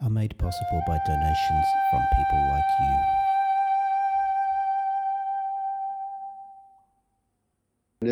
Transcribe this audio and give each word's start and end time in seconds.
are 0.00 0.10
made 0.10 0.38
possible 0.38 0.80
by 0.86 0.96
donations 1.06 1.66
from 1.90 2.00
people 2.16 2.48
like 2.50 2.64
you. 2.80 2.96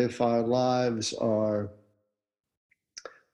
If 0.05 0.19
our 0.19 0.41
lives 0.41 1.13
are 1.13 1.69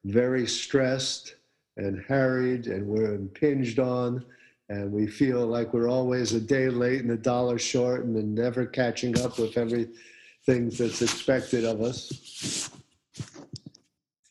very 0.05 0.45
stressed 0.45 1.33
and 1.77 2.05
harried 2.07 2.67
and 2.67 2.85
we're 2.85 3.15
impinged 3.15 3.79
on 3.79 4.23
and 4.69 4.91
we 4.91 5.07
feel 5.07 5.47
like 5.47 5.73
we're 5.73 5.89
always 5.89 6.33
a 6.33 6.39
day 6.39 6.69
late 6.69 7.01
and 7.01 7.09
a 7.11 7.17
dollar 7.17 7.57
short 7.57 8.05
and 8.05 8.35
never 8.35 8.67
catching 8.67 9.17
up 9.19 9.39
with 9.39 9.57
everything 9.57 10.69
that's 10.69 11.01
expected 11.01 11.65
of 11.65 11.81
us, 11.81 12.69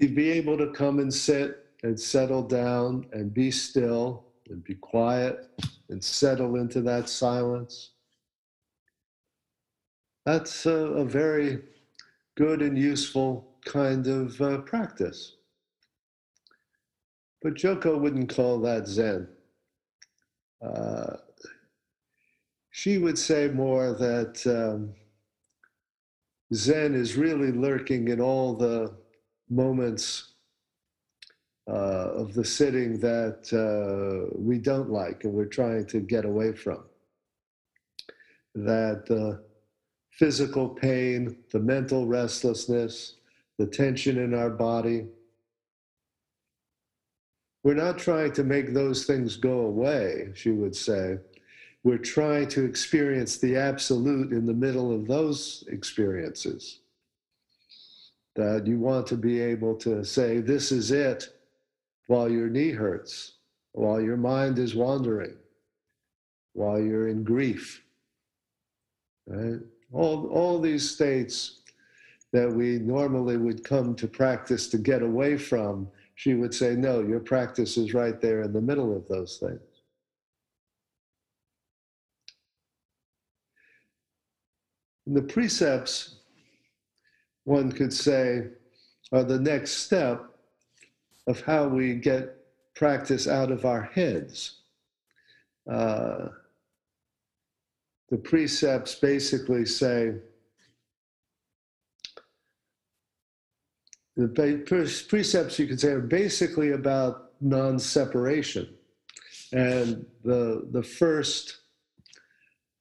to 0.01 0.07
be 0.09 0.31
able 0.31 0.57
to 0.59 0.71
come 0.73 1.01
and 1.01 1.13
sit 1.13 1.67
and 1.83 1.99
settle 1.99 2.43
down 2.43 3.07
and 3.13 3.35
be 3.35 3.51
still 3.51 4.27
and 4.49 4.63
be 4.65 4.75
quiet 4.75 5.49
and 5.89 6.03
settle 6.03 6.57
into 6.57 6.81
that 6.83 7.09
silence. 7.09 7.91
That's 10.25 10.67
a, 10.67 10.71
a 10.73 11.05
very 11.05 11.63
good 12.37 12.63
and 12.63 12.79
useful 12.79 13.57
kind 13.65 14.07
of 14.07 14.41
uh, 14.41 14.59
practice. 14.59 15.37
But 17.43 17.55
Joko 17.55 17.99
wouldn't 17.99 18.35
call 18.35 18.61
that 18.61 18.87
Zen. 18.87 19.29
Uh, 20.65 21.17
she 22.71 22.99
would 22.99 23.19
say 23.19 23.49
more 23.49 23.93
that 23.95 24.47
um, 24.47 24.95
Zen 26.55 26.95
is 26.95 27.17
really 27.17 27.51
lurking 27.51 28.09
in 28.09 28.21
all 28.21 28.55
the 28.55 28.95
moments 29.51 30.32
of 31.69 32.35
the 32.35 32.45
sitting 32.45 32.99
that 33.01 33.53
uh, 33.53 34.35
we 34.37 34.59
don't 34.59 34.91
like 34.91 35.25
and 35.25 35.33
we're 35.33 35.45
trying 35.45 35.87
to 35.87 36.01
get 36.01 36.25
away 36.25 36.53
from. 36.53 36.83
That 38.55 39.07
the 39.07 39.43
physical 40.11 40.69
pain, 40.69 41.37
the 41.53 41.61
mental 41.61 42.07
restlessness, 42.07 43.15
the 43.59 43.67
tension 43.67 44.19
in 44.19 44.35
our 44.35 44.51
body, 44.51 45.07
we're 47.63 47.75
not 47.75 47.99
trying 47.99 48.33
to 48.33 48.45
make 48.45 48.75
those 48.75 49.05
things 49.05 49.37
go 49.37 49.61
away, 49.61 50.33
she 50.35 50.51
would 50.51 50.75
say. 50.75 51.19
We're 51.85 51.99
trying 51.99 52.49
to 52.49 52.65
experience 52.65 53.39
the 53.39 53.57
absolute 53.57 54.33
in 54.33 54.47
the 54.47 54.55
middle 54.55 54.93
of 54.93 55.07
those 55.07 55.65
experiences. 55.69 56.81
That 58.35 58.67
you 58.67 58.79
want 58.79 59.07
to 59.09 59.17
be 59.17 59.41
able 59.41 59.77
to 59.77 60.05
say, 60.05 60.39
This 60.39 60.73
is 60.73 60.91
it, 60.91 61.29
while 62.07 62.31
your 62.31 62.49
knee 62.49 62.71
hurts, 62.71 63.35
while 63.73 64.01
your 64.01 64.17
mind 64.17 64.59
is 64.59 64.75
wandering, 64.75 65.37
while 66.53 66.81
you're 66.81 67.09
in 67.09 67.25
grief. 67.25 67.83
Right? 69.27 69.61
All, 69.93 70.27
all 70.29 70.59
these 70.59 70.91
states 70.91 71.61
that 72.33 72.51
we 72.51 72.79
normally 72.79 73.37
would 73.37 73.63
come 73.63 73.95
to 73.95 74.09
practice 74.09 74.69
to 74.69 74.79
get 74.79 75.03
away 75.03 75.37
from, 75.37 75.89
she 76.15 76.35
would 76.35 76.55
say, 76.55 76.75
No, 76.75 77.01
your 77.01 77.21
practice 77.21 77.77
is 77.77 77.95
right 77.95 78.21
there 78.21 78.43
in 78.43 78.53
the 78.53 78.61
middle 78.61 78.97
of 78.97 79.07
those 79.09 79.37
things. 79.39 79.61
And 85.07 85.17
the 85.17 85.23
precepts, 85.23 86.17
one 87.45 87.73
could 87.73 87.93
say, 87.93 88.49
are 89.13 89.25
the 89.25 89.39
next 89.39 89.73
step 89.73 90.32
of 91.27 91.41
how 91.43 91.69
we 91.69 91.95
get 91.95 92.37
practice 92.75 93.29
out 93.29 93.51
of 93.51 93.65
our 93.65 93.83
heads. 93.83 94.61
Uh, 95.71 96.29
the 98.11 98.19
precepts 98.19 98.95
basically 98.97 99.65
say 99.65 100.15
the 104.17 104.29
precepts 105.09 105.59
you 105.59 105.67
could 105.67 105.81
say 105.81 105.89
are 105.89 106.01
basically 106.01 106.73
about 106.73 107.31
non-separation 107.41 108.69
and 109.53 110.05
the 110.25 110.69
the 110.73 110.83
first 110.83 111.59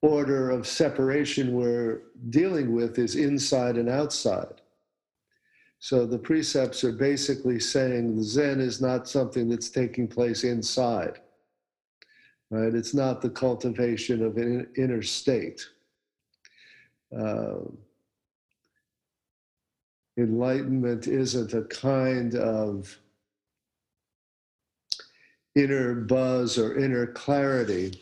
order 0.02 0.50
of 0.50 0.68
separation 0.68 1.54
we're 1.54 2.02
dealing 2.30 2.74
with 2.74 2.98
is 2.98 3.16
inside 3.16 3.78
and 3.78 3.90
outside 3.90 4.61
so 5.84 6.06
the 6.06 6.20
precepts 6.20 6.84
are 6.84 6.92
basically 6.92 7.60
saying 7.60 8.16
the 8.16 8.24
Zen 8.24 8.62
is 8.62 8.82
not 8.82 9.10
something 9.10 9.50
that's 9.50 9.72
taking 9.72 10.08
place 10.08 10.44
inside, 10.44 11.20
right? 12.52 12.76
It's 12.76 12.94
not 12.94 13.20
the 13.20 13.32
cultivation 13.32 14.24
of 14.24 14.38
an 14.38 14.68
inner 14.78 15.02
state. 15.02 15.68
Uh, 17.12 17.62
enlightenment 20.18 21.08
isn't 21.08 21.56
a 21.56 21.64
kind 21.64 22.36
of 22.36 22.96
inner 25.56 25.96
buzz 25.96 26.60
or 26.60 26.78
inner 26.78 27.08
clarity 27.08 28.00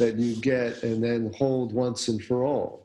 that 0.00 0.16
you 0.16 0.34
get 0.40 0.82
and 0.82 1.00
then 1.04 1.32
hold 1.38 1.72
once 1.72 2.08
and 2.08 2.22
for 2.22 2.44
all 2.44 2.83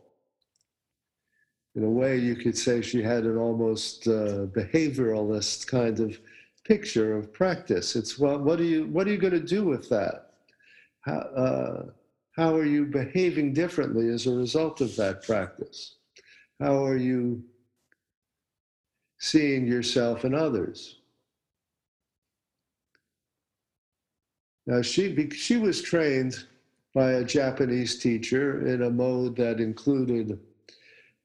in 1.80 1.86
a 1.86 1.90
way, 1.90 2.18
you 2.18 2.36
could 2.36 2.58
say 2.58 2.82
she 2.82 3.02
had 3.02 3.24
an 3.24 3.38
almost 3.38 4.06
uh, 4.06 4.48
behavioralist 4.48 5.66
kind 5.66 6.02
of 6.02 6.20
picture 6.66 7.16
of 7.16 7.32
practice. 7.32 7.96
It's 7.96 8.20
well, 8.20 8.38
what 8.38 8.60
are 8.60 8.66
you 8.66 8.88
what 8.88 9.08
are 9.08 9.12
you 9.12 9.18
going 9.18 9.32
to 9.32 9.40
do 9.40 9.64
with 9.64 9.88
that? 9.88 10.32
How, 11.06 11.20
uh, 11.20 11.86
how 12.36 12.54
are 12.54 12.66
you 12.66 12.86
behaving 12.86 13.54
differently 13.54 14.10
as 14.10 14.28
a 14.28 14.36
result 14.36 14.82
of 14.82 14.94
that 14.98 15.24
practice? 15.24 15.96
How 16.60 16.84
are 16.86 16.98
you 16.98 17.42
seeing 19.20 19.66
yourself 19.66 20.26
and 20.26 20.36
others? 20.36 20.98
Now 24.68 24.82
she 24.82 25.30
she 25.30 25.56
was 25.56 25.82
trained 25.82 26.44
by 26.94 27.14
a 27.14 27.24
Japanese 27.24 28.00
teacher 28.00 28.68
in 28.68 28.82
a 28.82 28.90
mode 28.90 29.38
that 29.38 29.62
included 29.62 30.38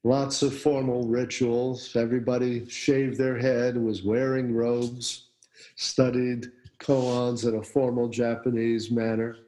lots 0.05 0.43
of 0.43 0.57
formal 0.57 1.07
rituals. 1.07 1.97
Everybody 1.97 2.69
shaved 2.69 3.17
their 3.17 3.39
head, 3.39 3.77
was 3.77 4.03
wearing 4.03 4.55
robes, 4.55 5.29
studied 5.77 6.47
koans 6.79 7.49
in 7.49 7.57
a 7.57 7.63
formal 7.63 8.09
Japanese 8.09 8.91
manner. 8.91 9.39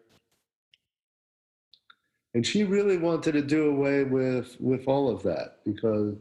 And 2.34 2.46
she 2.46 2.64
really 2.64 2.96
wanted 2.96 3.32
to 3.32 3.42
do 3.42 3.70
away 3.70 4.04
with, 4.04 4.56
with 4.58 4.88
all 4.88 5.10
of 5.10 5.22
that 5.22 5.58
because, 5.64 6.16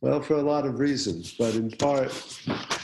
well, 0.00 0.20
for 0.20 0.34
a 0.34 0.42
lot 0.42 0.66
of 0.66 0.78
reasons, 0.78 1.32
but 1.32 1.54
in 1.54 1.70
part, 1.70 2.12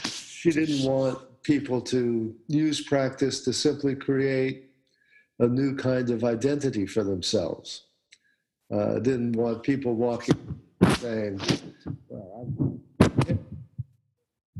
she 0.05 0.51
didn't 0.51 0.83
want 0.83 1.19
people 1.43 1.79
to 1.79 2.35
use 2.47 2.81
practice 2.81 3.43
to 3.43 3.53
simply 3.53 3.93
create 3.93 4.71
a 5.39 5.47
new 5.47 5.75
kind 5.75 6.09
of 6.09 6.23
identity 6.23 6.87
for 6.87 7.03
themselves. 7.03 7.83
Uh, 8.73 8.97
didn't 8.99 9.33
want 9.33 9.61
people 9.61 9.93
walking 9.93 10.59
saying, 10.93 11.39
well, 12.09 12.47
I'm 12.47 12.81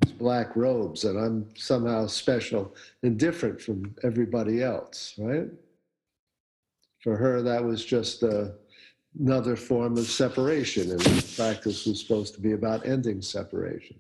it's 0.02 0.12
black 0.12 0.56
robes 0.56 1.04
and 1.04 1.18
I'm 1.18 1.48
somehow 1.56 2.08
special 2.08 2.76
and 3.04 3.18
different 3.18 3.62
from 3.62 3.96
everybody 4.04 4.62
else, 4.62 5.16
right? 5.18 5.48
For 7.00 7.16
her, 7.16 7.42
that 7.42 7.64
was 7.64 7.86
just 7.86 8.24
a, 8.24 8.54
another 9.20 9.56
form 9.56 9.98
of 9.98 10.06
separation, 10.06 10.92
and 10.92 11.00
the 11.00 11.34
practice 11.36 11.86
was 11.86 12.02
supposed 12.02 12.34
to 12.36 12.42
be 12.42 12.54
about 12.54 12.86
ending 12.86 13.22
separation. 13.22 13.98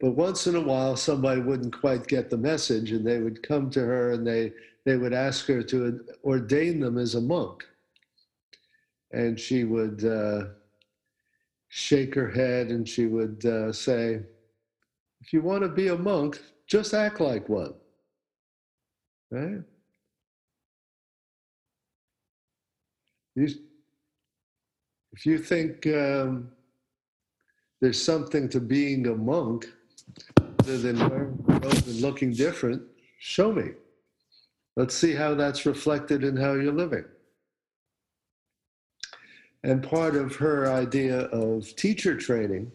But 0.00 0.12
once 0.12 0.46
in 0.46 0.56
a 0.56 0.60
while, 0.60 0.94
somebody 0.94 1.40
wouldn't 1.40 1.78
quite 1.80 2.06
get 2.06 2.28
the 2.28 2.36
message, 2.36 2.92
and 2.92 3.06
they 3.06 3.18
would 3.18 3.42
come 3.42 3.70
to 3.70 3.80
her 3.80 4.12
and 4.12 4.26
they, 4.26 4.52
they 4.84 4.98
would 4.98 5.14
ask 5.14 5.46
her 5.46 5.62
to 5.62 6.04
ordain 6.22 6.80
them 6.80 6.98
as 6.98 7.14
a 7.14 7.20
monk 7.20 7.64
and 9.12 9.38
she 9.38 9.64
would 9.64 10.04
uh, 10.04 10.44
shake 11.68 12.14
her 12.14 12.30
head 12.30 12.68
and 12.68 12.88
she 12.88 13.06
would 13.06 13.44
uh, 13.44 13.72
say, 13.72 14.20
If 15.20 15.32
you 15.32 15.42
want 15.42 15.62
to 15.62 15.68
be 15.68 15.88
a 15.88 15.96
monk, 15.96 16.40
just 16.66 16.94
act 16.94 17.20
like 17.20 17.48
one. 17.48 17.74
Right? 19.30 19.62
You, 23.34 23.48
if 25.12 25.26
you 25.26 25.38
think 25.38 25.86
um, 25.86 26.50
there's 27.80 28.02
something 28.02 28.48
to 28.48 28.60
being 28.60 29.06
a 29.06 29.14
monk 29.14 29.66
other 30.60 30.78
than 30.78 30.98
wearing 30.98 31.44
and 31.48 32.00
looking 32.00 32.32
different, 32.32 32.82
show 33.18 33.52
me. 33.52 33.70
Let's 34.76 34.94
see 34.94 35.14
how 35.14 35.34
that's 35.34 35.66
reflected 35.66 36.24
in 36.24 36.36
how 36.36 36.54
you're 36.54 36.72
living. 36.72 37.04
And 39.64 39.82
part 39.82 40.14
of 40.14 40.36
her 40.36 40.70
idea 40.70 41.22
of 41.26 41.74
teacher 41.76 42.16
training 42.16 42.70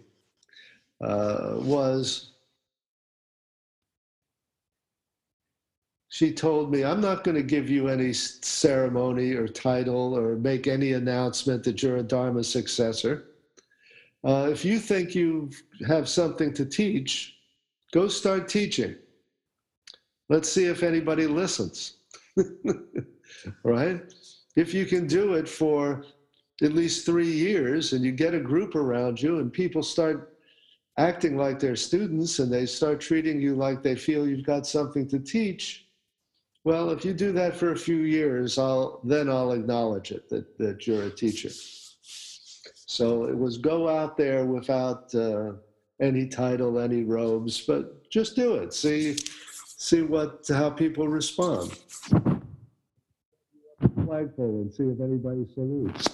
uh, 1.01 1.53
was 1.55 2.31
she 6.09 6.33
told 6.33 6.71
me, 6.71 6.83
I'm 6.83 6.99
not 6.99 7.23
going 7.23 7.35
to 7.35 7.43
give 7.43 7.69
you 7.69 7.87
any 7.87 8.11
ceremony 8.11 9.31
or 9.31 9.47
title 9.47 10.17
or 10.17 10.35
make 10.35 10.67
any 10.67 10.93
announcement 10.93 11.63
that 11.63 11.81
you're 11.81 11.97
a 11.97 12.03
Dharma 12.03 12.43
successor. 12.43 13.27
Uh, 14.23 14.49
if 14.51 14.63
you 14.65 14.77
think 14.77 15.15
you 15.15 15.49
have 15.87 16.07
something 16.07 16.53
to 16.53 16.65
teach, 16.65 17.37
go 17.93 18.07
start 18.07 18.49
teaching. 18.49 18.95
Let's 20.29 20.51
see 20.51 20.65
if 20.65 20.83
anybody 20.83 21.27
listens. 21.27 21.97
right? 23.63 24.01
If 24.55 24.73
you 24.73 24.85
can 24.85 25.07
do 25.07 25.33
it 25.35 25.47
for 25.47 26.05
at 26.61 26.73
least 26.73 27.05
three 27.05 27.31
years 27.31 27.93
and 27.93 28.05
you 28.05 28.11
get 28.11 28.35
a 28.35 28.39
group 28.39 28.75
around 28.75 29.21
you 29.21 29.39
and 29.39 29.51
people 29.51 29.81
start 29.81 30.37
acting 30.97 31.37
like 31.37 31.59
they're 31.59 31.75
students 31.75 32.39
and 32.39 32.51
they 32.51 32.65
start 32.65 32.99
treating 32.99 33.41
you 33.41 33.55
like 33.55 33.81
they 33.81 33.95
feel 33.95 34.27
you've 34.27 34.45
got 34.45 34.67
something 34.67 35.07
to 35.07 35.19
teach. 35.19 35.87
Well 36.63 36.91
if 36.91 37.03
you 37.03 37.13
do 37.13 37.31
that 37.31 37.55
for 37.55 37.71
a 37.71 37.77
few 37.77 37.97
years 37.97 38.59
i'll 38.59 39.01
then 39.03 39.29
i'll 39.29 39.53
acknowledge 39.53 40.11
it 40.11 40.29
that, 40.29 40.57
that 40.59 40.85
you're 40.85 41.03
a 41.03 41.09
teacher. 41.09 41.49
So 42.73 43.23
it 43.25 43.37
was 43.37 43.57
go 43.57 43.89
out 43.89 44.17
there 44.17 44.45
without 44.45 45.13
uh, 45.15 45.53
any 45.99 46.27
title 46.27 46.79
any 46.79 47.03
robes 47.03 47.61
but 47.61 48.09
just 48.11 48.35
do 48.35 48.55
it. 48.55 48.73
See 48.73 49.17
see 49.65 50.03
what 50.03 50.45
how 50.47 50.69
people 50.69 51.07
respond 51.07 51.79
flagpole 54.11 54.61
and 54.61 54.73
see 54.73 54.83
if 54.83 54.99
anybody 54.99 55.45
salutes. 55.53 56.09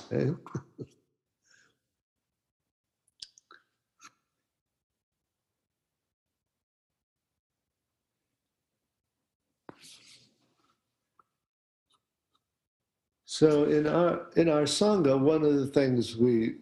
So 13.25 13.65
in 13.65 13.87
our 13.87 14.27
in 14.35 14.49
our 14.49 14.63
sangha, 14.63 15.19
one 15.19 15.43
of 15.43 15.55
the 15.55 15.67
things 15.67 16.15
we 16.15 16.55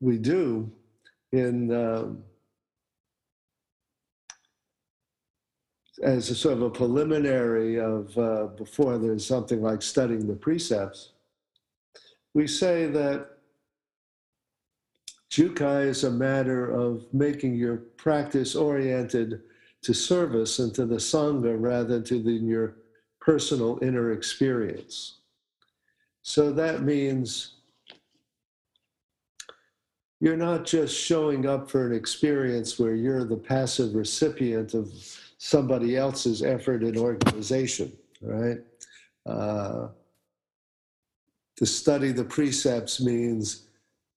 we 0.00 0.18
do 0.18 0.70
in 1.32 1.72
um, 1.72 2.22
as 6.02 6.30
a 6.30 6.34
sort 6.34 6.54
of 6.54 6.62
a 6.62 6.70
preliminary 6.70 7.78
of 7.78 8.16
uh, 8.18 8.46
before 8.56 8.98
there's 8.98 9.26
something 9.26 9.62
like 9.62 9.82
studying 9.82 10.26
the 10.26 10.34
precepts, 10.34 11.10
we 12.34 12.46
say 12.46 12.86
that 12.86 13.28
Jukai 15.30 15.86
is 15.86 16.04
a 16.04 16.10
matter 16.10 16.70
of 16.70 17.06
making 17.12 17.54
your 17.54 17.76
practice 17.76 18.54
oriented 18.54 19.42
to 19.82 19.92
service 19.92 20.58
and 20.58 20.74
to 20.74 20.86
the 20.86 20.96
Sangha 20.96 21.56
rather 21.58 22.00
than 22.00 22.46
your 22.46 22.76
personal 23.20 23.78
inner 23.82 24.12
experience. 24.12 25.18
So 26.22 26.52
that 26.52 26.82
means 26.82 27.56
you're 30.20 30.36
not 30.36 30.64
just 30.64 30.96
showing 30.96 31.46
up 31.46 31.70
for 31.70 31.86
an 31.86 31.94
experience 31.94 32.78
where 32.78 32.94
you're 32.94 33.24
the 33.24 33.36
passive 33.36 33.94
recipient 33.94 34.72
of 34.72 34.90
somebody 35.44 35.94
else's 35.94 36.42
effort 36.42 36.82
and 36.82 36.96
organization, 36.96 37.92
right? 38.22 38.60
Uh, 39.26 39.88
to 41.58 41.66
study 41.66 42.12
the 42.12 42.24
precepts 42.24 42.98
means 42.98 43.68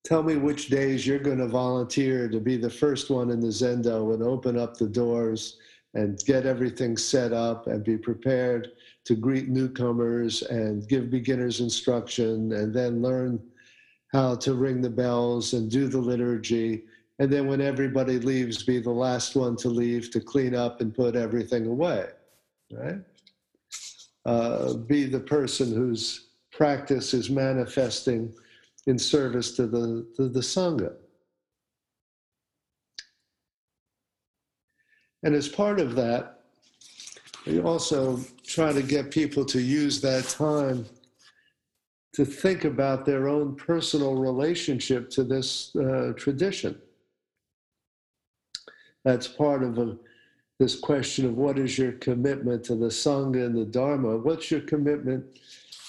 tell 0.06 0.24
me 0.24 0.38
which 0.38 0.70
days 0.70 1.06
you're 1.06 1.20
going 1.20 1.38
to 1.38 1.48
volunteer 1.48 2.30
to 2.30 2.40
be 2.40 2.56
the 2.56 2.70
first 2.70 3.10
one 3.10 3.30
in 3.30 3.42
the 3.42 3.50
zendo 3.50 4.14
and 4.14 4.24
open 4.24 4.58
up 4.58 4.78
the 4.78 4.88
doors 4.88 5.58
and 5.96 6.24
get 6.26 6.46
everything 6.46 6.96
set 6.96 7.34
up 7.34 7.68
and 7.68 7.84
be 7.84 7.98
prepared 7.98 8.72
to 9.04 9.14
greet 9.14 9.50
newcomers 9.50 10.44
and 10.44 10.88
give 10.88 11.10
beginners 11.10 11.60
instruction 11.60 12.54
and 12.54 12.74
then 12.74 13.02
learn 13.02 13.38
how 14.14 14.34
to 14.34 14.54
ring 14.54 14.82
the 14.82 14.90
bells 14.90 15.52
and 15.52 15.70
do 15.70 15.90
the 15.90 16.00
liturgy 16.00 16.84
and 17.20 17.32
then 17.32 17.48
when 17.48 17.62
everybody 17.62 18.20
leaves, 18.20 18.64
be 18.64 18.80
the 18.80 18.92
last 18.92 19.36
one 19.36 19.56
to 19.58 19.70
leave 19.70 20.12
to 20.12 20.20
clean 20.20 20.54
up 20.54 20.82
and 20.82 20.94
put 20.94 21.16
everything 21.16 21.66
away, 21.66 22.08
right? 22.72 23.00
Uh, 24.26 24.74
be 24.74 25.06
the 25.06 25.20
person 25.20 25.74
whose 25.74 26.28
practice 26.52 27.14
is 27.14 27.30
manifesting 27.30 28.34
in 28.86 29.00
service 29.00 29.56
to 29.56 29.66
the, 29.66 30.06
to 30.16 30.30
the 30.30 30.40
Sangha. 30.40 30.94
And 35.24 35.34
as 35.34 35.50
part 35.50 35.80
of 35.80 35.96
that, 35.96 36.42
we 37.48 37.62
also 37.62 38.20
try 38.46 38.74
to 38.74 38.84
get 38.84 39.10
people 39.10 39.44
to 39.46 39.60
use 39.60 40.02
that 40.02 40.26
time 40.26 40.86
to 42.14 42.26
think 42.26 42.66
about 42.66 43.06
their 43.06 43.28
own 43.28 43.56
personal 43.56 44.16
relationship 44.16 45.10
to 45.12 45.24
this 45.24 45.76
uh, 45.76 46.14
tradition. 46.16 46.80
That's 49.08 49.26
part 49.30 49.64
of 49.64 49.78
a, 49.78 49.96
this 50.60 50.78
question 50.78 51.26
of 51.28 51.38
what 51.38 51.58
is 51.58 51.78
your 51.78 51.94
commitment 51.94 52.66
to 52.66 52.76
the 52.76 52.88
Sangha 52.88 53.46
and 53.46 53.58
the 53.58 53.64
Dharma? 53.64 54.18
What's 54.18 54.52
your 54.52 54.60
commitment 54.60 55.24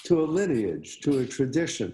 to 0.05 0.21
a 0.21 0.23
lineage, 0.23 1.01
to 1.01 1.19
a 1.19 1.25
tradition? 1.25 1.93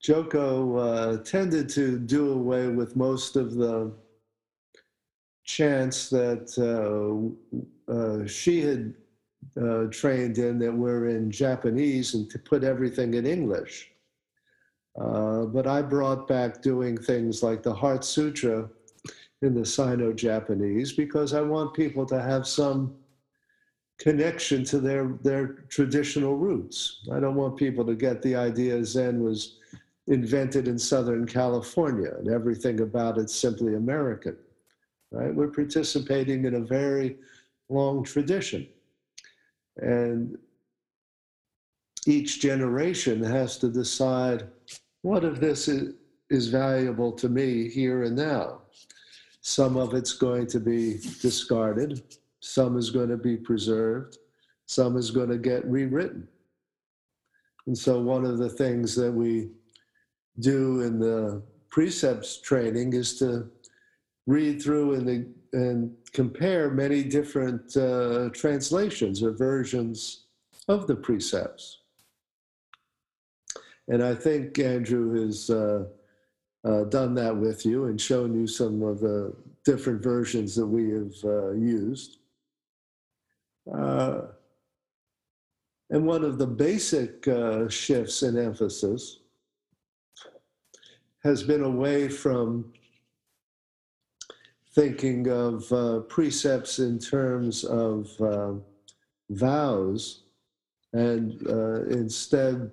Joko 0.00 0.78
uh, 0.78 1.16
tended 1.18 1.68
to 1.68 1.98
do 1.98 2.32
away 2.32 2.68
with 2.68 2.96
most 2.96 3.36
of 3.36 3.56
the 3.56 3.92
chants 5.44 6.08
that 6.08 6.48
uh, 6.56 7.92
uh, 7.92 8.26
she 8.26 8.62
had 8.62 8.94
uh, 9.60 9.84
trained 9.90 10.38
in 10.38 10.58
that 10.60 10.72
were 10.72 11.08
in 11.08 11.30
Japanese 11.30 12.14
and 12.14 12.30
to 12.30 12.38
put 12.38 12.64
everything 12.64 13.12
in 13.12 13.26
English. 13.26 13.92
Uh, 14.98 15.44
but 15.44 15.66
I 15.66 15.82
brought 15.82 16.26
back 16.26 16.62
doing 16.62 16.96
things 16.96 17.42
like 17.42 17.62
the 17.62 17.74
Heart 17.74 18.04
Sutra 18.04 18.68
in 19.42 19.54
the 19.54 19.66
Sino 19.66 20.12
Japanese 20.12 20.92
because 20.92 21.34
I 21.34 21.42
want 21.42 21.74
people 21.74 22.06
to 22.06 22.20
have 22.20 22.46
some 22.46 22.94
connection 23.98 24.64
to 24.64 24.78
their, 24.78 25.18
their 25.22 25.46
traditional 25.68 26.36
roots. 26.36 27.00
I 27.12 27.20
don't 27.20 27.34
want 27.34 27.56
people 27.56 27.84
to 27.86 27.94
get 27.94 28.22
the 28.22 28.36
idea 28.36 28.84
Zen 28.84 29.22
was 29.22 29.58
invented 30.06 30.68
in 30.68 30.78
Southern 30.78 31.26
California 31.26 32.12
and 32.18 32.28
everything 32.28 32.80
about 32.80 33.18
it's 33.18 33.34
simply 33.34 33.74
American. 33.74 34.36
Right? 35.10 35.34
We're 35.34 35.48
participating 35.48 36.44
in 36.44 36.54
a 36.54 36.60
very 36.60 37.16
long 37.68 38.04
tradition. 38.04 38.66
And 39.76 40.38
each 42.06 42.40
generation 42.40 43.22
has 43.22 43.58
to 43.58 43.68
decide 43.68 44.48
what 45.06 45.22
of 45.22 45.38
this 45.38 45.68
is, 45.68 45.94
is 46.30 46.48
valuable 46.48 47.12
to 47.12 47.28
me 47.28 47.68
here 47.68 48.02
and 48.02 48.16
now? 48.16 48.62
Some 49.40 49.76
of 49.76 49.94
it's 49.94 50.14
going 50.14 50.48
to 50.48 50.58
be 50.58 50.98
discarded, 51.22 52.02
some 52.40 52.76
is 52.76 52.90
going 52.90 53.10
to 53.10 53.16
be 53.16 53.36
preserved, 53.36 54.18
some 54.66 54.96
is 54.96 55.12
going 55.12 55.28
to 55.28 55.38
get 55.38 55.64
rewritten. 55.64 56.26
And 57.68 57.78
so, 57.78 58.00
one 58.00 58.24
of 58.24 58.38
the 58.38 58.48
things 58.48 58.96
that 58.96 59.12
we 59.12 59.50
do 60.40 60.80
in 60.80 60.98
the 60.98 61.40
precepts 61.68 62.40
training 62.40 62.94
is 62.94 63.16
to 63.20 63.48
read 64.26 64.60
through 64.60 64.94
and, 64.94 65.32
and 65.52 65.94
compare 66.12 66.68
many 66.68 67.04
different 67.04 67.76
uh, 67.76 68.30
translations 68.30 69.22
or 69.22 69.30
versions 69.30 70.24
of 70.66 70.88
the 70.88 70.96
precepts. 70.96 71.82
And 73.88 74.02
I 74.02 74.14
think 74.14 74.58
Andrew 74.58 75.26
has 75.26 75.48
uh, 75.48 75.84
uh, 76.64 76.84
done 76.84 77.14
that 77.14 77.36
with 77.36 77.64
you 77.64 77.84
and 77.84 78.00
shown 78.00 78.34
you 78.34 78.46
some 78.46 78.82
of 78.82 79.00
the 79.00 79.34
different 79.64 80.02
versions 80.02 80.54
that 80.56 80.66
we 80.66 80.90
have 80.90 81.14
uh, 81.24 81.52
used. 81.52 82.18
Uh, 83.72 84.22
and 85.90 86.04
one 86.04 86.24
of 86.24 86.38
the 86.38 86.46
basic 86.46 87.26
uh, 87.28 87.68
shifts 87.68 88.22
in 88.22 88.36
emphasis 88.36 89.20
has 91.22 91.42
been 91.42 91.62
away 91.62 92.08
from 92.08 92.72
thinking 94.74 95.28
of 95.28 95.72
uh, 95.72 96.00
precepts 96.00 96.80
in 96.80 96.98
terms 96.98 97.64
of 97.64 98.10
uh, 98.20 98.52
vows 99.30 100.24
and 100.92 101.46
uh, 101.48 101.82
instead 101.84 102.70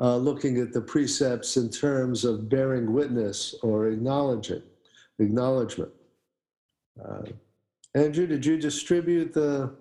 uh, 0.00 0.16
looking 0.16 0.58
at 0.58 0.72
the 0.72 0.80
precepts 0.80 1.56
in 1.56 1.70
terms 1.70 2.24
of 2.24 2.48
bearing 2.48 2.92
witness 2.92 3.54
or 3.62 3.88
acknowledging, 3.88 4.62
acknowledgement. 5.18 5.92
Uh, 7.02 7.22
Andrew, 7.94 8.26
did 8.26 8.44
you 8.44 8.58
distribute 8.58 9.32
the 9.32 9.72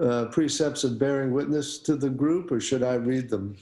uh, 0.00 0.26
precepts 0.26 0.84
of 0.84 0.98
bearing 0.98 1.32
witness 1.32 1.78
to 1.78 1.96
the 1.96 2.10
group, 2.10 2.50
or 2.50 2.60
should 2.60 2.82
I 2.82 2.94
read 2.94 3.28
them 3.28 3.56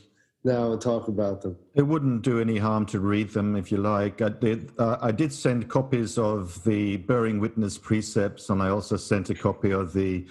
now 0.44 0.72
and 0.72 0.80
talk 0.80 1.08
about 1.08 1.42
them? 1.42 1.56
It 1.74 1.82
wouldn't 1.82 2.22
do 2.22 2.40
any 2.40 2.58
harm 2.58 2.86
to 2.86 3.00
read 3.00 3.30
them 3.30 3.56
if 3.56 3.70
you 3.70 3.78
like. 3.78 4.22
I 4.22 4.28
did. 4.30 4.72
Uh, 4.78 4.96
I 5.00 5.10
did 5.10 5.32
send 5.32 5.68
copies 5.68 6.18
of 6.18 6.62
the 6.64 6.98
bearing 6.98 7.40
witness 7.40 7.78
precepts, 7.78 8.48
and 8.48 8.62
I 8.62 8.68
also 8.68 8.96
sent 8.96 9.30
a 9.30 9.34
copy 9.34 9.72
of 9.72 9.92
the 9.92 10.26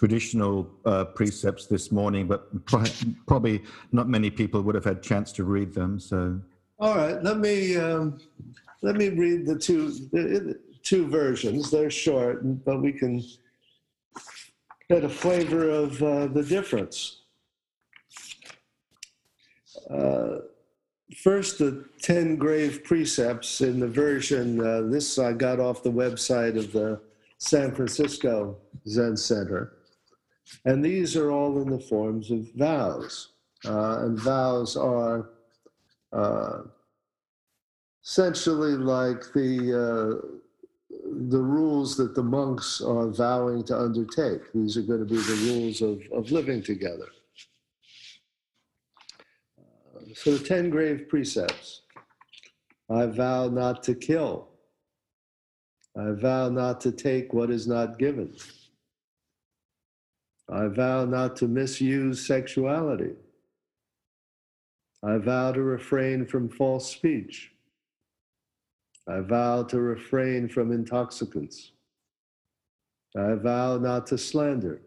traditional 0.00 0.66
uh, 0.86 1.04
precepts 1.04 1.66
this 1.66 1.92
morning. 1.92 2.26
But 2.26 2.64
pro- 2.64 2.84
probably 3.26 3.62
not 3.92 4.08
many 4.08 4.30
people 4.30 4.62
would 4.62 4.74
have 4.74 4.84
had 4.84 5.02
chance 5.02 5.30
to 5.32 5.44
read 5.44 5.74
them. 5.74 6.00
So, 6.00 6.40
all 6.78 6.96
right, 6.96 7.22
let 7.22 7.36
me 7.38 7.76
um, 7.76 8.18
let 8.80 8.96
me 8.96 9.10
read 9.10 9.44
the 9.44 9.58
two 9.58 10.56
two 10.82 11.06
versions. 11.06 11.70
They're 11.70 11.90
short, 11.90 12.64
but 12.64 12.80
we 12.80 12.92
can 12.94 13.22
get 14.88 15.04
a 15.04 15.08
flavor 15.08 15.68
of 15.68 16.02
uh, 16.02 16.28
the 16.28 16.42
difference. 16.42 17.18
Uh, 19.90 20.38
first, 21.22 21.58
the 21.58 21.84
10 22.00 22.36
grave 22.36 22.84
precepts 22.84 23.60
in 23.60 23.80
the 23.80 23.88
version, 23.88 24.64
uh, 24.64 24.82
this 24.82 25.18
I 25.18 25.32
got 25.32 25.58
off 25.58 25.82
the 25.82 25.92
website 25.92 26.56
of 26.56 26.72
the 26.72 27.00
San 27.38 27.74
Francisco 27.74 28.56
Zen 28.86 29.16
Center. 29.16 29.72
And 30.64 30.84
these 30.84 31.16
are 31.16 31.30
all 31.30 31.60
in 31.62 31.70
the 31.70 31.78
forms 31.78 32.30
of 32.30 32.52
vows. 32.54 33.32
Uh, 33.64 34.04
and 34.04 34.18
vows 34.18 34.76
are 34.76 35.30
uh, 36.12 36.62
essentially 38.04 38.72
like 38.72 39.32
the 39.34 40.20
uh, 40.22 40.26
the 41.28 41.38
rules 41.38 41.96
that 41.96 42.14
the 42.14 42.22
monks 42.22 42.80
are 42.80 43.08
vowing 43.08 43.64
to 43.64 43.78
undertake. 43.78 44.40
These 44.54 44.76
are 44.76 44.82
going 44.82 45.00
to 45.00 45.04
be 45.04 45.20
the 45.20 45.52
rules 45.52 45.82
of, 45.82 46.00
of 46.12 46.30
living 46.30 46.62
together. 46.62 47.08
So, 50.14 50.36
the 50.36 50.44
10 50.44 50.70
grave 50.70 51.08
precepts 51.08 51.82
I 52.90 53.06
vow 53.06 53.48
not 53.48 53.82
to 53.84 53.94
kill, 53.94 54.48
I 55.96 56.10
vow 56.12 56.48
not 56.48 56.80
to 56.82 56.92
take 56.92 57.32
what 57.32 57.50
is 57.50 57.68
not 57.68 57.98
given, 57.98 58.34
I 60.52 60.66
vow 60.66 61.04
not 61.04 61.36
to 61.36 61.48
misuse 61.48 62.26
sexuality, 62.26 63.14
I 65.02 65.16
vow 65.18 65.52
to 65.52 65.62
refrain 65.62 66.26
from 66.26 66.48
false 66.48 66.90
speech. 66.90 67.52
I 69.08 69.20
vow 69.20 69.62
to 69.64 69.80
refrain 69.80 70.48
from 70.48 70.70
intoxicants. 70.70 71.72
I 73.16 73.34
vow 73.34 73.78
not 73.78 74.06
to 74.08 74.18
slander. 74.18 74.82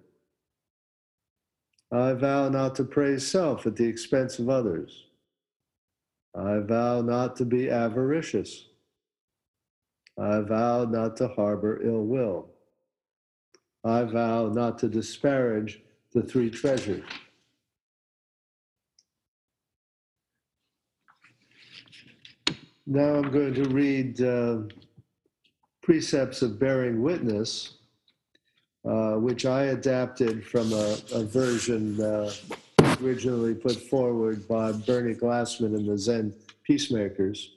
I 1.91 2.13
vow 2.13 2.49
not 2.49 2.75
to 2.75 2.83
praise 2.83 3.25
self 3.25 3.65
at 3.65 3.75
the 3.75 3.85
expense 3.85 4.39
of 4.39 4.49
others. 4.49 5.05
I 6.35 6.59
vow 6.59 7.01
not 7.01 7.35
to 7.37 7.45
be 7.45 7.69
avaricious. 7.69 8.65
I 10.19 10.39
vow 10.41 10.85
not 10.85 11.17
to 11.17 11.27
harbor 11.27 11.81
ill 11.83 12.05
will. 12.05 12.52
I 13.83 14.03
vow 14.03 14.47
not 14.47 14.77
to 14.79 14.87
disparage 14.87 15.81
the 16.13 16.21
three 16.21 16.49
treasures. 16.49 17.03
Now 22.85 23.15
I'm 23.15 23.31
going 23.31 23.53
to 23.55 23.69
read 23.69 24.21
uh, 24.21 24.59
precepts 25.81 26.41
of 26.41 26.59
bearing 26.59 27.01
witness, 27.01 27.77
uh, 28.85 29.13
which 29.13 29.45
I 29.45 29.65
adapted 29.65 30.45
from 30.45 30.71
a, 30.73 30.97
a 31.13 31.23
version 31.23 32.01
uh, 32.01 32.31
originally 33.01 33.53
put 33.53 33.75
forward 33.75 34.47
by 34.47 34.71
Bernie 34.71 35.15
Glassman 35.15 35.75
and 35.75 35.87
the 35.87 35.97
Zen 35.97 36.33
Peacemakers. 36.63 37.55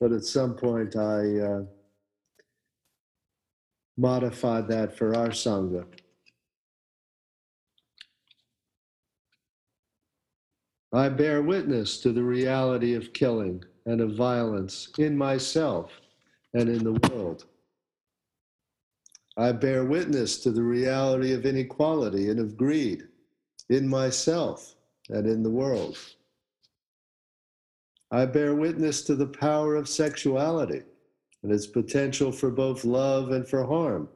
But 0.00 0.12
at 0.12 0.24
some 0.24 0.54
point, 0.54 0.96
I 0.96 1.40
modified 3.96 4.68
that 4.68 4.96
for 4.96 5.14
our 5.14 5.28
Sangha. 5.28 5.84
I 10.92 11.08
bear 11.08 11.42
witness 11.42 11.98
to 11.98 12.12
the 12.12 12.22
reality 12.22 12.94
of 12.94 13.12
killing 13.12 13.64
and 13.86 14.00
of 14.00 14.14
violence 14.14 14.90
in 14.98 15.16
myself 15.16 15.90
and 16.54 16.68
in 16.68 16.84
the 16.84 16.92
world. 17.08 17.46
I 19.36 19.50
bear 19.50 19.84
witness 19.84 20.38
to 20.44 20.52
the 20.52 20.62
reality 20.62 21.32
of 21.32 21.44
inequality 21.44 22.30
and 22.30 22.38
of 22.38 22.56
greed 22.56 23.08
in 23.68 23.88
myself 23.88 24.76
and 25.08 25.26
in 25.26 25.42
the 25.42 25.50
world. 25.50 25.98
I 28.12 28.26
bear 28.26 28.54
witness 28.54 29.02
to 29.02 29.16
the 29.16 29.26
power 29.26 29.74
of 29.74 29.88
sexuality 29.88 30.82
and 31.44 31.52
its 31.52 31.66
potential 31.66 32.32
for 32.32 32.50
both 32.50 32.86
love 32.86 33.30
and 33.30 33.46
for 33.46 33.64
harm 33.64 34.08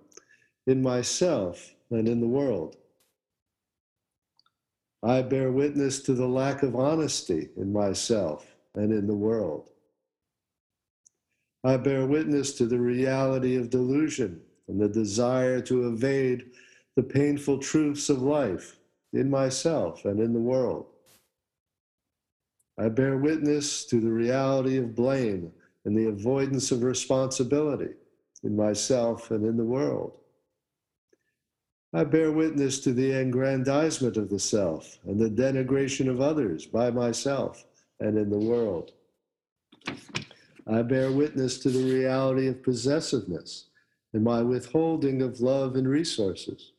in 0.67 0.83
myself 0.83 1.75
and 1.91 2.09
in 2.09 2.21
the 2.21 2.27
world. 2.27 2.77
I 5.03 5.21
bear 5.23 5.53
witness 5.53 6.01
to 6.05 6.15
the 6.15 6.27
lack 6.27 6.63
of 6.63 6.75
honesty 6.75 7.51
in 7.57 7.71
myself 7.71 8.57
and 8.75 8.91
in 8.93 9.07
the 9.07 9.15
world. 9.15 9.69
I 11.63 11.77
bear 11.77 12.07
witness 12.07 12.55
to 12.55 12.67
the 12.67 12.81
reality 12.81 13.57
of 13.57 13.69
delusion 13.69 14.41
and 14.67 14.81
the 14.81 14.89
desire 14.89 15.61
to 15.63 15.89
evade 15.89 16.53
the 16.97 17.03
painful 17.03 17.59
truths 17.59 18.09
of 18.09 18.23
life 18.23 18.79
in 19.13 19.29
myself 19.29 20.07
and 20.07 20.19
in 20.19 20.33
the 20.33 20.41
world. 20.41 20.87
I 22.79 22.89
bear 22.89 23.19
witness 23.19 23.85
to 23.87 24.01
the 24.01 24.11
reality 24.11 24.79
of 24.79 24.95
blame 24.95 25.53
and 25.85 25.97
the 25.97 26.09
avoidance 26.09 26.71
of 26.71 26.83
responsibility 26.83 27.95
in 28.43 28.57
myself 28.57 29.31
and 29.31 29.45
in 29.45 29.57
the 29.57 29.65
world. 29.65 30.19
I 31.93 32.05
bear 32.05 32.31
witness 32.31 32.81
to 32.81 32.93
the 32.93 33.13
aggrandizement 33.13 34.17
of 34.17 34.29
the 34.29 34.39
self 34.39 34.99
and 35.07 35.19
the 35.19 35.31
denigration 35.31 36.09
of 36.09 36.21
others 36.21 36.67
by 36.67 36.91
myself 36.91 37.65
and 38.01 38.19
in 38.19 38.29
the 38.29 38.39
world. 38.39 38.93
I 40.67 40.83
bear 40.83 41.11
witness 41.11 41.59
to 41.61 41.71
the 41.71 41.93
reality 41.93 42.47
of 42.47 42.63
possessiveness 42.63 43.69
and 44.13 44.23
my 44.23 44.43
withholding 44.43 45.23
of 45.23 45.41
love 45.41 45.77
and 45.77 45.89
resources. 45.89 46.73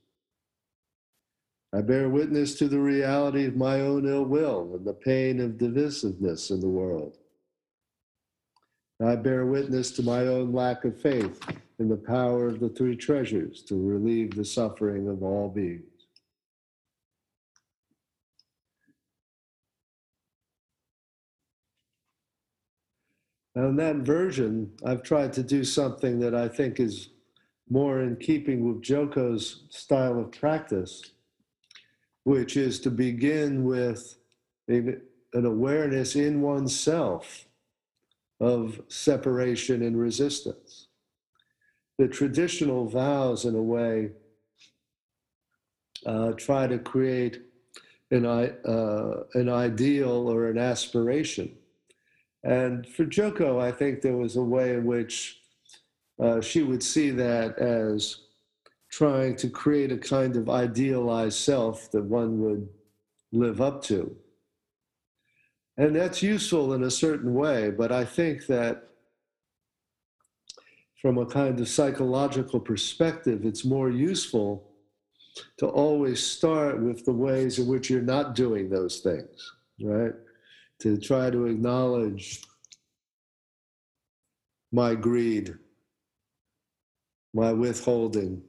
I 1.74 1.82
bear 1.82 2.10
witness 2.10 2.56
to 2.56 2.68
the 2.68 2.80
reality 2.80 3.46
of 3.46 3.56
my 3.56 3.82
own 3.82 4.08
ill 4.08 4.26
will 4.26 4.76
and 4.76 4.86
the 4.86 4.94
pain 4.94 5.40
of 5.40 5.58
divisiveness 5.58 6.50
in 6.50 6.60
the 6.60 6.68
world. 6.68 7.19
I 9.02 9.16
bear 9.16 9.46
witness 9.46 9.92
to 9.92 10.04
my 10.04 10.28
own 10.28 10.52
lack 10.52 10.84
of 10.84 11.00
faith 11.00 11.42
in 11.80 11.88
the 11.88 11.96
power 11.96 12.48
of 12.48 12.60
the 12.60 12.68
three 12.68 12.98
treasures 12.98 13.62
to 13.64 13.76
relieve 13.76 14.36
the 14.36 14.44
suffering 14.44 15.08
of 15.08 15.24
all 15.24 15.48
beings. 15.48 15.84
Now, 23.56 23.68
in 23.68 23.78
that 23.78 23.98
version, 23.98 24.74
I've 24.86 25.04
tried 25.04 25.32
to 25.34 25.44
do 25.44 25.64
something 25.64 26.20
that 26.20 26.36
I 26.36 26.50
think 26.50 26.80
is 26.80 27.10
more 27.70 28.02
in 28.02 28.18
keeping 28.18 28.68
with 28.68 28.82
Joko's 28.82 29.64
style 29.70 30.20
of 30.20 30.32
practice, 30.32 31.02
which 32.24 32.58
is 32.58 32.80
to 32.82 32.92
begin 32.92 33.64
with 33.64 34.18
an 34.68 35.02
awareness 35.34 36.16
in 36.16 36.42
oneself 36.42 37.46
of 38.40 38.82
separation 38.88 39.84
and 39.84 40.00
resistance. 40.00 40.88
The 41.98 42.08
traditional 42.08 42.88
vows, 42.88 43.46
in 43.46 43.56
a 43.56 43.62
way, 43.62 44.12
uh, 46.06 46.32
try 46.34 46.68
to 46.68 46.80
create 46.80 47.42
an, 48.12 48.26
uh, 48.26 49.24
an 49.34 49.50
ideal 49.50 50.30
or 50.30 50.48
an 50.48 50.58
aspiration 50.58 51.56
and 52.44 52.88
for 52.88 53.06
Joko, 53.06 53.60
I 53.60 53.72
think 53.72 54.02
there 54.02 54.18
was 54.18 54.36
a 54.36 54.42
way 54.42 54.74
in 54.74 54.86
which 54.86 55.42
uh, 56.22 56.42
she 56.42 56.64
would 56.64 56.84
see 56.84 57.12
that 57.12 57.58
as 57.60 58.22
trying 58.92 59.36
to 59.38 59.50
create 59.50 59.92
a 59.92 59.98
kind 59.98 60.36
of 60.36 60.50
idealized 60.50 61.38
self 61.38 61.92
that 61.92 62.04
one 62.04 62.42
would 62.42 62.68
live 63.32 63.62
up 63.62 63.84
to. 63.84 64.16
And 65.80 65.96
that's 65.96 66.22
useful 66.22 66.74
in 66.74 66.84
a 66.84 66.92
certain 66.92 67.34
way, 67.34 67.72
but 67.72 67.90
I 67.90 68.04
think 68.04 68.48
that 68.48 68.90
from 71.02 71.18
a 71.18 71.26
kind 71.26 71.58
of 71.58 71.70
psychological 71.70 72.60
perspective, 72.60 73.46
it's 73.46 73.64
more 73.64 73.90
useful 73.90 74.70
to 75.58 75.68
always 75.68 76.22
start 76.22 76.82
with 76.82 77.06
the 77.06 77.14
ways 77.14 77.60
in 77.60 77.68
which 77.68 77.90
you're 77.90 78.02
not 78.02 78.36
doing 78.36 78.70
those 78.70 79.00
things, 79.00 79.54
right? 79.82 80.12
To 80.80 80.98
try 80.98 81.30
to 81.30 81.46
acknowledge 81.46 82.42
my 84.74 84.96
greed, 84.96 85.56
my 87.34 87.54
withholding, 87.54 88.42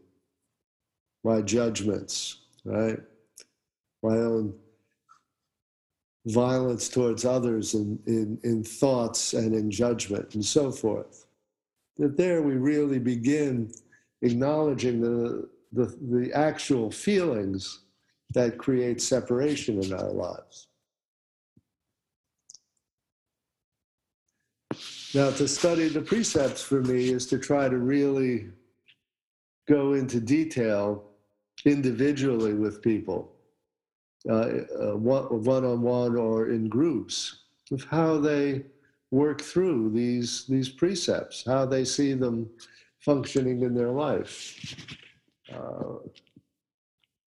my 1.23 1.43
judgments, 1.43 2.39
right? 2.65 2.99
My 4.03 4.17
own 4.17 4.55
violence 6.27 6.89
towards 6.89 7.25
others 7.25 7.75
in, 7.75 7.99
in, 8.07 8.39
in 8.45 8.63
thoughts 8.63 9.33
and 9.33 9.55
in 9.55 9.71
judgment 9.71 10.35
and 10.35 10.45
so 10.45 10.71
forth. 10.71 11.27
That 11.99 12.17
there 12.17 12.43
we 12.43 12.55
really 12.55 12.99
begin 12.99 13.73
acknowledging 14.23 15.01
the, 15.01 15.49
the, 15.73 15.97
the 16.11 16.33
actual 16.35 16.91
feelings 16.91 17.81
that 18.33 18.59
create 18.59 19.01
separation 19.01 19.83
in 19.83 19.93
our 19.93 20.11
lives. 20.11 20.69
Now, 25.13 25.31
to 25.31 25.49
study 25.49 25.89
the 25.89 26.03
precepts 26.03 26.63
for 26.63 26.83
me 26.83 27.09
is 27.09 27.27
to 27.27 27.39
try 27.39 27.69
to 27.69 27.79
really 27.79 28.47
go 29.69 29.95
into 29.95 30.21
detail 30.21 31.05
individually 31.65 32.55
with 32.55 32.81
people, 32.81 33.33
one 34.25 35.65
on 35.65 35.83
one 35.83 36.17
or 36.17 36.51
in 36.51 36.69
groups, 36.69 37.45
of 37.73 37.85
how 37.85 38.19
they 38.19 38.65
work 39.11 39.41
through 39.41 39.91
these, 39.91 40.47
these 40.47 40.69
precepts, 40.69 41.45
how 41.45 41.67
they 41.67 41.85
see 41.85 42.13
them 42.15 42.49
functioning 43.01 43.63
in 43.63 43.75
their 43.75 43.91
life. 43.91 44.77
Uh, 45.53 45.95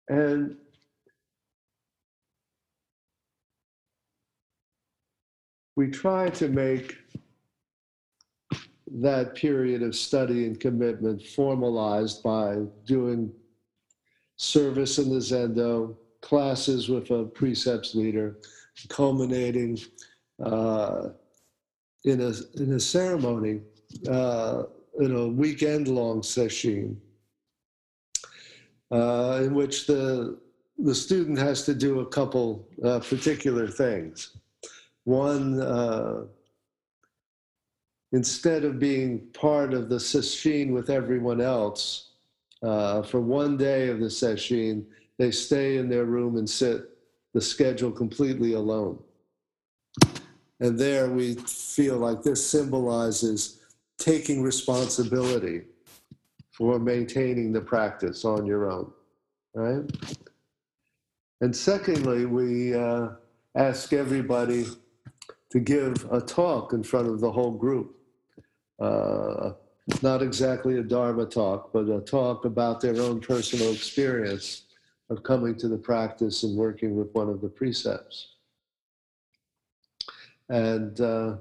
and 0.08 0.56
we 5.76 5.88
try 5.88 6.28
to 6.28 6.48
make 6.48 6.96
that 8.92 9.34
period 9.36 9.82
of 9.82 9.94
study 9.94 10.44
and 10.46 10.58
commitment 10.58 11.22
formalized 11.22 12.22
by 12.22 12.56
doing 12.84 13.32
service 14.36 14.98
in 14.98 15.08
the 15.08 15.16
Zendo, 15.16 15.94
classes 16.22 16.88
with 16.88 17.10
a 17.10 17.24
precepts 17.24 17.94
leader, 17.94 18.38
culminating 18.88 19.78
uh, 20.44 21.08
in, 22.04 22.20
a, 22.20 22.32
in 22.60 22.72
a 22.74 22.80
ceremony, 22.80 23.60
uh, 24.08 24.64
in 24.98 25.14
a 25.16 25.28
weekend 25.28 25.88
long 25.88 26.22
session, 26.22 27.00
uh, 28.90 29.40
in 29.42 29.54
which 29.54 29.86
the, 29.86 30.38
the 30.78 30.94
student 30.94 31.38
has 31.38 31.64
to 31.64 31.74
do 31.74 32.00
a 32.00 32.06
couple 32.06 32.68
uh, 32.84 33.00
particular 33.00 33.66
things. 33.66 34.36
One, 35.04 35.60
uh, 35.60 36.24
instead 38.12 38.64
of 38.64 38.78
being 38.78 39.20
part 39.32 39.72
of 39.72 39.88
the 39.88 39.96
sesshin 39.96 40.72
with 40.72 40.90
everyone 40.90 41.40
else, 41.40 42.08
uh, 42.62 43.02
for 43.02 43.20
one 43.20 43.56
day 43.56 43.88
of 43.88 44.00
the 44.00 44.06
sesshin, 44.06 44.84
they 45.20 45.30
stay 45.30 45.76
in 45.76 45.90
their 45.90 46.06
room 46.06 46.38
and 46.38 46.48
sit 46.48 46.88
the 47.34 47.40
schedule 47.42 47.92
completely 47.92 48.54
alone. 48.54 48.98
And 50.60 50.78
there 50.78 51.10
we 51.10 51.34
feel 51.34 51.98
like 51.98 52.22
this 52.22 52.44
symbolizes 52.44 53.60
taking 53.98 54.42
responsibility 54.42 55.64
for 56.52 56.78
maintaining 56.78 57.52
the 57.52 57.60
practice 57.60 58.24
on 58.24 58.46
your 58.46 58.70
own, 58.70 58.90
right? 59.54 59.84
And 61.42 61.54
secondly, 61.54 62.24
we 62.24 62.74
uh, 62.74 63.10
ask 63.56 63.92
everybody 63.92 64.68
to 65.50 65.60
give 65.60 66.10
a 66.10 66.22
talk 66.22 66.72
in 66.72 66.82
front 66.82 67.08
of 67.08 67.20
the 67.20 67.30
whole 67.30 67.52
group 67.52 67.94
uh, 68.80 69.52
not 70.02 70.22
exactly 70.22 70.78
a 70.78 70.82
Dharma 70.82 71.26
talk, 71.26 71.74
but 71.74 71.90
a 71.90 72.00
talk 72.00 72.46
about 72.46 72.80
their 72.80 72.98
own 73.02 73.20
personal 73.20 73.70
experience 73.70 74.62
of 75.10 75.22
coming 75.22 75.56
to 75.56 75.68
the 75.68 75.76
practice 75.76 76.44
and 76.44 76.56
working 76.56 76.96
with 76.96 77.12
one 77.12 77.28
of 77.28 77.40
the 77.40 77.48
precepts. 77.48 78.28
And 80.48 81.00
uh, 81.00 81.36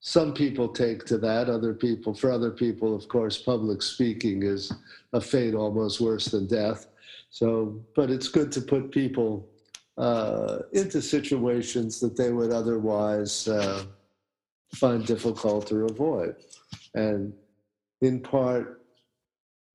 some 0.00 0.34
people 0.34 0.68
take 0.68 1.04
to 1.06 1.18
that, 1.18 1.48
other 1.48 1.72
people, 1.72 2.12
for 2.12 2.30
other 2.30 2.50
people, 2.50 2.94
of 2.94 3.08
course, 3.08 3.38
public 3.38 3.82
speaking 3.82 4.42
is 4.42 4.72
a 5.12 5.20
fate 5.20 5.54
almost 5.54 6.00
worse 6.00 6.26
than 6.26 6.46
death. 6.46 6.88
So, 7.30 7.80
but 7.96 8.10
it's 8.10 8.28
good 8.28 8.52
to 8.52 8.60
put 8.60 8.90
people 8.90 9.48
uh, 9.96 10.58
into 10.72 11.00
situations 11.00 12.00
that 12.00 12.16
they 12.16 12.32
would 12.32 12.52
otherwise 12.52 13.48
uh, 13.48 13.84
find 14.74 15.06
difficult 15.06 15.68
to 15.68 15.86
avoid. 15.86 16.36
And 16.94 17.32
in 18.00 18.20
part, 18.20 18.82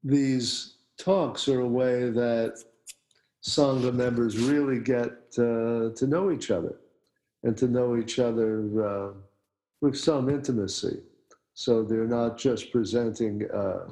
these 0.04 0.76
talks 0.98 1.48
are 1.48 1.62
a 1.62 1.68
way 1.68 2.10
that 2.10 2.64
Sangha 3.44 3.94
members 3.94 4.38
really 4.38 4.80
get 4.80 5.12
uh, 5.38 5.92
to 5.96 6.08
know 6.08 6.32
each 6.32 6.52
other 6.52 6.80
and 7.44 7.56
to 7.58 7.68
know 7.68 7.98
each 7.98 8.20
other 8.20 8.52
uh, 8.86 9.14
with 9.82 9.98
some 9.98 10.30
intimacy. 10.30 11.02
So 11.54 11.84
they're 11.84 12.06
not 12.06 12.38
just 12.38 12.72
presenting 12.72 13.50
uh, 13.52 13.90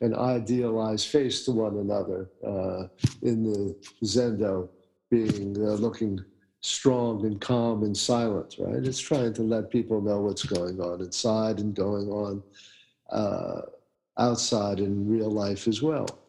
an 0.00 0.14
idealized 0.14 1.08
face 1.08 1.44
to 1.44 1.52
one 1.52 1.78
another 1.78 2.30
uh, 2.46 2.88
in 3.22 3.42
the 3.42 3.76
Zendo, 4.04 4.68
being 5.10 5.56
uh, 5.56 5.72
looking 5.74 6.20
strong 6.60 7.24
and 7.24 7.40
calm 7.40 7.82
and 7.82 7.96
silent, 7.96 8.56
right? 8.58 8.84
It's 8.84 9.00
trying 9.00 9.32
to 9.34 9.42
let 9.42 9.70
people 9.70 10.00
know 10.00 10.20
what's 10.20 10.44
going 10.44 10.80
on 10.80 11.00
inside 11.00 11.58
and 11.58 11.74
going 11.74 12.08
on 12.08 12.42
uh, 13.10 13.62
outside 14.18 14.78
in 14.78 15.08
real 15.08 15.30
life 15.30 15.66
as 15.66 15.82
well. 15.82 16.19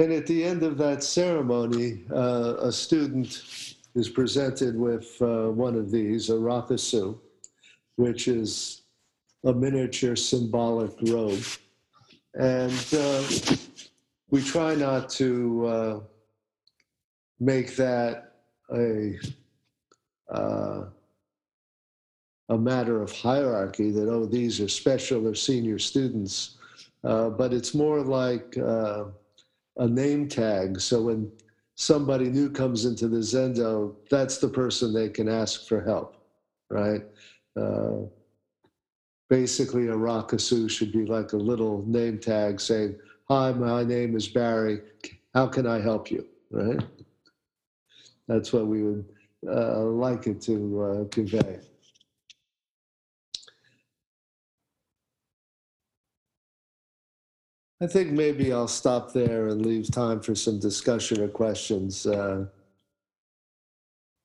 And 0.00 0.14
at 0.14 0.26
the 0.26 0.42
end 0.42 0.62
of 0.62 0.78
that 0.78 1.02
ceremony, 1.02 2.04
uh, 2.10 2.54
a 2.60 2.72
student 2.72 3.76
is 3.94 4.08
presented 4.08 4.74
with 4.74 5.14
uh, 5.20 5.50
one 5.50 5.74
of 5.74 5.90
these, 5.90 6.30
a 6.30 6.32
rakusu, 6.32 7.18
which 7.96 8.26
is 8.26 8.80
a 9.44 9.52
miniature 9.52 10.16
symbolic 10.16 10.92
robe. 11.02 11.44
And 12.32 12.86
uh, 12.96 13.22
we 14.30 14.42
try 14.42 14.74
not 14.74 15.10
to 15.20 15.66
uh, 15.66 16.00
make 17.38 17.76
that 17.76 18.36
a 18.74 19.18
uh, 20.30 20.84
a 22.48 22.56
matter 22.56 23.02
of 23.02 23.12
hierarchy 23.12 23.90
that 23.90 24.08
oh 24.08 24.24
these 24.24 24.62
are 24.62 24.68
special 24.68 25.28
or 25.28 25.34
senior 25.34 25.78
students, 25.78 26.56
uh, 27.04 27.28
but 27.28 27.52
it's 27.52 27.74
more 27.74 28.00
like 28.00 28.56
a 29.76 29.88
name 29.88 30.28
tag. 30.28 30.80
So 30.80 31.02
when 31.02 31.30
somebody 31.74 32.28
new 32.28 32.50
comes 32.50 32.84
into 32.84 33.08
the 33.08 33.18
Zendo, 33.18 33.94
that's 34.10 34.38
the 34.38 34.48
person 34.48 34.92
they 34.92 35.08
can 35.08 35.28
ask 35.28 35.66
for 35.66 35.82
help, 35.82 36.16
right? 36.68 37.02
Uh, 37.56 38.06
basically, 39.28 39.88
a 39.88 39.94
rakusu 39.94 40.70
should 40.70 40.92
be 40.92 41.06
like 41.06 41.32
a 41.32 41.36
little 41.36 41.84
name 41.86 42.18
tag 42.18 42.60
saying 42.60 42.96
Hi, 43.28 43.52
my 43.52 43.84
name 43.84 44.16
is 44.16 44.26
Barry. 44.26 44.80
How 45.34 45.46
can 45.46 45.64
I 45.64 45.80
help 45.80 46.10
you? 46.10 46.26
Right? 46.50 46.80
That's 48.26 48.52
what 48.52 48.66
we 48.66 48.82
would 48.82 49.04
uh, 49.48 49.82
like 49.84 50.26
it 50.26 50.40
to 50.42 50.82
uh, 50.82 51.04
convey. 51.10 51.60
I 57.82 57.86
think 57.86 58.10
maybe 58.10 58.52
I'll 58.52 58.68
stop 58.68 59.12
there 59.12 59.48
and 59.48 59.64
leave 59.64 59.90
time 59.90 60.20
for 60.20 60.34
some 60.34 60.58
discussion 60.58 61.22
or 61.22 61.28
questions. 61.28 62.06
Uh, 62.06 62.44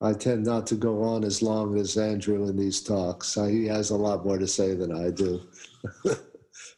I 0.01 0.13
tend 0.13 0.45
not 0.45 0.67
to 0.67 0.75
go 0.75 1.03
on 1.03 1.23
as 1.23 1.41
long 1.41 1.77
as 1.77 1.97
Andrew 1.97 2.47
in 2.49 2.57
these 2.57 2.81
talks. 2.81 3.35
He 3.35 3.65
has 3.67 3.91
a 3.91 3.95
lot 3.95 4.25
more 4.25 4.37
to 4.37 4.47
say 4.47 4.75
than 4.75 4.91
I 4.91 5.09
do. 5.09 5.41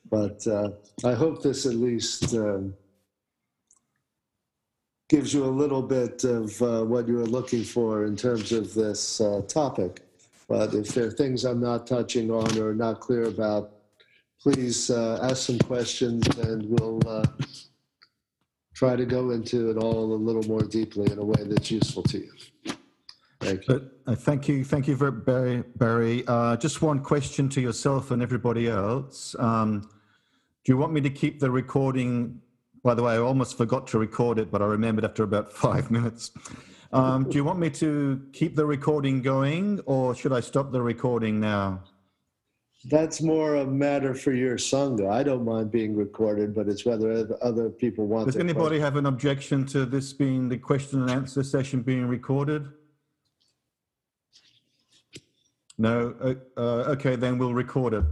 But 0.09 0.45
uh, 0.47 0.69
I 1.03 1.13
hope 1.13 1.41
this 1.41 1.65
at 1.65 1.75
least 1.75 2.33
um, 2.33 2.73
gives 5.09 5.33
you 5.33 5.43
a 5.43 5.47
little 5.47 5.81
bit 5.81 6.23
of 6.23 6.61
uh, 6.61 6.83
what 6.83 7.07
you 7.07 7.19
are 7.19 7.25
looking 7.25 7.63
for 7.63 8.05
in 8.05 8.15
terms 8.15 8.51
of 8.51 8.73
this 8.73 9.19
uh, 9.19 9.41
topic. 9.47 10.01
But 10.47 10.73
if 10.73 10.93
there 10.93 11.07
are 11.07 11.11
things 11.11 11.43
I'm 11.43 11.59
not 11.59 11.87
touching 11.87 12.31
on 12.31 12.57
or 12.57 12.73
not 12.73 13.01
clear 13.01 13.23
about, 13.23 13.71
please 14.53 14.89
uh, 14.89 15.19
ask 15.23 15.45
some 15.45 15.60
questions 15.60 16.25
and 16.38 16.69
we'll 16.69 17.01
uh, 17.05 17.25
try 18.73 18.95
to 18.95 19.05
go 19.05 19.31
into 19.31 19.69
it 19.69 19.77
all 19.77 20.13
a 20.13 20.15
little 20.15 20.43
more 20.43 20.62
deeply 20.62 21.12
in 21.12 21.19
a 21.19 21.25
way 21.25 21.43
that's 21.43 21.69
useful 21.69 22.01
to 22.01 22.19
you. 22.19 22.31
Thank 23.41 23.67
you. 23.67 23.91
Uh, 24.07 24.15
thank 24.15 24.47
you, 24.47 24.63
thank 24.63 24.88
you, 24.88 24.95
Barry. 24.95 25.65
Barry. 25.75 26.23
Uh, 26.27 26.55
just 26.55 26.81
one 26.81 27.01
question 27.03 27.49
to 27.49 27.60
yourself 27.60 28.12
and 28.12 28.21
everybody 28.21 28.69
else. 28.69 29.36
Um, 29.38 29.81
do 30.63 30.71
you 30.71 30.77
want 30.77 30.93
me 30.93 31.01
to 31.01 31.10
keep 31.10 31.41
the 31.41 31.51
recording? 31.51 32.39
By 32.86 32.93
the 32.93 33.03
way, 33.03 33.15
I 33.15 33.17
almost 33.17 33.57
forgot 33.57 33.86
to 33.88 33.99
record 33.99 34.39
it, 34.39 34.49
but 34.49 34.62
I 34.62 34.65
remembered 34.65 35.03
after 35.03 35.23
about 35.23 35.51
five 35.65 35.91
minutes. 35.91 36.31
Um, 36.93 37.29
do 37.29 37.36
you 37.36 37.43
want 37.43 37.60
me 37.60 37.69
to 37.71 38.21
keep 38.31 38.55
the 38.55 38.65
recording 38.65 39.21
going, 39.21 39.81
or 39.86 40.15
should 40.15 40.31
I 40.31 40.39
stop 40.39 40.71
the 40.71 40.81
recording 40.81 41.41
now? 41.41 41.83
That's 42.85 43.21
more 43.21 43.55
a 43.55 43.65
matter 43.65 44.13
for 44.13 44.31
your 44.31 44.55
sangha. 44.57 45.09
I 45.09 45.23
don't 45.23 45.43
mind 45.43 45.71
being 45.71 45.95
recorded, 45.95 46.53
but 46.53 46.67
it's 46.67 46.85
whether 46.85 47.27
other- 47.41 47.69
people 47.69 48.07
want. 48.07 48.25
Does 48.27 48.35
their 48.35 48.43
anybody 48.43 48.79
have 48.79 48.95
an 48.95 49.07
objection 49.07 49.65
to 49.67 49.85
this 49.85 50.13
being 50.13 50.47
the 50.47 50.57
question 50.57 51.01
and 51.01 51.09
answer 51.09 51.43
session 51.43 51.81
being 51.81 52.07
recorded? 52.07 52.67
No, 55.79 56.15
uh, 56.21 56.33
uh, 56.59 56.91
okay, 56.93 57.15
then 57.15 57.37
we'll 57.37 57.53
record 57.53 57.93
it. 57.93 58.03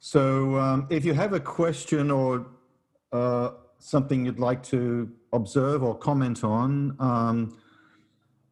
So 0.00 0.56
um, 0.56 0.86
if 0.90 1.04
you 1.04 1.14
have 1.14 1.32
a 1.32 1.40
question 1.40 2.10
or 2.10 2.46
uh, 3.12 3.50
something 3.78 4.26
you'd 4.26 4.40
like 4.40 4.62
to 4.64 5.10
observe 5.32 5.82
or 5.82 5.94
comment 5.96 6.42
on, 6.42 6.96
um, 6.98 7.56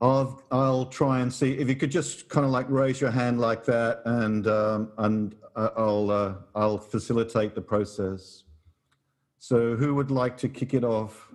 I'll, 0.00 0.42
I'll 0.50 0.86
try 0.86 1.20
and 1.20 1.32
see 1.32 1.52
if 1.52 1.68
you 1.68 1.76
could 1.76 1.90
just 1.90 2.28
kind 2.28 2.46
of 2.46 2.52
like 2.52 2.66
raise 2.70 3.00
your 3.00 3.10
hand 3.10 3.38
like 3.38 3.64
that 3.66 4.00
and, 4.06 4.46
um, 4.46 4.92
and 4.96 5.34
uh, 5.54 5.70
I'll, 5.76 6.10
uh, 6.10 6.34
I'll 6.54 6.78
facilitate 6.78 7.54
the 7.54 7.60
process. 7.60 8.44
So 9.38 9.76
who 9.76 9.94
would 9.94 10.10
like 10.10 10.38
to 10.38 10.48
kick 10.48 10.72
it 10.72 10.84
off? 10.84 11.28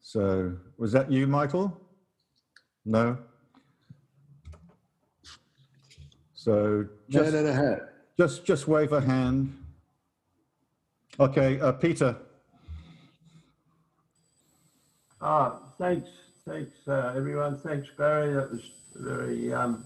So 0.00 0.56
was 0.78 0.92
that 0.92 1.10
you, 1.10 1.26
Michael? 1.26 1.76
No? 2.84 3.18
So 6.34 6.86
just, 7.08 7.34
in 7.34 7.46
a 7.46 7.52
hat. 7.52 7.92
just, 8.16 8.44
just 8.44 8.68
wave 8.68 8.92
a 8.92 9.00
hand. 9.00 9.56
Okay, 11.18 11.58
uh, 11.58 11.72
Peter. 11.72 12.16
Ah, 15.20 15.56
thanks, 15.78 16.08
thanks, 16.46 16.72
uh, 16.86 17.14
everyone. 17.16 17.56
Thanks, 17.56 17.88
Barry. 17.96 18.34
That 18.34 18.50
was 18.50 18.70
very, 18.94 19.52
um, 19.52 19.82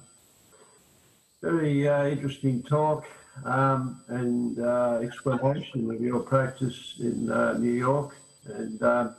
very 1.40 1.86
uh, 1.88 2.06
interesting 2.06 2.62
talk 2.64 3.04
um, 3.44 4.00
and 4.08 4.58
uh, 4.58 4.98
explanation 5.00 5.88
of 5.88 6.00
your 6.00 6.20
practice 6.20 6.94
in 6.98 7.30
uh, 7.30 7.54
New 7.58 7.70
York 7.72 8.16
and 8.46 8.82
um, 8.82 9.14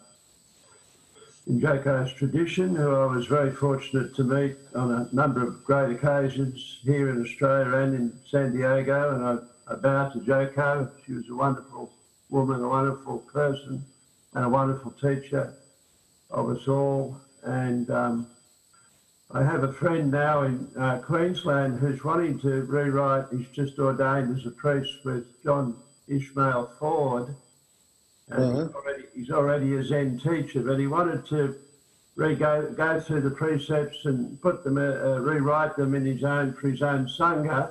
in 1.47 1.62
Joko's 1.62 2.12
tradition, 2.12 2.76
who 2.76 2.93
I 2.93 3.06
was 3.06 3.26
very 3.26 3.52
fortunate 3.52 4.13
to 4.15 4.24
meet 4.26 4.58
on 4.76 4.91
a 4.91 5.08
number 5.15 5.41
of 5.41 5.63
great 5.63 5.91
occasions 5.91 6.80
here 6.84 7.10
in 7.10 7.21
Australia 7.21 7.74
and 7.78 7.95
in 7.95 8.13
San 8.30 8.52
Diego. 8.52 9.15
And 9.15 9.24
I, 9.69 9.74
I 9.74 9.76
bow 9.76 10.10
to 10.10 10.19
Joko. 10.19 10.89
She 11.06 11.13
was 11.13 11.30
a 11.30 11.36
wonderful 11.36 11.89
woman, 12.30 12.62
a 12.62 12.67
wonderful 12.67 13.19
person, 13.34 13.86
and 14.34 14.45
a 14.45 14.50
wonderful 14.50 14.91
teacher 14.91 15.56
of 16.32 16.50
us 16.50 16.67
all. 16.67 17.17
And 17.44 17.89
um, 17.89 18.28
I 19.32 19.44
have 19.44 19.63
a 19.63 19.72
friend 19.72 20.12
now 20.12 20.44
in 20.44 20.67
uh, 20.78 20.98
Queensland 20.98 21.80
who's 21.80 22.04
wanting 22.04 22.38
to 22.39 22.63
rewrite, 22.63 23.26
he's 23.32 23.48
just 23.50 23.80
ordained 23.80 24.38
as 24.38 24.46
a 24.46 24.52
priest 24.52 25.00
with 25.04 25.24
John 25.44 25.76
Ishmael 26.08 26.70
Ford. 26.78 27.36
And 28.30 28.44
Uh-huh. 28.44 28.63
he's, 28.63 28.74
already, 28.76 29.06
he's 29.13 29.30
already 29.32 29.76
a 29.76 29.84
Zen 29.84 30.17
teacher, 30.17 30.62
but 30.62 30.80
he 30.80 30.88
wanted 30.88 31.26
to 31.28 31.56
go, 32.17 32.72
go 32.74 33.00
through 33.00 33.22
the 33.22 33.32
precepts 33.32 34.06
and 34.06 34.39
put 34.41 34.63
them, 34.63 34.78
uh, 34.78 34.82
uh, 34.82 35.20
rewrite 35.20 35.76
them 35.76 35.94
in 35.96 36.06
his 36.06 36.24
own, 36.24 36.54
for 36.54 36.70
his 36.70 36.82
own 36.82 37.08
Sangha. 37.08 37.70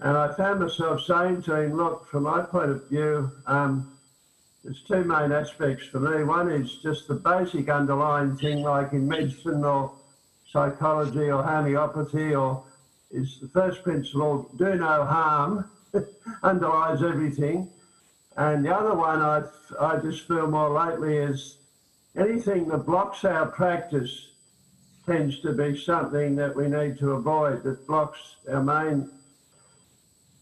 And 0.00 0.16
I 0.16 0.28
found 0.28 0.60
myself 0.60 1.02
saying 1.02 1.42
to 1.42 1.54
him, 1.56 1.76
look, 1.76 2.04
from 2.06 2.24
my 2.24 2.42
point 2.42 2.70
of 2.70 2.82
view, 2.88 3.30
um, 3.46 3.86
there's 4.64 4.82
two 4.86 5.04
main 5.04 5.32
aspects 5.32 5.86
for 5.86 5.98
me. 5.98 6.22
One 6.24 6.50
is 6.50 6.76
just 6.82 7.08
the 7.08 7.14
basic 7.14 7.68
underlying 7.68 8.36
thing, 8.36 8.62
like 8.62 8.92
in 8.92 9.08
medicine 9.08 9.64
or 9.64 9.92
psychology 10.50 11.30
or 11.30 11.42
homeopathy, 11.42 12.34
or 12.34 12.62
is 13.10 13.38
the 13.40 13.48
first 13.48 13.82
principle 13.82 14.48
do 14.56 14.76
no 14.76 15.04
harm, 15.04 15.64
underlies 16.42 17.02
everything. 17.02 17.68
And 18.36 18.64
the 18.64 18.74
other 18.74 18.94
one 18.94 19.20
I, 19.20 19.42
I 19.80 19.96
just 19.96 20.26
feel 20.26 20.46
more 20.46 20.70
lately 20.70 21.16
is 21.16 21.56
anything 22.16 22.68
that 22.68 22.86
blocks 22.86 23.24
our 23.24 23.46
practice 23.46 24.28
tends 25.04 25.40
to 25.40 25.52
be 25.52 25.76
something 25.76 26.36
that 26.36 26.54
we 26.54 26.68
need 26.68 26.98
to 26.98 27.12
avoid, 27.12 27.64
that 27.64 27.84
blocks 27.86 28.36
our 28.48 28.62
main 28.62 29.08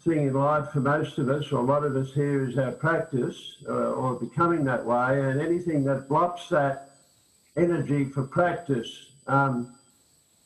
thing 0.05 0.27
in 0.27 0.35
life 0.35 0.71
for 0.73 0.81
most 0.81 1.19
of 1.19 1.29
us, 1.29 1.53
or 1.53 1.59
a 1.59 1.65
lot 1.65 1.85
of 1.85 1.97
us 1.97 2.13
here, 2.13 2.49
is 2.49 2.57
our 2.59 2.73
practice 2.73 3.57
uh, 3.69 3.73
or 3.73 4.15
becoming 4.15 4.65
that 4.65 4.85
way. 4.85 5.21
And 5.21 5.41
anything 5.41 5.85
that 5.85 6.09
blocks 6.09 6.49
that 6.49 6.87
energy 7.57 8.07
for 8.07 8.23
practice, 8.23 9.13
um, 9.27 9.69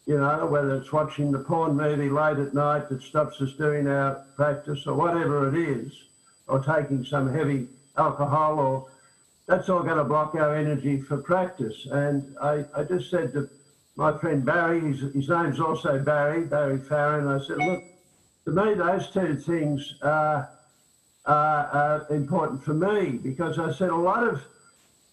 you 0.07 0.19
know, 0.19 0.47
whether 0.47 0.75
it's 0.75 0.93
watching 0.93 1.31
the 1.31 1.39
porn 1.39 1.77
movie 1.77 2.11
late 2.11 2.39
at 2.39 2.53
night 2.53 2.89
that 2.89 3.03
stops 3.03 3.41
us 3.41 3.53
doing 3.53 3.87
our 3.87 4.21
practice 4.37 4.87
or 4.87 4.95
whatever 4.95 5.49
it 5.49 5.57
is, 5.57 5.93
or 6.47 6.59
taking 6.59 7.05
some 7.05 7.33
heavy 7.33 7.69
alcohol 7.97 8.59
or 8.59 8.87
that's 9.47 9.69
all 9.69 9.83
going 9.83 9.97
to 9.97 10.05
block 10.05 10.35
our 10.35 10.57
energy 10.57 11.01
for 11.01 11.19
practice. 11.19 11.87
And 11.91 12.35
I, 12.41 12.65
I 12.75 12.83
just 12.85 13.11
said 13.11 13.33
to 13.35 13.49
my 13.97 14.17
friend 14.19 14.45
Barry, 14.45 14.81
his, 14.81 15.13
his 15.13 15.29
name's 15.29 15.61
also 15.61 15.99
Barry, 15.99 16.45
Barry 16.45 16.79
Farron, 16.79 17.29
I 17.29 17.45
said, 17.45 17.59
look, 17.59 17.85
to 18.45 18.51
me, 18.51 18.75
those 18.75 19.09
two 19.09 19.37
things 19.37 19.95
are, 20.03 20.51
are, 21.25 21.67
are 21.67 22.07
important 22.11 22.63
for 22.63 22.75
me 22.75 23.13
because 23.13 23.59
I 23.59 23.73
said 23.73 23.91
a 23.91 23.97
lot 23.97 24.27
of 24.27 24.43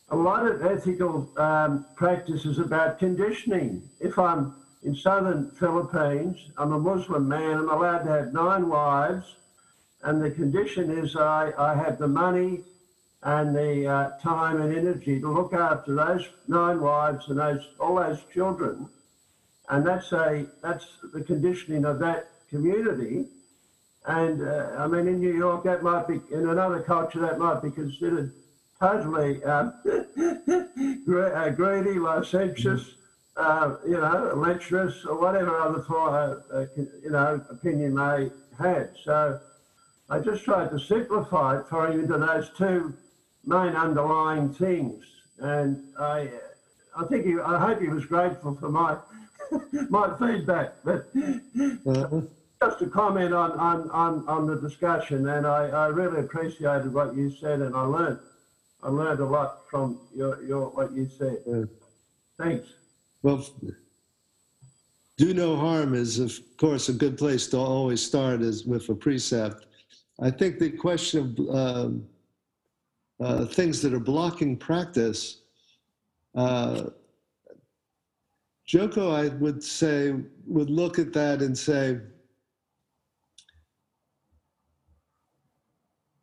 a 0.09 0.15
lot 0.15 0.45
of 0.45 0.61
ethical 0.61 1.31
um, 1.37 1.85
practice 1.95 2.45
is 2.45 2.59
about 2.59 2.99
conditioning. 2.99 3.81
If 4.01 4.19
I'm 4.19 4.53
in 4.83 4.93
southern 4.93 5.51
Philippines, 5.51 6.37
I'm 6.57 6.73
a 6.73 6.79
Muslim 6.79 7.29
man, 7.29 7.59
I'm 7.59 7.69
allowed 7.69 7.99
to 7.99 8.09
have 8.09 8.33
nine 8.33 8.67
wives, 8.67 9.37
and 10.03 10.21
the 10.21 10.29
condition 10.29 10.91
is 10.91 11.15
I, 11.15 11.53
I 11.57 11.75
have 11.75 11.97
the 11.97 12.09
money 12.09 12.59
and 13.23 13.55
the 13.55 13.87
uh, 13.87 14.09
time 14.21 14.59
and 14.59 14.75
energy 14.75 15.21
to 15.21 15.31
look 15.31 15.53
after 15.53 15.95
those 15.95 16.27
nine 16.45 16.81
wives 16.81 17.29
and 17.29 17.39
those 17.39 17.69
all 17.79 17.95
those 17.95 18.19
children, 18.33 18.89
and 19.69 19.85
that's 19.85 20.11
a 20.11 20.45
that's 20.61 20.87
the 21.13 21.23
conditioning 21.23 21.85
of 21.85 21.99
that 21.99 22.27
community. 22.51 23.25
And 24.07 24.41
uh, 24.41 24.75
I 24.77 24.87
mean, 24.87 25.07
in 25.07 25.19
New 25.19 25.33
York, 25.33 25.63
that 25.63 25.83
might 25.83 26.07
be 26.07 26.21
in 26.31 26.47
another 26.47 26.81
culture 26.81 27.19
that 27.19 27.39
might 27.39 27.61
be 27.61 27.71
considered 27.71 28.31
totally 28.79 29.43
um, 29.43 29.73
uh, 29.87 31.49
greedy, 31.49 31.99
licentious, 31.99 32.95
uh, 33.37 33.75
you 33.85 33.99
know, 33.99 34.33
lecherous, 34.35 35.05
or 35.05 35.19
whatever 35.19 35.55
other 35.59 35.79
for, 35.81 36.09
uh, 36.09 36.35
uh, 36.53 36.65
you 36.75 37.11
know 37.11 37.41
opinion 37.49 37.93
may 37.93 38.31
have. 38.57 38.89
So 39.03 39.37
I 40.09 40.19
just 40.19 40.43
tried 40.43 40.71
to 40.71 40.79
simplify 40.79 41.57
it 41.57 41.67
for 41.69 41.87
into 41.87 42.17
those 42.17 42.49
two 42.57 42.95
main 43.45 43.75
underlying 43.75 44.49
things, 44.51 45.03
and 45.39 45.79
I, 45.99 46.31
I 46.97 47.05
think 47.05 47.25
he, 47.25 47.37
I 47.39 47.59
hope 47.59 47.79
he 47.79 47.87
was 47.87 48.05
grateful 48.05 48.55
for 48.59 48.69
my 48.69 48.97
my 49.89 50.15
feedback, 50.17 50.73
but 50.83 51.05
Uh-huh. 51.85 52.21
Just 52.61 52.81
a 52.81 52.87
comment 52.87 53.33
on, 53.33 53.51
on, 53.53 53.89
on, 53.89 54.27
on 54.27 54.45
the 54.45 54.55
discussion, 54.55 55.27
and 55.29 55.47
I, 55.47 55.67
I 55.69 55.87
really 55.87 56.19
appreciated 56.19 56.93
what 56.93 57.15
you 57.15 57.31
said, 57.31 57.61
and 57.61 57.75
I 57.75 57.81
learned 57.81 58.19
I 58.83 58.89
learned 58.89 59.19
a 59.19 59.25
lot 59.25 59.69
from 59.69 59.99
your, 60.15 60.43
your 60.43 60.69
what 60.69 60.91
you 60.91 61.07
said. 61.07 61.37
Yeah. 61.45 61.63
Thanks. 62.39 62.67
Well, 63.21 63.45
do 65.17 65.33
no 65.35 65.55
harm 65.55 65.93
is, 65.93 66.17
of 66.17 66.39
course, 66.57 66.89
a 66.89 66.93
good 66.93 67.15
place 67.15 67.45
to 67.49 67.57
always 67.57 68.03
start 68.03 68.41
is 68.41 68.65
with 68.65 68.89
a 68.89 68.95
precept. 68.95 69.67
I 70.19 70.31
think 70.31 70.57
the 70.57 70.71
question 70.71 71.35
of 71.37 71.55
um, 71.55 72.07
uh, 73.19 73.45
things 73.45 73.83
that 73.83 73.93
are 73.93 73.99
blocking 73.99 74.57
practice, 74.57 75.41
uh, 76.33 76.85
Joko, 78.65 79.11
I 79.11 79.27
would 79.27 79.63
say, 79.63 80.15
would 80.47 80.71
look 80.71 80.97
at 80.97 81.13
that 81.13 81.43
and 81.43 81.55
say, 81.55 81.99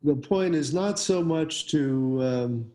the 0.03 0.15
point 0.15 0.55
is 0.55 0.73
not 0.73 0.99
so 0.99 1.23
much 1.23 1.69
to 1.69 2.23
um, 2.23 2.73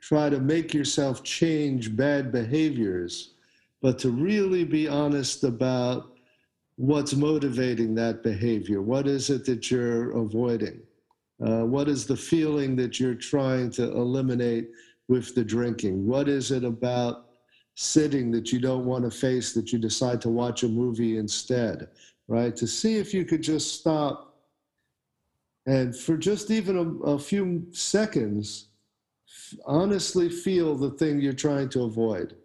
try 0.00 0.28
to 0.28 0.40
make 0.40 0.72
yourself 0.72 1.22
change 1.22 1.96
bad 1.96 2.30
behaviors, 2.30 3.34
but 3.80 3.98
to 3.98 4.10
really 4.10 4.64
be 4.64 4.88
honest 4.88 5.44
about 5.44 6.12
what's 6.76 7.14
motivating 7.14 7.94
that 7.94 8.22
behavior. 8.22 8.80
What 8.80 9.06
is 9.06 9.30
it 9.30 9.44
that 9.46 9.70
you're 9.70 10.16
avoiding? 10.16 10.80
Uh, 11.44 11.64
what 11.64 11.88
is 11.88 12.06
the 12.06 12.16
feeling 12.16 12.76
that 12.76 13.00
you're 13.00 13.14
trying 13.14 13.70
to 13.72 13.84
eliminate 13.92 14.70
with 15.08 15.34
the 15.34 15.44
drinking? 15.44 16.06
What 16.06 16.28
is 16.28 16.50
it 16.52 16.64
about 16.64 17.26
sitting 17.74 18.30
that 18.30 18.52
you 18.52 18.60
don't 18.60 18.84
want 18.84 19.04
to 19.04 19.10
face 19.10 19.52
that 19.54 19.72
you 19.72 19.78
decide 19.78 20.20
to 20.20 20.28
watch 20.28 20.62
a 20.62 20.68
movie 20.68 21.16
instead, 21.16 21.88
right? 22.28 22.54
To 22.56 22.66
see 22.66 22.96
if 22.96 23.12
you 23.12 23.24
could 23.24 23.42
just 23.42 23.80
stop 23.80 24.31
and 25.66 25.96
for 25.96 26.16
just 26.16 26.50
even 26.50 26.76
a, 26.76 27.10
a 27.10 27.18
few 27.18 27.66
seconds, 27.72 28.68
honestly 29.64 30.28
feel 30.28 30.74
the 30.74 30.90
thing 30.90 31.20
you're 31.20 31.32
trying 31.32 31.68
to 31.70 31.84
avoid. 31.84 32.36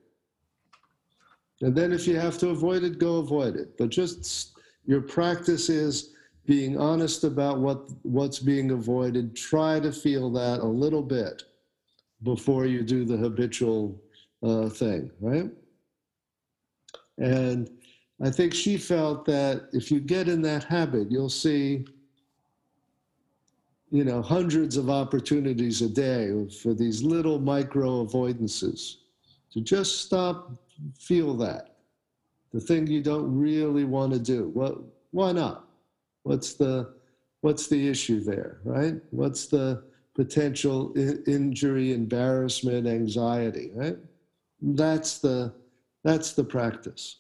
And 1.62 1.75
then 1.75 1.91
if 1.91 2.06
you 2.08 2.19
have 2.19 2.38
to 2.39 2.49
avoid 2.49 2.84
it, 2.84 2.99
go 2.99 3.17
avoid 3.17 3.56
it. 3.56 3.77
But 3.77 3.89
just 3.89 4.53
your 4.86 5.01
practice 5.01 5.69
is 5.69 6.13
being 6.45 6.77
honest 6.80 7.23
about 7.23 7.60
what 7.60 7.89
what's 8.03 8.39
being 8.39 8.71
avoided. 8.71 9.36
Try 9.36 9.80
to 9.80 9.91
feel 9.91 10.30
that 10.32 10.60
a 10.60 10.65
little 10.65 11.01
bit 11.01 11.43
before 12.23 12.65
you 12.65 12.84
do 12.84 13.06
the 13.06 13.17
habitual 13.17 14.01
uh, 14.43 14.69
thing, 14.69 15.12
right? 15.19 15.49
And 17.17 17.69
I 18.23 18.30
think 18.30 18.53
she 18.53 18.77
felt 18.77 19.25
that 19.25 19.69
if 19.73 19.91
you 19.91 19.99
get 19.99 20.27
in 20.27 20.41
that 20.43 20.63
habit, 20.63 21.12
you'll 21.12 21.30
see, 21.30 21.86
you 23.89 24.04
know, 24.04 24.21
hundreds 24.21 24.76
of 24.78 24.89
opportunities 24.89 25.82
a 25.82 25.89
day 25.89 26.47
for 26.62 26.73
these 26.73 27.04
little 27.04 27.39
micro 27.39 28.06
avoidances 28.06 28.97
to 29.52 29.62
just 29.62 30.02
stop, 30.02 30.52
feel 31.00 31.34
that. 31.36 31.76
The 32.52 32.60
thing 32.60 32.88
you 32.88 33.02
don't 33.02 33.38
really 33.38 33.86
want 33.86 34.13
to 34.13 34.19
do. 34.19 34.50
What, 34.54 34.78
why 35.12 35.32
not? 35.32 35.67
What's 36.23 36.54
the, 36.54 36.93
what's 37.41 37.67
the 37.67 37.88
issue 37.88 38.19
there, 38.19 38.60
right? 38.63 38.95
What's 39.12 39.47
the 39.47 39.84
potential 40.15 40.93
injury, 41.28 41.93
embarrassment, 41.93 42.88
anxiety, 42.88 43.71
right? 43.73 43.97
That's 44.62 45.19
the, 45.19 45.54
that's 46.04 46.34
the 46.34 46.43
practice. 46.43 47.17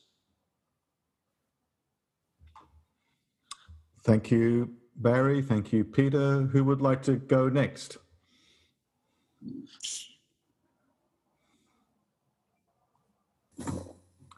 Thank 4.03 4.31
you, 4.31 4.73
Barry. 4.97 5.41
Thank 5.41 5.71
you, 5.71 5.83
Peter. 5.83 6.41
Who 6.41 6.63
would 6.63 6.81
like 6.81 7.03
to 7.03 7.15
go 7.15 7.49
next? 7.49 7.97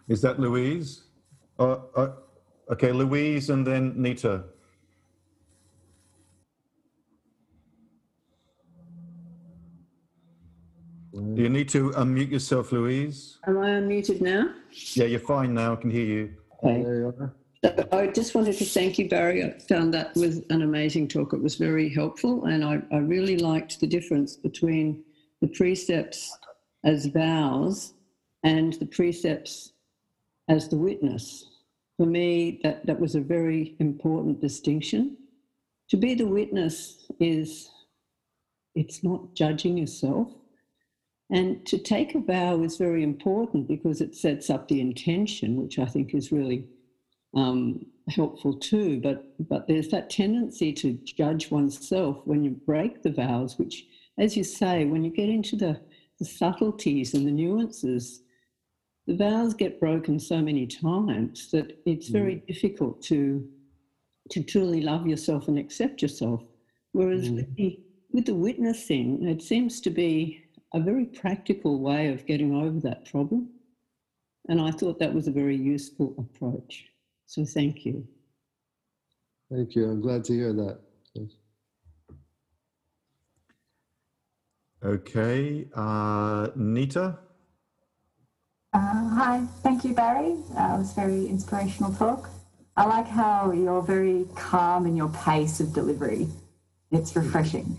Is 0.07 0.21
that 0.21 0.39
Louise? 0.39 1.03
Uh, 1.57 1.77
uh, 1.95 2.11
okay, 2.71 2.91
Louise 2.91 3.49
and 3.49 3.65
then 3.65 3.93
Nita. 3.95 4.43
Do 11.13 11.41
you 11.41 11.49
need 11.49 11.69
to 11.69 11.91
unmute 11.91 12.31
yourself, 12.31 12.71
Louise. 12.71 13.39
Am 13.45 13.57
I 13.57 13.69
unmuted 13.71 14.21
now? 14.21 14.53
Yeah, 14.93 15.05
you're 15.05 15.19
fine 15.19 15.53
now. 15.53 15.73
I 15.73 15.75
can 15.75 15.89
hear 15.89 16.05
you. 16.05 16.33
Okay. 16.63 17.31
I 17.63 18.07
just 18.07 18.35
wanted 18.35 18.57
to 18.57 18.65
thank 18.65 18.97
you, 18.97 19.09
Barry. 19.09 19.43
I 19.43 19.57
found 19.59 19.93
that 19.93 20.15
was 20.15 20.41
an 20.49 20.61
amazing 20.61 21.09
talk. 21.09 21.33
It 21.33 21.41
was 21.41 21.55
very 21.55 21.89
helpful, 21.89 22.45
and 22.45 22.63
I, 22.63 22.81
I 22.91 22.97
really 22.97 23.37
liked 23.37 23.79
the 23.79 23.87
difference 23.87 24.37
between 24.37 25.03
the 25.41 25.47
precepts 25.47 26.37
as 26.85 27.07
vows 27.07 27.93
and 28.43 28.73
the 28.73 28.85
precepts 28.85 29.73
as 30.47 30.69
the 30.69 30.77
witness. 30.77 31.47
For 31.97 32.05
me, 32.05 32.61
that, 32.63 32.85
that 32.85 32.99
was 32.99 33.15
a 33.15 33.21
very 33.21 33.75
important 33.79 34.39
distinction. 34.39 35.17
To 35.89 35.97
be 35.97 36.15
the 36.15 36.27
witness 36.27 37.11
is, 37.19 37.71
it's 38.73 39.03
not 39.03 39.35
judging 39.35 39.77
yourself. 39.77 40.31
And 41.29 41.65
to 41.65 41.77
take 41.77 42.15
a 42.15 42.19
vow 42.19 42.63
is 42.63 42.77
very 42.77 43.03
important 43.03 43.67
because 43.67 43.99
it 43.99 44.15
sets 44.15 44.49
up 44.49 44.69
the 44.69 44.79
intention, 44.79 45.57
which 45.57 45.77
I 45.77 45.85
think 45.85 46.15
is 46.15 46.31
really 46.31 46.65
um, 47.35 47.85
helpful 48.09 48.53
too. 48.53 48.99
But 49.01 49.25
but 49.47 49.67
there's 49.67 49.89
that 49.89 50.09
tendency 50.09 50.73
to 50.73 50.93
judge 51.03 51.51
oneself 51.51 52.21
when 52.25 52.43
you 52.43 52.51
break 52.51 53.03
the 53.03 53.11
vows, 53.11 53.57
which, 53.57 53.85
as 54.17 54.35
you 54.35 54.43
say, 54.43 54.85
when 54.85 55.03
you 55.03 55.11
get 55.11 55.29
into 55.29 55.55
the, 55.55 55.79
the 56.19 56.25
subtleties 56.25 57.13
and 57.13 57.25
the 57.25 57.31
nuances, 57.31 58.21
the 59.07 59.15
vows 59.15 59.53
get 59.53 59.79
broken 59.79 60.19
so 60.19 60.41
many 60.41 60.67
times 60.67 61.49
that 61.51 61.79
it's 61.85 62.09
very 62.09 62.35
mm. 62.35 62.47
difficult 62.47 63.01
to 63.03 63.47
to 64.31 64.43
truly 64.43 64.81
love 64.81 65.07
yourself 65.07 65.47
and 65.47 65.57
accept 65.57 66.01
yourself. 66.01 66.43
Whereas 66.91 67.29
mm. 67.29 67.35
with, 67.35 67.55
the, 67.55 67.79
with 68.11 68.25
the 68.25 68.35
witnessing, 68.35 69.27
it 69.27 69.41
seems 69.41 69.81
to 69.81 69.89
be 69.89 70.43
a 70.73 70.79
very 70.79 71.05
practical 71.05 71.79
way 71.79 72.09
of 72.09 72.25
getting 72.25 72.53
over 72.55 72.79
that 72.81 73.09
problem. 73.09 73.49
And 74.47 74.61
I 74.61 74.71
thought 74.71 74.99
that 74.99 75.13
was 75.13 75.27
a 75.27 75.31
very 75.31 75.57
useful 75.57 76.15
approach. 76.17 76.85
So 77.29 77.45
thank 77.45 77.85
you. 77.85 78.07
Thank 79.51 79.75
you. 79.75 79.85
I'm 79.85 80.01
glad 80.01 80.23
to 80.23 80.33
hear 80.33 80.51
that. 80.51 80.79
Yes. 81.13 81.29
Okay. 84.83 85.67
Uh, 85.75 86.47
Nita? 86.55 87.19
Uh, 88.73 89.09
hi. 89.09 89.43
Thank 89.61 89.83
you, 89.85 89.93
Barry. 89.93 90.37
Uh, 90.57 90.73
it 90.73 90.77
was 90.79 90.91
a 90.91 90.95
very 90.95 91.27
inspirational 91.27 91.93
talk. 91.93 92.31
I 92.75 92.85
like 92.85 93.07
how 93.07 93.51
you're 93.51 93.83
very 93.83 94.25
calm 94.35 94.87
in 94.87 94.95
your 94.95 95.09
pace 95.09 95.59
of 95.59 95.71
delivery. 95.71 96.27
It's 96.89 97.15
refreshing. 97.15 97.77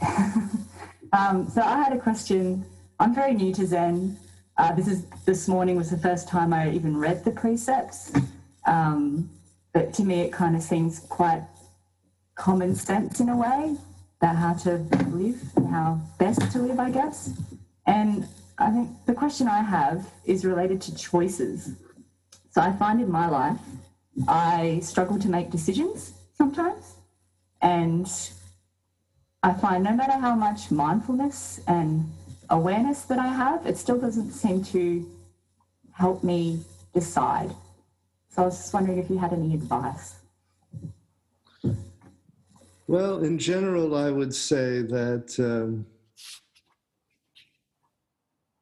um, 1.12 1.50
so 1.50 1.60
I 1.60 1.82
had 1.82 1.92
a 1.92 1.98
question 1.98 2.64
I'm 3.00 3.12
very 3.16 3.34
new 3.34 3.52
to 3.54 3.66
Zen. 3.66 4.16
Uh, 4.56 4.76
this 4.76 4.86
is 4.86 5.06
this 5.26 5.48
morning 5.48 5.74
was 5.74 5.90
the 5.90 5.98
first 5.98 6.28
time 6.28 6.52
I 6.52 6.70
even 6.70 6.96
read 6.96 7.24
the 7.24 7.32
precepts, 7.32 8.12
um, 8.64 9.28
but 9.72 9.92
to 9.94 10.04
me 10.04 10.20
it 10.20 10.32
kind 10.32 10.56
of 10.56 10.62
seems 10.62 11.00
quite 11.00 11.42
common 12.34 12.74
sense 12.74 13.20
in 13.20 13.28
a 13.28 13.36
way 13.36 13.76
about 14.20 14.36
how 14.36 14.52
to 14.54 14.78
live 15.10 15.40
how 15.70 16.00
best 16.18 16.52
to 16.52 16.58
live, 16.58 16.78
I 16.78 16.90
guess. 16.90 17.30
And 17.86 18.26
I 18.58 18.70
think 18.70 18.90
the 19.06 19.14
question 19.14 19.48
I 19.48 19.62
have 19.62 20.06
is 20.24 20.44
related 20.44 20.80
to 20.82 20.94
choices. 20.94 21.72
So 22.50 22.60
I 22.60 22.72
find 22.72 23.00
in 23.00 23.10
my 23.10 23.28
life 23.28 23.60
I 24.28 24.80
struggle 24.82 25.18
to 25.20 25.28
make 25.28 25.50
decisions 25.50 26.12
sometimes, 26.36 26.96
and 27.62 28.10
I 29.42 29.52
find 29.54 29.84
no 29.84 29.94
matter 29.94 30.18
how 30.18 30.34
much 30.34 30.70
mindfulness 30.70 31.60
and 31.66 32.10
awareness 32.50 33.02
that 33.02 33.18
I 33.18 33.28
have, 33.28 33.64
it 33.64 33.78
still 33.78 33.98
doesn't 33.98 34.32
seem 34.32 34.64
to 34.64 35.08
help 35.92 36.24
me 36.24 36.60
decide. 36.92 37.54
So 38.30 38.42
I 38.42 38.44
was 38.46 38.56
just 38.58 38.72
wondering 38.72 38.98
if 38.98 39.10
you 39.10 39.18
had 39.18 39.32
any 39.32 39.54
advice. 39.54 40.14
Well, 42.86 43.24
in 43.24 43.38
general, 43.38 43.96
I 43.96 44.10
would 44.10 44.34
say 44.34 44.82
that 44.82 45.38
um, 45.38 45.84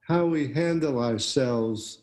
how 0.01 0.25
we 0.25 0.53
handle 0.53 1.03
ourselves 1.03 2.03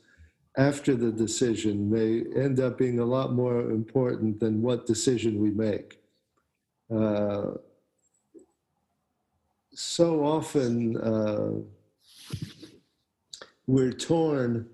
after 0.58 0.96
the 0.96 1.12
decision 1.12 1.90
may 1.90 2.24
end 2.40 2.60
up 2.60 2.78
being 2.78 3.00
a 3.00 3.06
lot 3.06 3.34
more 3.34 3.72
important 3.72 4.40
than 4.40 4.62
what 4.62 4.86
decision 4.86 5.42
we 5.42 5.50
make. 5.50 6.00
Uh, 6.94 7.54
so 9.74 10.24
often, 10.24 10.98
uh, 10.98 11.52
we're 13.68 13.92
torn 13.92 14.68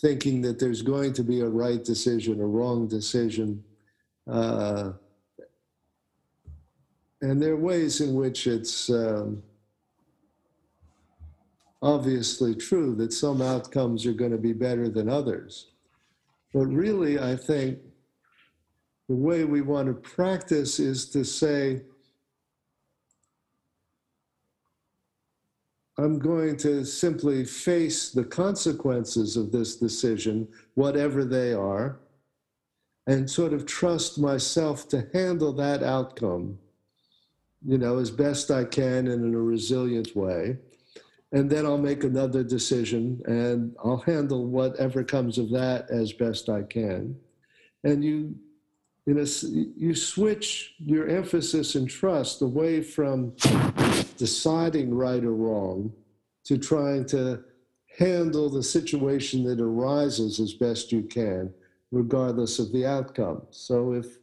thinking 0.00 0.40
that 0.42 0.58
there's 0.58 0.82
going 0.82 1.12
to 1.14 1.24
be 1.24 1.40
a 1.40 1.48
right 1.48 1.84
decision, 1.84 2.40
a 2.40 2.46
wrong 2.46 2.86
decision. 2.86 3.62
Uh, 4.30 4.92
and 7.20 7.42
there 7.42 7.52
are 7.52 7.56
ways 7.56 8.00
in 8.00 8.14
which 8.14 8.46
it's 8.46 8.90
um, 8.90 9.42
obviously 11.82 12.54
true 12.54 12.94
that 12.94 13.12
some 13.12 13.42
outcomes 13.42 14.06
are 14.06 14.12
going 14.12 14.30
to 14.30 14.38
be 14.38 14.52
better 14.52 14.88
than 14.88 15.08
others. 15.08 15.66
But 16.54 16.66
really, 16.66 17.18
I 17.18 17.36
think 17.36 17.78
the 19.08 19.14
way 19.14 19.44
we 19.44 19.62
want 19.62 19.88
to 19.88 19.94
practice 19.94 20.78
is 20.78 21.08
to 21.10 21.24
say, 21.24 21.82
I'm 25.98 26.20
going 26.20 26.56
to 26.58 26.84
simply 26.84 27.44
face 27.44 28.10
the 28.10 28.24
consequences 28.24 29.36
of 29.36 29.50
this 29.50 29.74
decision, 29.74 30.46
whatever 30.74 31.24
they 31.24 31.52
are, 31.52 31.98
and 33.08 33.28
sort 33.28 33.52
of 33.52 33.66
trust 33.66 34.16
myself 34.16 34.88
to 34.90 35.08
handle 35.12 35.52
that 35.54 35.82
outcome, 35.82 36.56
you 37.66 37.78
know, 37.78 37.98
as 37.98 38.12
best 38.12 38.52
I 38.52 38.64
can 38.64 39.08
and 39.08 39.24
in 39.24 39.34
a 39.34 39.40
resilient 39.40 40.14
way. 40.14 40.58
And 41.32 41.50
then 41.50 41.66
I'll 41.66 41.78
make 41.78 42.04
another 42.04 42.44
decision 42.44 43.20
and 43.26 43.74
I'll 43.84 43.98
handle 43.98 44.46
whatever 44.46 45.02
comes 45.02 45.36
of 45.36 45.50
that 45.50 45.90
as 45.90 46.12
best 46.12 46.48
I 46.48 46.62
can. 46.62 47.16
And 47.82 48.04
you, 48.04 48.36
s- 49.16 49.44
you 49.44 49.94
switch 49.94 50.74
your 50.78 51.08
emphasis 51.08 51.74
and 51.74 51.88
trust 51.88 52.42
away 52.42 52.82
from 52.82 53.32
deciding 54.18 54.94
right 54.94 55.24
or 55.24 55.34
wrong 55.34 55.92
to 56.44 56.58
trying 56.58 57.06
to 57.06 57.42
handle 57.98 58.48
the 58.48 58.62
situation 58.62 59.44
that 59.44 59.60
arises 59.60 60.40
as 60.40 60.52
best 60.52 60.92
you 60.92 61.02
can, 61.02 61.52
regardless 61.90 62.58
of 62.58 62.72
the 62.72 62.84
outcome. 62.86 63.42
So 63.50 63.92
if 63.92 64.18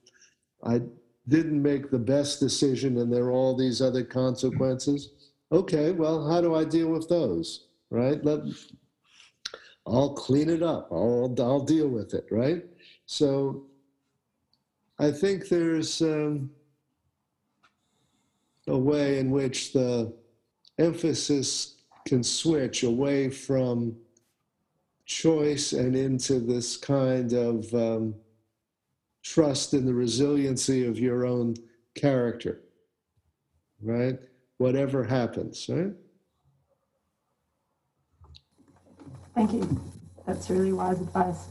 I 0.64 0.82
didn't 1.28 1.62
make 1.62 1.90
the 1.90 2.00
best 2.00 2.40
decision 2.40 2.98
and 2.98 3.12
there 3.12 3.26
are 3.26 3.32
all 3.32 3.56
these 3.56 3.82
other 3.82 4.04
consequences, 4.04 5.10
okay, 5.52 5.92
well, 5.92 6.30
how 6.30 6.42
do 6.42 6.56
I 6.56 6.64
deal 6.64 6.90
with 6.90 7.10
those? 7.10 7.68
Right? 7.90 8.24
Let, 8.24 8.42
I'll 9.88 10.14
clean 10.14 10.50
it 10.50 10.64
up. 10.64 10.90
I'll, 10.92 11.34
I'll 11.40 11.64
deal 11.64 11.88
with 11.88 12.14
it, 12.14 12.26
right? 12.32 12.64
So 13.06 13.66
I 14.98 15.12
think 15.12 15.50
there's 15.50 16.02
um, 16.02 16.50
a 18.68 18.78
way 18.78 19.20
in 19.20 19.30
which 19.30 19.74
the 19.74 20.14
emphasis 20.80 21.76
can 22.06 22.24
switch 22.24 22.84
away 22.84 23.30
from 23.30 23.98
choice 25.06 25.74
and 25.74 25.96
into 25.96 26.40
this 26.40 26.78
kind 26.78 27.34
of 27.34 27.74
um, 27.74 28.16
trust 29.22 29.74
in 29.74 29.86
the 29.86 29.94
resiliency 29.94 30.86
of 30.86 30.98
your 30.98 31.26
own 31.26 31.56
character, 31.94 32.62
right? 33.82 34.20
Whatever 34.58 35.04
happens, 35.04 35.68
right? 35.70 35.94
Thank 39.36 39.52
you. 39.52 39.82
That's 40.26 40.50
really 40.50 40.72
wise 40.72 41.02
advice. 41.02 41.48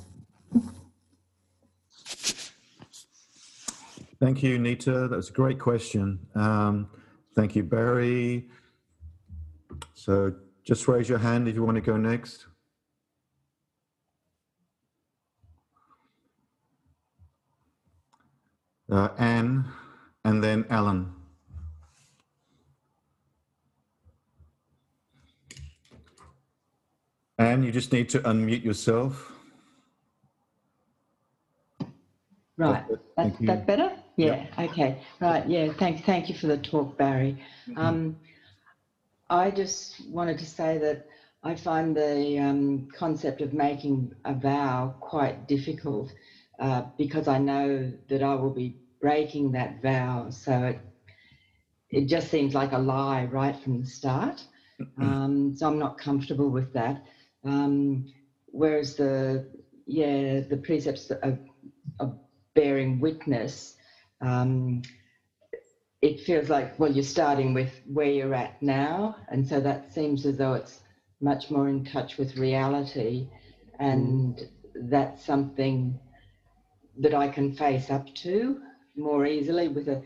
Thank 4.24 4.42
you, 4.42 4.58
Nita. 4.58 5.06
That 5.06 5.16
was 5.16 5.28
a 5.28 5.34
great 5.34 5.58
question. 5.58 6.18
Um, 6.34 6.88
thank 7.34 7.54
you, 7.54 7.62
Barry. 7.62 8.48
So 9.92 10.34
just 10.64 10.88
raise 10.88 11.10
your 11.10 11.18
hand 11.18 11.46
if 11.46 11.54
you 11.54 11.62
want 11.62 11.74
to 11.74 11.82
go 11.82 11.98
next. 11.98 12.46
Uh, 18.90 19.10
Anne, 19.18 19.66
and 20.24 20.42
then 20.42 20.64
Alan. 20.70 21.12
Anne, 27.36 27.62
you 27.62 27.70
just 27.70 27.92
need 27.92 28.08
to 28.08 28.20
unmute 28.20 28.64
yourself. 28.64 29.32
Right, 32.56 32.84
that's 33.16 33.38
that 33.46 33.66
better? 33.66 33.90
Yeah, 34.16 34.46
okay, 34.58 34.96
right, 35.20 35.48
yeah, 35.48 35.72
thank, 35.72 36.04
thank 36.04 36.28
you 36.28 36.34
for 36.36 36.46
the 36.46 36.56
talk, 36.58 36.96
Barry. 36.96 37.36
Um, 37.76 38.16
I 39.30 39.50
just 39.50 40.08
wanted 40.08 40.38
to 40.38 40.46
say 40.46 40.78
that 40.78 41.06
I 41.42 41.54
find 41.56 41.96
the 41.96 42.38
um, 42.38 42.86
concept 42.94 43.40
of 43.42 43.52
making 43.52 44.12
a 44.24 44.34
vow 44.34 44.94
quite 45.00 45.46
difficult 45.48 46.12
uh, 46.60 46.82
because 46.96 47.26
I 47.28 47.38
know 47.38 47.92
that 48.08 48.22
I 48.22 48.34
will 48.34 48.50
be 48.50 48.76
breaking 49.00 49.52
that 49.52 49.82
vow. 49.82 50.30
So 50.30 50.64
it, 50.64 50.78
it 51.90 52.06
just 52.08 52.28
seems 52.30 52.54
like 52.54 52.72
a 52.72 52.78
lie 52.78 53.24
right 53.24 53.56
from 53.56 53.80
the 53.80 53.86
start. 53.86 54.44
Um, 55.00 55.52
so 55.54 55.66
I'm 55.66 55.78
not 55.78 55.98
comfortable 55.98 56.50
with 56.50 56.72
that. 56.72 57.02
Um, 57.44 58.04
whereas 58.46 58.94
the, 58.94 59.44
yeah, 59.86 60.40
the 60.48 60.56
precepts 60.58 61.10
of, 61.10 61.38
of 62.00 62.14
bearing 62.54 63.00
witness, 63.00 63.74
um, 64.20 64.82
it 66.02 66.20
feels 66.20 66.50
like, 66.50 66.78
well, 66.78 66.92
you're 66.92 67.02
starting 67.02 67.54
with 67.54 67.80
where 67.86 68.10
you're 68.10 68.34
at 68.34 68.60
now. 68.60 69.16
And 69.28 69.46
so 69.46 69.60
that 69.60 69.92
seems 69.92 70.26
as 70.26 70.36
though 70.36 70.54
it's 70.54 70.80
much 71.20 71.50
more 71.50 71.68
in 71.68 71.84
touch 71.84 72.18
with 72.18 72.36
reality. 72.36 73.26
And 73.78 74.46
that's 74.74 75.24
something 75.24 75.98
that 76.98 77.14
I 77.14 77.28
can 77.28 77.50
face 77.50 77.90
up 77.90 78.12
to 78.16 78.60
more 78.96 79.26
easily 79.26 79.68
with 79.68 79.88
a, 79.88 80.00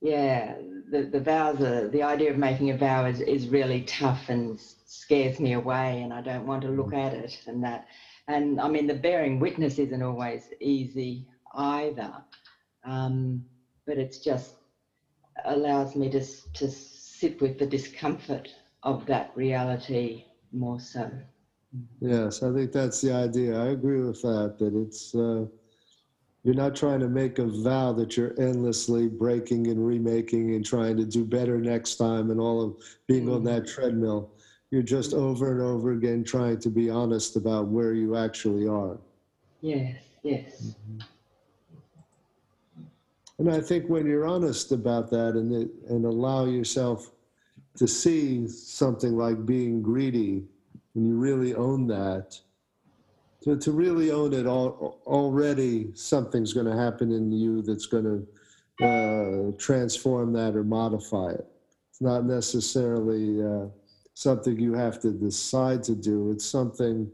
yeah, 0.00 0.54
the, 0.90 1.04
the 1.04 1.20
vows, 1.20 1.60
are, 1.60 1.88
the 1.88 2.02
idea 2.02 2.30
of 2.30 2.36
making 2.36 2.70
a 2.70 2.76
vow 2.76 3.06
is, 3.06 3.20
is 3.20 3.48
really 3.48 3.82
tough 3.82 4.28
and 4.28 4.60
scares 4.86 5.38
me 5.40 5.52
away 5.52 6.02
and 6.02 6.12
I 6.12 6.20
don't 6.20 6.46
want 6.46 6.62
to 6.62 6.68
look 6.68 6.92
at 6.92 7.14
it 7.14 7.38
and 7.46 7.62
that. 7.64 7.84
And 8.26 8.60
I 8.60 8.68
mean, 8.68 8.86
the 8.86 8.94
bearing 8.94 9.38
witness 9.38 9.78
isn't 9.78 10.02
always 10.02 10.48
easy 10.60 11.24
either. 11.58 12.12
Um, 12.84 13.44
but 13.86 13.98
it's 13.98 14.18
just 14.18 14.54
allows 15.44 15.94
me 15.94 16.08
to, 16.10 16.24
to 16.54 16.70
sit 16.70 17.40
with 17.40 17.58
the 17.58 17.66
discomfort 17.66 18.48
of 18.82 19.04
that 19.06 19.32
reality 19.34 20.24
more 20.52 20.80
so. 20.80 21.10
Yes, 22.00 22.42
I 22.42 22.52
think 22.52 22.72
that's 22.72 23.00
the 23.00 23.12
idea. 23.12 23.60
I 23.60 23.68
agree 23.68 24.00
with 24.00 24.20
that, 24.22 24.56
that 24.58 24.74
it's, 24.74 25.14
uh, 25.14 25.44
you're 26.44 26.54
not 26.54 26.74
trying 26.74 27.00
to 27.00 27.08
make 27.08 27.38
a 27.38 27.46
vow 27.46 27.92
that 27.92 28.16
you're 28.16 28.34
endlessly 28.38 29.08
breaking 29.08 29.66
and 29.66 29.84
remaking 29.84 30.54
and 30.54 30.64
trying 30.64 30.96
to 30.96 31.04
do 31.04 31.24
better 31.24 31.58
next 31.58 31.96
time 31.96 32.30
and 32.30 32.40
all 32.40 32.62
of 32.62 32.76
being 33.06 33.28
on 33.28 33.44
that 33.44 33.66
treadmill. 33.66 34.30
You're 34.70 34.82
just 34.82 35.12
over 35.12 35.52
and 35.52 35.60
over 35.60 35.92
again 35.92 36.24
trying 36.24 36.58
to 36.60 36.70
be 36.70 36.88
honest 36.88 37.36
about 37.36 37.68
where 37.68 37.92
you 37.92 38.16
actually 38.16 38.66
are. 38.66 38.98
Yes, 39.60 39.96
yes. 40.22 40.74
And 43.38 43.50
I 43.50 43.60
think 43.60 43.88
when 43.88 44.06
you're 44.06 44.26
honest 44.26 44.72
about 44.72 45.10
that 45.10 45.34
and, 45.34 45.52
it, 45.54 45.70
and 45.88 46.04
allow 46.04 46.46
yourself 46.46 47.12
to 47.76 47.86
see 47.86 48.48
something 48.48 49.16
like 49.16 49.46
being 49.46 49.80
greedy, 49.80 50.44
and 50.94 51.06
you 51.06 51.16
really 51.16 51.54
own 51.54 51.86
that, 51.86 52.36
to, 53.42 53.56
to 53.56 53.70
really 53.70 54.10
own 54.10 54.32
it 54.32 54.46
all, 54.46 55.00
already 55.06 55.90
something's 55.94 56.52
going 56.52 56.66
to 56.66 56.76
happen 56.76 57.12
in 57.12 57.30
you 57.30 57.62
that's 57.62 57.86
going 57.86 58.04
to 58.04 58.84
uh, 58.84 59.52
transform 59.56 60.32
that 60.32 60.56
or 60.56 60.64
modify 60.64 61.30
it. 61.30 61.46
It's 61.90 62.00
not 62.00 62.24
necessarily 62.24 63.44
uh, 63.44 63.66
something 64.14 64.58
you 64.58 64.74
have 64.74 65.00
to 65.02 65.12
decide 65.12 65.84
to 65.84 65.94
do. 65.94 66.32
It's 66.32 66.44
something, 66.44 67.08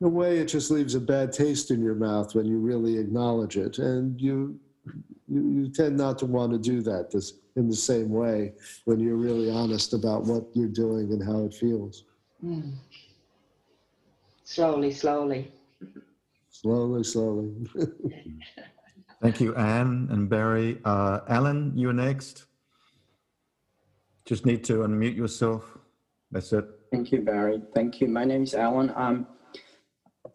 in 0.00 0.06
a 0.06 0.08
way, 0.08 0.38
it 0.38 0.46
just 0.46 0.70
leaves 0.70 0.94
a 0.94 1.00
bad 1.00 1.32
taste 1.32 1.72
in 1.72 1.82
your 1.82 1.96
mouth 1.96 2.36
when 2.36 2.46
you 2.46 2.58
really 2.58 2.96
acknowledge 2.98 3.56
it. 3.56 3.78
And 3.78 4.20
you, 4.20 4.60
you, 5.28 5.42
you 5.48 5.68
tend 5.68 5.96
not 5.96 6.18
to 6.18 6.26
want 6.26 6.52
to 6.52 6.58
do 6.58 6.82
that 6.82 7.10
this, 7.10 7.34
in 7.56 7.68
the 7.68 7.76
same 7.76 8.10
way 8.10 8.52
when 8.84 9.00
you're 9.00 9.16
really 9.16 9.50
honest 9.50 9.94
about 9.94 10.24
what 10.24 10.44
you're 10.54 10.68
doing 10.68 11.12
and 11.12 11.22
how 11.22 11.44
it 11.44 11.54
feels. 11.54 12.04
Mm. 12.44 12.74
Slowly, 14.44 14.92
slowly. 14.92 15.52
Slowly, 16.50 17.04
slowly. 17.04 17.52
Thank 19.22 19.40
you, 19.40 19.54
Anne 19.54 20.08
and 20.10 20.28
Barry. 20.28 20.78
Uh, 20.84 21.20
Alan, 21.28 21.72
you're 21.76 21.94
next. 21.94 22.44
Just 24.26 24.44
need 24.44 24.64
to 24.64 24.78
unmute 24.78 25.16
yourself. 25.16 25.78
That's 26.30 26.52
it. 26.52 26.66
Thank 26.90 27.12
you, 27.12 27.22
Barry. 27.22 27.62
Thank 27.74 28.00
you. 28.00 28.08
My 28.08 28.24
name 28.24 28.42
is 28.42 28.54
Alan. 28.54 28.92
Um, 28.96 29.26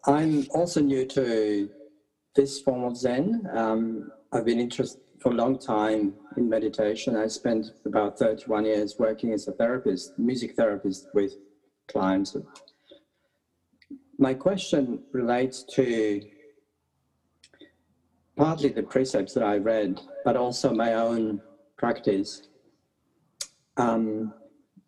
I'm 0.06 0.46
also 0.50 0.80
new 0.80 1.06
to 1.06 1.70
this 2.34 2.60
form 2.60 2.84
of 2.84 2.96
Zen. 2.96 3.46
Um, 3.52 4.10
I've 4.32 4.44
been 4.44 4.60
interested 4.60 5.00
for 5.18 5.32
a 5.32 5.34
long 5.34 5.58
time 5.58 6.14
in 6.36 6.48
meditation. 6.48 7.16
I 7.16 7.26
spent 7.26 7.66
about 7.84 8.16
31 8.16 8.64
years 8.64 8.94
working 8.96 9.32
as 9.32 9.48
a 9.48 9.52
therapist, 9.52 10.16
music 10.18 10.54
therapist 10.54 11.08
with 11.14 11.34
clients. 11.88 12.36
My 14.18 14.34
question 14.34 15.00
relates 15.12 15.64
to 15.74 16.22
partly 18.36 18.68
the 18.68 18.84
precepts 18.84 19.34
that 19.34 19.42
I 19.42 19.56
read, 19.56 20.00
but 20.24 20.36
also 20.36 20.72
my 20.72 20.94
own 20.94 21.42
practice. 21.76 22.42
Um, 23.76 24.32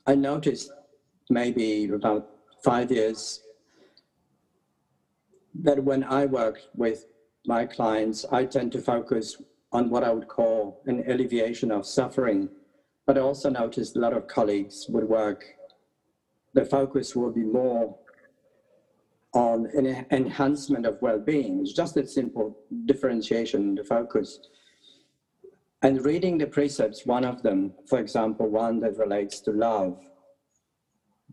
I 0.06 0.14
noticed 0.14 0.70
maybe 1.30 1.88
about 1.88 2.28
five 2.64 2.92
years 2.92 3.42
that 5.62 5.82
when 5.82 6.04
I 6.04 6.26
worked 6.26 6.68
with 6.76 7.06
my 7.46 7.66
clients, 7.66 8.24
I 8.30 8.44
tend 8.44 8.72
to 8.72 8.80
focus 8.80 9.36
on 9.72 9.90
what 9.90 10.04
I 10.04 10.10
would 10.10 10.28
call 10.28 10.82
an 10.86 11.04
alleviation 11.08 11.72
of 11.72 11.86
suffering. 11.86 12.48
But 13.06 13.18
I 13.18 13.22
also 13.22 13.50
noticed 13.50 13.96
a 13.96 14.00
lot 14.00 14.12
of 14.12 14.28
colleagues 14.28 14.86
would 14.88 15.08
work, 15.08 15.44
the 16.54 16.64
focus 16.64 17.16
will 17.16 17.32
be 17.32 17.42
more 17.42 17.98
on 19.34 19.66
an 19.74 20.06
enhancement 20.10 20.84
of 20.84 21.00
well-being. 21.00 21.60
It's 21.60 21.72
just 21.72 21.96
a 21.96 22.06
simple 22.06 22.58
differentiation 22.84 23.62
in 23.62 23.74
the 23.74 23.84
focus. 23.84 24.38
And 25.80 26.04
reading 26.04 26.38
the 26.38 26.46
precepts, 26.46 27.06
one 27.06 27.24
of 27.24 27.42
them, 27.42 27.72
for 27.88 27.98
example, 27.98 28.48
one 28.48 28.78
that 28.80 28.98
relates 28.98 29.40
to 29.40 29.50
love, 29.50 29.98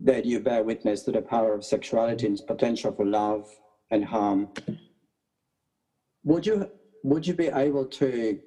that 0.02 0.26
you 0.26 0.40
bear 0.40 0.64
witness 0.64 1.04
to 1.04 1.12
the 1.12 1.22
power 1.22 1.54
of 1.54 1.66
sexuality 1.66 2.26
and 2.26 2.34
its 2.34 2.42
potential 2.42 2.94
for 2.94 3.06
love 3.06 3.48
and 3.92 4.06
harm. 4.06 4.48
Would 6.24 6.46
you 6.46 6.70
would 7.04 7.26
you 7.26 7.34
be 7.34 7.48
able 7.48 7.86
to 7.86 8.40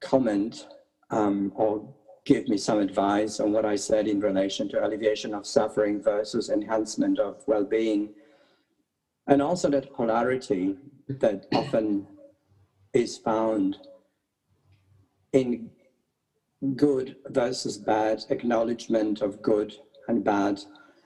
comment 0.00 0.66
um, 1.10 1.52
or 1.54 1.94
give 2.24 2.48
me 2.48 2.56
some 2.56 2.80
advice 2.80 3.40
on 3.40 3.52
what 3.52 3.64
I 3.64 3.76
said 3.76 4.06
in 4.08 4.20
relation 4.20 4.68
to 4.70 4.84
alleviation 4.84 5.34
of 5.34 5.46
suffering 5.46 6.02
versus 6.02 6.50
enhancement 6.50 7.18
of 7.18 7.42
well-being, 7.46 8.10
and 9.26 9.40
also 9.40 9.70
that 9.70 9.92
polarity 9.92 10.76
that 11.08 11.46
often 11.52 12.06
is 12.92 13.18
found 13.18 13.78
in 15.32 15.70
good 16.76 17.16
versus 17.28 17.76
bad, 17.78 18.24
acknowledgement 18.30 19.20
of 19.20 19.42
good 19.42 19.74
and 20.08 20.24
bad, 20.24 20.60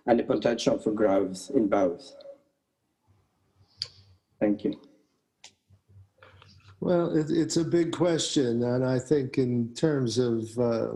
and 0.06 0.18
the 0.18 0.24
potential 0.24 0.78
for 0.78 0.92
growth 0.92 1.50
in 1.54 1.68
both. 1.68 2.14
Thank 4.40 4.64
you. 4.64 4.85
Well, 6.86 7.16
it, 7.16 7.32
it's 7.32 7.56
a 7.56 7.64
big 7.64 7.90
question, 7.90 8.62
and 8.62 8.86
I 8.86 9.00
think 9.00 9.38
in 9.38 9.74
terms 9.74 10.18
of 10.18 10.56
uh, 10.56 10.90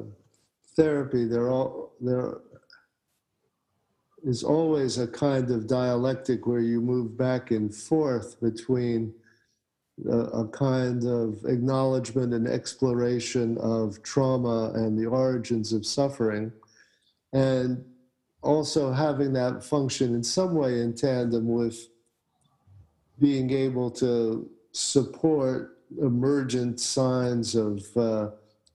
therapy, 0.77 1.25
there 1.25 1.51
all 1.51 1.95
there 2.01 2.35
is 4.23 4.45
always 4.45 4.99
a 4.99 5.09
kind 5.09 5.51
of 5.51 5.67
dialectic 5.67 6.47
where 6.47 6.61
you 6.61 6.81
move 6.81 7.19
back 7.19 7.51
and 7.51 7.75
forth 7.75 8.41
between 8.41 9.13
a, 10.09 10.19
a 10.43 10.49
kind 10.51 11.05
of 11.09 11.45
acknowledgement 11.45 12.35
and 12.35 12.47
exploration 12.47 13.59
of 13.59 14.01
trauma 14.05 14.71
and 14.77 14.97
the 14.97 15.07
origins 15.07 15.73
of 15.73 15.85
suffering, 15.85 16.53
and 17.33 17.85
also 18.43 18.93
having 18.93 19.33
that 19.33 19.65
function 19.65 20.15
in 20.15 20.23
some 20.23 20.55
way 20.55 20.83
in 20.83 20.95
tandem 20.95 21.49
with 21.49 21.89
being 23.19 23.51
able 23.51 23.91
to 23.91 24.49
support 24.71 25.79
emergent 26.01 26.81
signs 26.81 27.55
of 27.55 27.85
uh, 27.97 28.31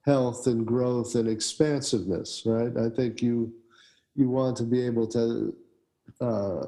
health 0.05 0.47
and 0.47 0.66
growth 0.66 1.16
and 1.16 1.28
expansiveness, 1.28 2.43
right? 2.45 2.76
I 2.78 2.89
think 2.89 3.22
you 3.22 3.53
you 4.16 4.30
want 4.30 4.55
to 4.57 4.63
be 4.63 4.82
able 4.82 5.07
to 5.07 5.55
uh, 6.22 6.66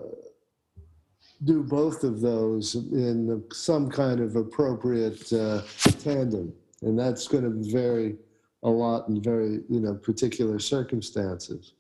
do 1.46 1.64
both 1.64 2.04
of 2.04 2.20
those 2.20 2.76
in 2.76 3.44
some 3.54 3.90
kind 3.90 4.20
of 4.20 4.36
appropriate 4.36 5.32
uh, 5.32 5.62
tandem, 6.04 6.54
and 6.82 6.98
that's 7.00 7.28
going 7.28 7.44
to 7.44 7.72
vary 7.72 8.18
a 8.64 8.70
lot 8.70 9.08
in 9.08 9.22
very 9.22 9.62
you 9.70 9.80
know 9.80 9.94
particular 9.94 10.60
circumstances. 10.60 11.74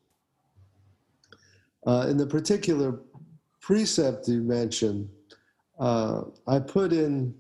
Uh, 1.86 2.08
in 2.10 2.18
the 2.18 2.28
particular 2.28 3.00
precept 3.62 4.28
you 4.28 4.42
mentioned, 4.42 5.10
uh, 5.80 6.22
I 6.48 6.60
put 6.60 6.94
in 6.94 7.34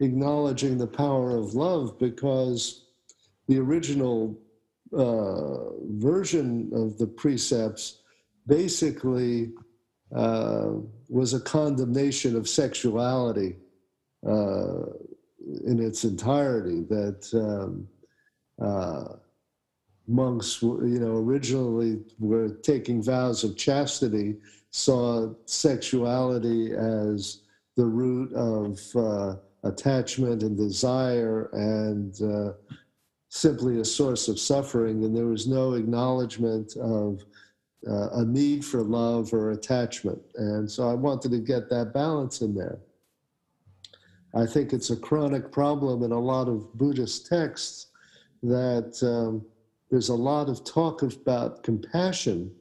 acknowledging 0.00 0.78
the 0.78 0.86
power 0.86 1.36
of 1.36 1.54
love 1.54 1.98
because 1.98 2.86
the 3.48 3.58
original 3.58 4.38
uh, 4.96 5.70
version 5.96 6.70
of 6.72 6.98
the 6.98 7.06
precepts 7.06 8.00
basically 8.46 9.52
uh, 10.14 10.70
was 11.08 11.34
a 11.34 11.40
condemnation 11.40 12.36
of 12.36 12.48
sexuality 12.48 13.56
uh, 14.26 14.84
in 15.66 15.78
its 15.80 16.04
entirety. 16.04 16.82
That 16.88 17.28
um, 17.34 17.88
uh, 18.64 19.16
monks, 20.06 20.62
you 20.62 20.98
know, 21.00 21.16
originally 21.16 22.00
were 22.18 22.48
taking 22.48 23.02
vows 23.02 23.44
of 23.44 23.56
chastity, 23.56 24.36
saw 24.70 25.34
sexuality 25.44 26.72
as 26.72 27.42
the 27.76 27.84
root 27.84 28.32
of 28.32 28.80
uh, 28.96 29.36
attachment 29.64 30.42
and 30.42 30.56
desire 30.56 31.50
and 31.52 32.20
uh, 32.22 32.52
simply 33.28 33.80
a 33.80 33.84
source 33.84 34.28
of 34.28 34.38
suffering, 34.38 35.04
and 35.04 35.16
there 35.16 35.26
was 35.26 35.46
no 35.46 35.74
acknowledgement 35.74 36.76
of 36.76 37.24
uh, 37.88 38.08
a 38.14 38.24
need 38.24 38.64
for 38.64 38.82
love 38.82 39.32
or 39.32 39.50
attachment. 39.50 40.20
And 40.36 40.70
so 40.70 40.88
I 40.88 40.94
wanted 40.94 41.30
to 41.32 41.38
get 41.38 41.68
that 41.70 41.92
balance 41.92 42.40
in 42.40 42.54
there. 42.54 42.78
I 44.34 44.46
think 44.46 44.72
it's 44.72 44.90
a 44.90 44.96
chronic 44.96 45.50
problem 45.52 46.02
in 46.02 46.12
a 46.12 46.18
lot 46.18 46.48
of 46.48 46.72
Buddhist 46.74 47.26
texts 47.26 47.86
that 48.42 48.98
um, 49.02 49.44
there's 49.90 50.10
a 50.10 50.14
lot 50.14 50.48
of 50.48 50.64
talk 50.64 51.02
about 51.02 51.62
compassion, 51.62 52.52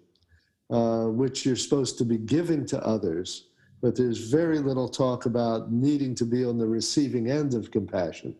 uh, 0.69 1.05
which 1.05 1.45
you're 1.45 1.55
supposed 1.55 1.97
to 1.97 2.05
be 2.05 2.17
giving 2.17 2.65
to 2.67 2.85
others, 2.85 3.46
but 3.81 3.95
there's 3.95 4.29
very 4.29 4.59
little 4.59 4.89
talk 4.89 5.25
about 5.25 5.71
needing 5.71 6.15
to 6.15 6.25
be 6.25 6.43
on 6.43 6.57
the 6.57 6.65
receiving 6.65 7.29
end 7.29 7.53
of 7.53 7.71
compassion. 7.71 8.35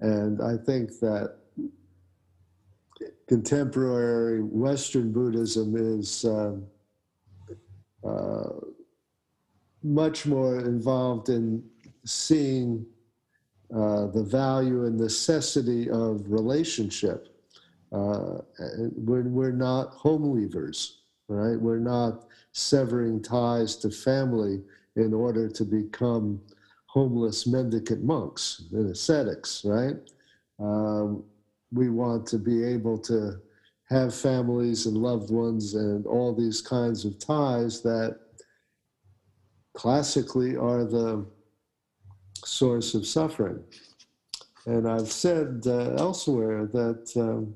And 0.00 0.42
I 0.42 0.56
think 0.56 0.98
that 1.00 1.36
contemporary 3.26 4.42
Western 4.42 5.12
Buddhism 5.12 5.76
is 5.76 6.24
um, 6.24 6.66
uh, 8.04 8.50
much 9.82 10.26
more 10.26 10.60
involved 10.60 11.28
in 11.28 11.62
seeing 12.04 12.84
uh, 13.74 14.06
the 14.08 14.22
value 14.22 14.84
and 14.86 14.98
necessity 14.98 15.88
of 15.90 16.30
relationship. 16.30 17.28
Uh, 17.92 18.38
we're 18.96 19.52
not 19.52 19.90
home 19.90 20.24
leavers, 20.24 20.96
right? 21.30 21.58
We're 21.58 21.78
not 21.78 22.26
severing 22.52 23.22
ties 23.22 23.76
to 23.76 23.90
family 23.90 24.62
in 24.96 25.14
order 25.14 25.48
to 25.48 25.64
become 25.64 26.40
homeless 26.86 27.46
mendicant 27.46 28.02
monks 28.02 28.64
and 28.72 28.90
ascetics, 28.90 29.62
right? 29.64 29.96
Um, 30.58 31.22
we 31.72 31.88
want 31.88 32.26
to 32.26 32.38
be 32.38 32.64
able 32.64 32.98
to 32.98 33.40
have 33.88 34.14
families 34.14 34.86
and 34.86 34.96
loved 34.96 35.30
ones 35.30 35.74
and 35.74 36.04
all 36.06 36.34
these 36.34 36.60
kinds 36.60 37.04
of 37.04 37.18
ties 37.18 37.80
that 37.82 38.18
classically 39.74 40.56
are 40.56 40.84
the 40.84 41.24
source 42.44 42.94
of 42.94 43.06
suffering. 43.06 43.62
And 44.66 44.88
I've 44.88 45.10
said 45.10 45.62
uh, 45.66 45.94
elsewhere 45.96 46.66
that 46.66 47.10
um, 47.16 47.54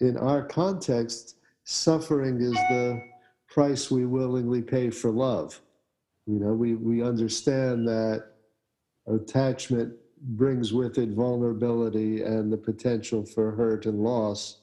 in 0.00 0.16
our 0.16 0.42
context, 0.42 1.37
suffering 1.68 2.40
is 2.40 2.54
the 2.70 2.98
price 3.46 3.90
we 3.90 4.06
willingly 4.06 4.62
pay 4.62 4.88
for 4.88 5.10
love. 5.10 5.60
You 6.26 6.38
know, 6.38 6.54
we, 6.54 6.74
we 6.74 7.02
understand 7.02 7.86
that 7.88 8.24
attachment 9.06 9.92
brings 10.22 10.72
with 10.72 10.96
it 10.96 11.10
vulnerability 11.10 12.22
and 12.22 12.50
the 12.50 12.56
potential 12.56 13.22
for 13.22 13.50
hurt 13.50 13.84
and 13.84 14.00
loss. 14.00 14.60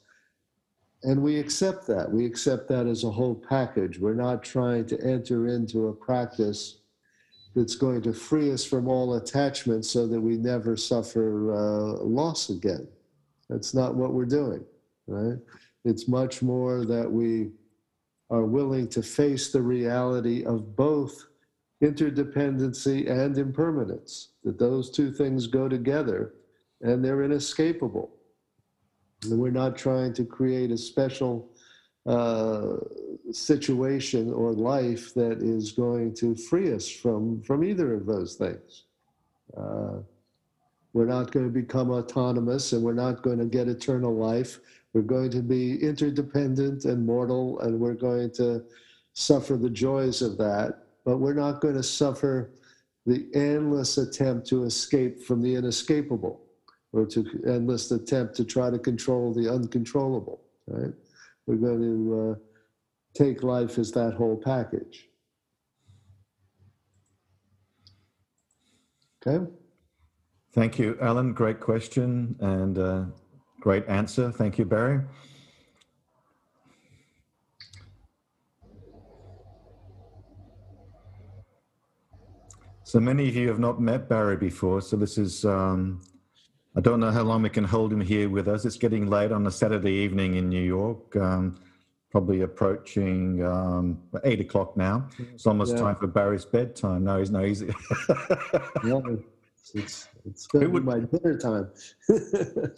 And 1.03 1.21
we 1.21 1.37
accept 1.37 1.85
that. 1.87 2.11
We 2.11 2.25
accept 2.25 2.67
that 2.69 2.87
as 2.87 3.03
a 3.03 3.11
whole 3.11 3.35
package. 3.35 3.99
We're 3.99 4.15
not 4.15 4.43
trying 4.43 4.87
to 4.87 4.99
enter 4.99 5.47
into 5.47 5.89
a 5.89 5.93
practice 5.93 6.79
that's 7.55 7.75
going 7.75 8.01
to 8.01 8.13
free 8.13 8.51
us 8.51 8.65
from 8.65 8.87
all 8.87 9.13
attachment 9.13 9.85
so 9.85 10.07
that 10.07 10.19
we 10.19 10.37
never 10.37 10.75
suffer 10.75 11.53
uh, 11.53 12.03
loss 12.03 12.49
again. 12.49 12.87
That's 13.47 13.75
not 13.75 13.93
what 13.93 14.13
we're 14.13 14.25
doing, 14.25 14.65
right? 15.05 15.37
It's 15.85 16.07
much 16.07 16.41
more 16.41 16.83
that 16.85 17.09
we 17.09 17.51
are 18.31 18.43
willing 18.43 18.87
to 18.89 19.03
face 19.03 19.51
the 19.51 19.61
reality 19.61 20.43
of 20.43 20.75
both 20.75 21.27
interdependency 21.83 23.09
and 23.09 23.37
impermanence, 23.37 24.29
that 24.43 24.57
those 24.57 24.89
two 24.89 25.11
things 25.11 25.45
go 25.45 25.69
together 25.69 26.33
and 26.81 27.05
they're 27.05 27.23
inescapable. 27.23 28.11
And 29.23 29.39
we're 29.39 29.51
not 29.51 29.77
trying 29.77 30.13
to 30.15 30.25
create 30.25 30.71
a 30.71 30.77
special 30.77 31.49
uh, 32.05 32.77
situation 33.31 34.33
or 34.33 34.53
life 34.53 35.13
that 35.13 35.41
is 35.41 35.71
going 35.71 36.15
to 36.15 36.35
free 36.35 36.73
us 36.73 36.89
from, 36.89 37.41
from 37.41 37.63
either 37.63 37.93
of 37.93 38.05
those 38.05 38.35
things. 38.35 38.83
Uh, 39.55 39.99
we're 40.93 41.05
not 41.05 41.31
going 41.31 41.45
to 41.45 41.51
become 41.51 41.91
autonomous 41.91 42.71
and 42.71 42.81
we're 42.81 42.93
not 42.93 43.21
going 43.21 43.37
to 43.39 43.45
get 43.45 43.67
eternal 43.67 44.15
life. 44.15 44.59
We're 44.95 45.01
going 45.01 45.29
to 45.31 45.41
be 45.41 45.75
interdependent 45.83 46.85
and 46.85 47.05
mortal, 47.05 47.59
and 47.59 47.77
we're 47.77 47.95
going 47.95 48.31
to 48.35 48.63
suffer 49.11 49.57
the 49.57 49.69
joys 49.69 50.21
of 50.21 50.37
that. 50.37 50.85
But 51.03 51.17
we're 51.17 51.33
not 51.33 51.59
going 51.59 51.75
to 51.75 51.83
suffer 51.83 52.51
the 53.05 53.27
endless 53.33 53.97
attempt 53.97 54.47
to 54.47 54.63
escape 54.63 55.21
from 55.21 55.41
the 55.41 55.53
inescapable 55.53 56.41
or 56.93 57.05
to 57.07 57.25
endless 57.45 57.91
attempt 57.91 58.35
to 58.37 58.45
try 58.45 58.69
to 58.69 58.79
control 58.79 59.33
the 59.33 59.53
uncontrollable 59.53 60.39
right? 60.67 60.93
We're 61.45 61.55
going 61.55 61.81
to 61.81 62.31
uh, 62.31 62.35
take 63.13 63.43
life 63.43 63.77
as 63.77 63.91
that 63.91 64.13
whole 64.13 64.37
package. 64.37 65.07
Okay? 69.27 69.45
Thank 70.53 70.79
you 70.79 70.97
alan. 71.01 71.33
Great 71.33 71.59
question 71.59 72.35
and 72.39 72.77
uh, 72.77 73.03
great 73.65 73.87
answer 73.87 74.31
thank 74.31 74.59
you 74.59 74.65
barry 74.65 75.01
So 82.83 82.99
many 82.99 83.27
of 83.27 83.35
you 83.35 83.47
have 83.47 83.57
not 83.59 83.81
met 83.81 84.07
Barry 84.07 84.37
before, 84.37 84.79
so 84.79 84.95
this 84.95 85.17
is. 85.17 85.43
Um, 85.43 86.01
I 86.77 86.81
don't 86.81 86.99
know 86.99 87.09
how 87.09 87.23
long 87.23 87.41
we 87.41 87.49
can 87.49 87.63
hold 87.63 87.91
him 87.91 87.99
here 87.99 88.29
with 88.29 88.47
us. 88.47 88.63
It's 88.63 88.77
getting 88.77 89.07
late 89.07 89.31
on 89.31 89.47
a 89.47 89.51
Saturday 89.51 89.91
evening 89.91 90.35
in 90.35 90.49
New 90.49 90.61
York. 90.61 91.15
Um, 91.15 91.59
probably 92.11 92.41
approaching 92.41 93.43
um, 93.43 94.03
eight 94.23 94.39
o'clock 94.39 94.77
now. 94.77 95.07
It's 95.33 95.47
almost 95.47 95.73
Yeah. 95.73 95.81
time 95.81 95.95
for 95.95 96.05
Barry's 96.05 96.45
bedtime. 96.45 97.03
No, 97.03 97.17
he's 97.17 97.31
no, 97.31 97.43
he's. 97.43 97.63
No, 98.83 99.01
it's, 99.73 99.75
it's, 99.75 100.07
it's 100.25 100.47
going 100.47 100.63
to 100.63 100.67
be 100.69 100.73
would- 100.73 100.85
my 100.85 100.99
dinner 100.99 101.37
time. 101.37 101.69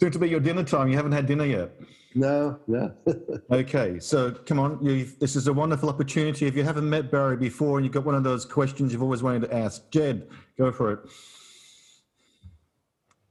Soon 0.00 0.10
to 0.10 0.18
be 0.18 0.28
your 0.28 0.40
dinner 0.40 0.64
time. 0.64 0.88
You 0.88 0.96
haven't 0.96 1.12
had 1.12 1.26
dinner 1.26 1.44
yet. 1.44 1.70
no, 2.14 2.58
no. 2.66 2.94
Okay, 3.50 3.98
so 3.98 4.32
come 4.32 4.58
on. 4.58 4.82
you 4.82 5.06
this 5.20 5.36
is 5.36 5.46
a 5.48 5.52
wonderful 5.52 5.88
opportunity. 5.88 6.46
If 6.46 6.56
you 6.56 6.62
haven't 6.64 6.88
met 6.88 7.10
Barry 7.10 7.36
before 7.36 7.78
and 7.78 7.84
you've 7.84 7.94
got 7.94 8.04
one 8.04 8.14
of 8.14 8.24
those 8.24 8.44
questions 8.44 8.92
you've 8.92 9.02
always 9.02 9.22
wanted 9.22 9.42
to 9.42 9.54
ask, 9.54 9.90
Jed, 9.90 10.28
go 10.56 10.72
for 10.72 10.92
it. 10.92 11.00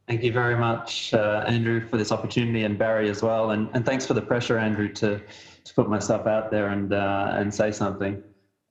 Thank 0.08 0.24
you 0.24 0.32
very 0.32 0.56
much, 0.56 1.14
uh, 1.14 1.44
Andrew, 1.48 1.86
for 1.86 1.98
this 1.98 2.14
opportunity, 2.14 2.64
and 2.64 2.78
Barry 2.78 3.10
as 3.10 3.22
well. 3.22 3.52
And, 3.52 3.70
and 3.74 3.86
thanks 3.86 4.06
for 4.06 4.14
the 4.14 4.22
pressure, 4.22 4.58
Andrew, 4.58 4.88
to, 4.94 5.20
to 5.66 5.74
put 5.74 5.90
myself 5.90 6.28
out 6.28 6.50
there 6.50 6.70
and 6.70 6.94
uh, 6.94 7.32
and 7.36 7.54
say 7.54 7.72
something. 7.74 8.24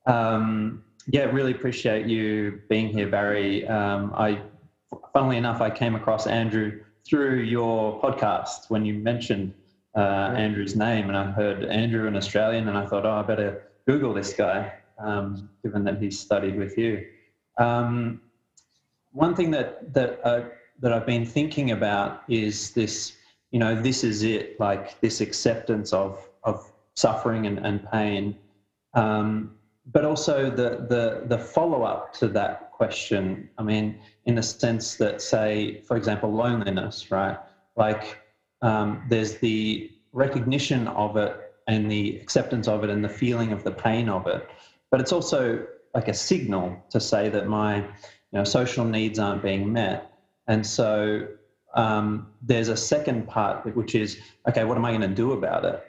Um, 0.07 0.83
yeah, 1.05 1.25
really 1.25 1.51
appreciate 1.51 2.07
you 2.07 2.61
being 2.69 2.87
here, 2.89 3.07
Barry. 3.07 3.67
Um, 3.67 4.13
I, 4.15 4.41
funnily 5.17 5.37
enough, 5.37 5.61
I 5.61 5.71
came 5.71 5.95
across 5.95 6.27
Andrew 6.27 6.79
through 7.03 7.39
your 7.39 7.99
podcast 7.99 8.69
when 8.69 8.85
you 8.85 8.93
mentioned 8.93 9.51
uh, 9.95 10.35
Andrew's 10.37 10.75
name, 10.75 11.07
and 11.07 11.17
I 11.17 11.31
heard 11.31 11.65
Andrew, 11.65 12.05
an 12.07 12.15
Australian, 12.15 12.67
and 12.67 12.77
I 12.77 12.85
thought, 12.85 13.03
oh, 13.03 13.13
I 13.13 13.23
better 13.23 13.63
Google 13.87 14.13
this 14.13 14.33
guy, 14.33 14.71
um, 14.99 15.49
given 15.63 15.83
that 15.85 15.99
he's 15.99 16.19
studied 16.19 16.55
with 16.55 16.77
you. 16.77 17.03
Um, 17.57 18.21
one 19.11 19.33
thing 19.33 19.49
that 19.49 19.91
that 19.95 20.19
uh, 20.23 20.43
that 20.81 20.93
I've 20.93 21.07
been 21.07 21.25
thinking 21.25 21.71
about 21.71 22.21
is 22.27 22.73
this, 22.73 23.13
you 23.49 23.57
know, 23.57 23.73
this 23.73 24.03
is 24.03 24.21
it, 24.21 24.59
like 24.59 25.01
this 25.01 25.19
acceptance 25.19 25.93
of 25.93 26.29
of 26.43 26.71
suffering 26.93 27.47
and, 27.47 27.57
and 27.65 27.83
pain, 27.91 28.37
um, 28.93 29.55
but 29.87 30.05
also 30.05 30.51
the 30.51 30.85
the 30.87 31.23
the 31.25 31.39
follow 31.39 31.81
up 31.81 32.13
to 32.19 32.27
that 32.27 32.66
question. 32.77 33.49
I 33.57 33.63
mean, 33.63 33.99
in 34.25 34.35
the 34.35 34.43
sense 34.43 34.95
that, 34.95 35.21
say, 35.21 35.81
for 35.87 35.97
example, 35.97 36.31
loneliness, 36.31 37.11
right? 37.11 37.37
Like, 37.75 38.21
um, 38.61 39.03
there's 39.09 39.37
the 39.39 39.91
recognition 40.13 40.87
of 40.87 41.17
it 41.17 41.35
and 41.67 41.91
the 41.91 42.17
acceptance 42.17 42.67
of 42.67 42.83
it 42.83 42.89
and 42.89 43.03
the 43.03 43.09
feeling 43.09 43.51
of 43.51 43.63
the 43.63 43.71
pain 43.71 44.07
of 44.09 44.27
it, 44.27 44.47
but 44.89 45.01
it's 45.01 45.11
also 45.11 45.65
like 45.93 46.07
a 46.07 46.13
signal 46.13 46.77
to 46.89 46.99
say 46.99 47.27
that 47.29 47.47
my 47.47 47.77
you 47.77 48.37
know 48.37 48.43
social 48.43 48.85
needs 48.85 49.17
aren't 49.19 49.41
being 49.41 49.71
met 49.71 50.11
and 50.47 50.65
so 50.65 51.27
um, 51.73 52.27
there's 52.41 52.69
a 52.69 52.77
second 52.77 53.27
part 53.27 53.65
which 53.75 53.95
is 53.95 54.19
okay 54.47 54.63
what 54.63 54.77
am 54.77 54.85
i 54.85 54.91
going 54.91 55.01
to 55.01 55.07
do 55.07 55.31
about 55.33 55.65
it 55.65 55.83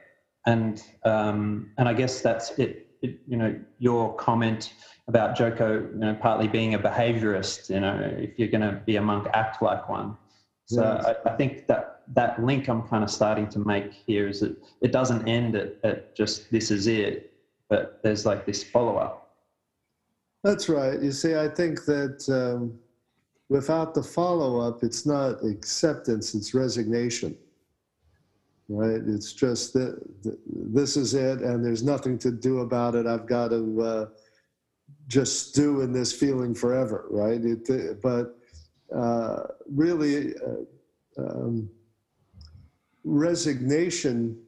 and 0.46 0.82
um, 1.04 1.70
and 1.78 1.88
i 1.88 1.92
guess 1.92 2.20
that's 2.20 2.58
it, 2.58 2.87
it 3.02 3.18
you 3.26 3.36
know 3.36 3.58
your 3.78 4.14
comment 4.16 4.74
about 5.06 5.36
joko 5.36 5.80
you 5.80 5.98
know 5.98 6.14
partly 6.14 6.48
being 6.48 6.74
a 6.74 6.78
behaviorist 6.78 7.70
you 7.70 7.80
know 7.80 7.98
if 8.18 8.38
you're 8.38 8.48
going 8.48 8.60
to 8.60 8.80
be 8.86 8.96
a 8.96 9.02
monk 9.02 9.26
act 9.34 9.62
like 9.62 9.88
one 9.88 10.16
so 10.66 10.82
Yes. 10.82 11.06
I, 11.06 11.30
I 11.30 11.36
think 11.36 11.66
that 11.66 12.02
that 12.14 12.44
link 12.44 12.68
i'm 12.68 12.82
kind 12.82 13.02
of 13.04 13.10
starting 13.10 13.48
to 13.50 13.58
make 13.58 13.92
here 13.92 14.28
is 14.28 14.40
that 14.40 14.56
it 14.80 14.92
doesn't 14.92 15.26
end 15.28 15.56
at, 15.56 15.76
at 15.82 16.14
just 16.14 16.50
this 16.50 16.70
is 16.70 16.86
it 16.86 17.32
but 17.68 18.00
there's 18.02 18.24
like 18.26 18.46
this 18.46 18.62
follow-up 18.64 19.28
That's 20.44 20.68
right. 20.68 21.00
You 21.02 21.12
see, 21.12 21.34
I 21.34 21.48
think 21.48 21.84
that 21.86 22.28
um, 22.28 22.78
without 23.48 23.94
the 23.94 24.02
follow 24.02 24.60
up, 24.60 24.82
it's 24.82 25.04
not 25.04 25.44
acceptance, 25.44 26.34
it's 26.34 26.54
resignation. 26.54 27.36
Right? 28.68 29.00
It's 29.06 29.32
just 29.32 29.72
that 29.72 29.98
this 30.46 30.96
is 30.96 31.14
it, 31.14 31.40
and 31.40 31.64
there's 31.64 31.82
nothing 31.82 32.18
to 32.18 32.30
do 32.30 32.60
about 32.60 32.94
it. 32.94 33.06
I've 33.06 33.26
got 33.26 33.48
to 33.48 33.82
uh, 33.82 34.06
just 35.06 35.48
stew 35.48 35.80
in 35.80 35.92
this 35.92 36.12
feeling 36.12 36.54
forever. 36.54 37.06
Right? 37.10 37.40
It, 37.42 37.68
uh, 37.70 37.94
but 38.02 38.38
uh, 38.94 39.46
really, 39.66 40.34
uh, 40.36 41.22
um, 41.22 41.70
resignation 43.04 44.38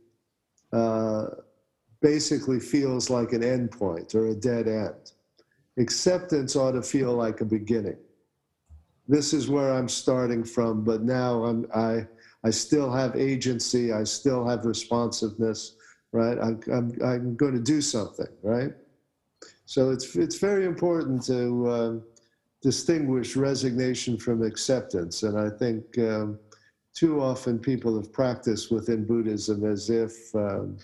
uh, 0.72 1.26
basically 2.02 2.60
feels 2.60 3.10
like 3.10 3.32
an 3.32 3.42
end 3.42 3.70
point 3.70 4.14
or 4.14 4.28
a 4.28 4.34
dead 4.34 4.68
end 4.68 5.12
acceptance 5.78 6.56
ought 6.56 6.72
to 6.72 6.82
feel 6.82 7.12
like 7.14 7.40
a 7.40 7.44
beginning. 7.44 7.96
This 9.08 9.32
is 9.32 9.48
where 9.48 9.72
I'm 9.72 9.88
starting 9.88 10.44
from, 10.44 10.84
but 10.84 11.02
now 11.02 11.44
I'm, 11.44 11.66
I, 11.74 12.06
I 12.44 12.50
still 12.50 12.90
have 12.90 13.16
agency. 13.16 13.92
I 13.92 14.04
still 14.04 14.46
have 14.46 14.64
responsiveness, 14.64 15.76
right? 16.12 16.38
I'm, 16.38 16.60
I'm, 16.72 16.98
I'm 17.04 17.36
going 17.36 17.54
to 17.54 17.60
do 17.60 17.80
something, 17.80 18.28
right? 18.42 18.72
So 19.66 19.90
it's, 19.90 20.16
it's 20.16 20.38
very 20.38 20.64
important 20.64 21.22
to 21.26 21.70
um, 21.70 22.02
distinguish 22.62 23.36
resignation 23.36 24.16
from 24.16 24.42
acceptance. 24.42 25.22
And 25.22 25.38
I 25.38 25.50
think 25.50 25.98
um, 25.98 26.38
too 26.94 27.20
often 27.20 27.58
people 27.58 27.96
have 27.96 28.12
practiced 28.12 28.70
within 28.70 29.04
Buddhism 29.04 29.64
as 29.64 29.90
if 29.90 30.34
um, 30.34 30.78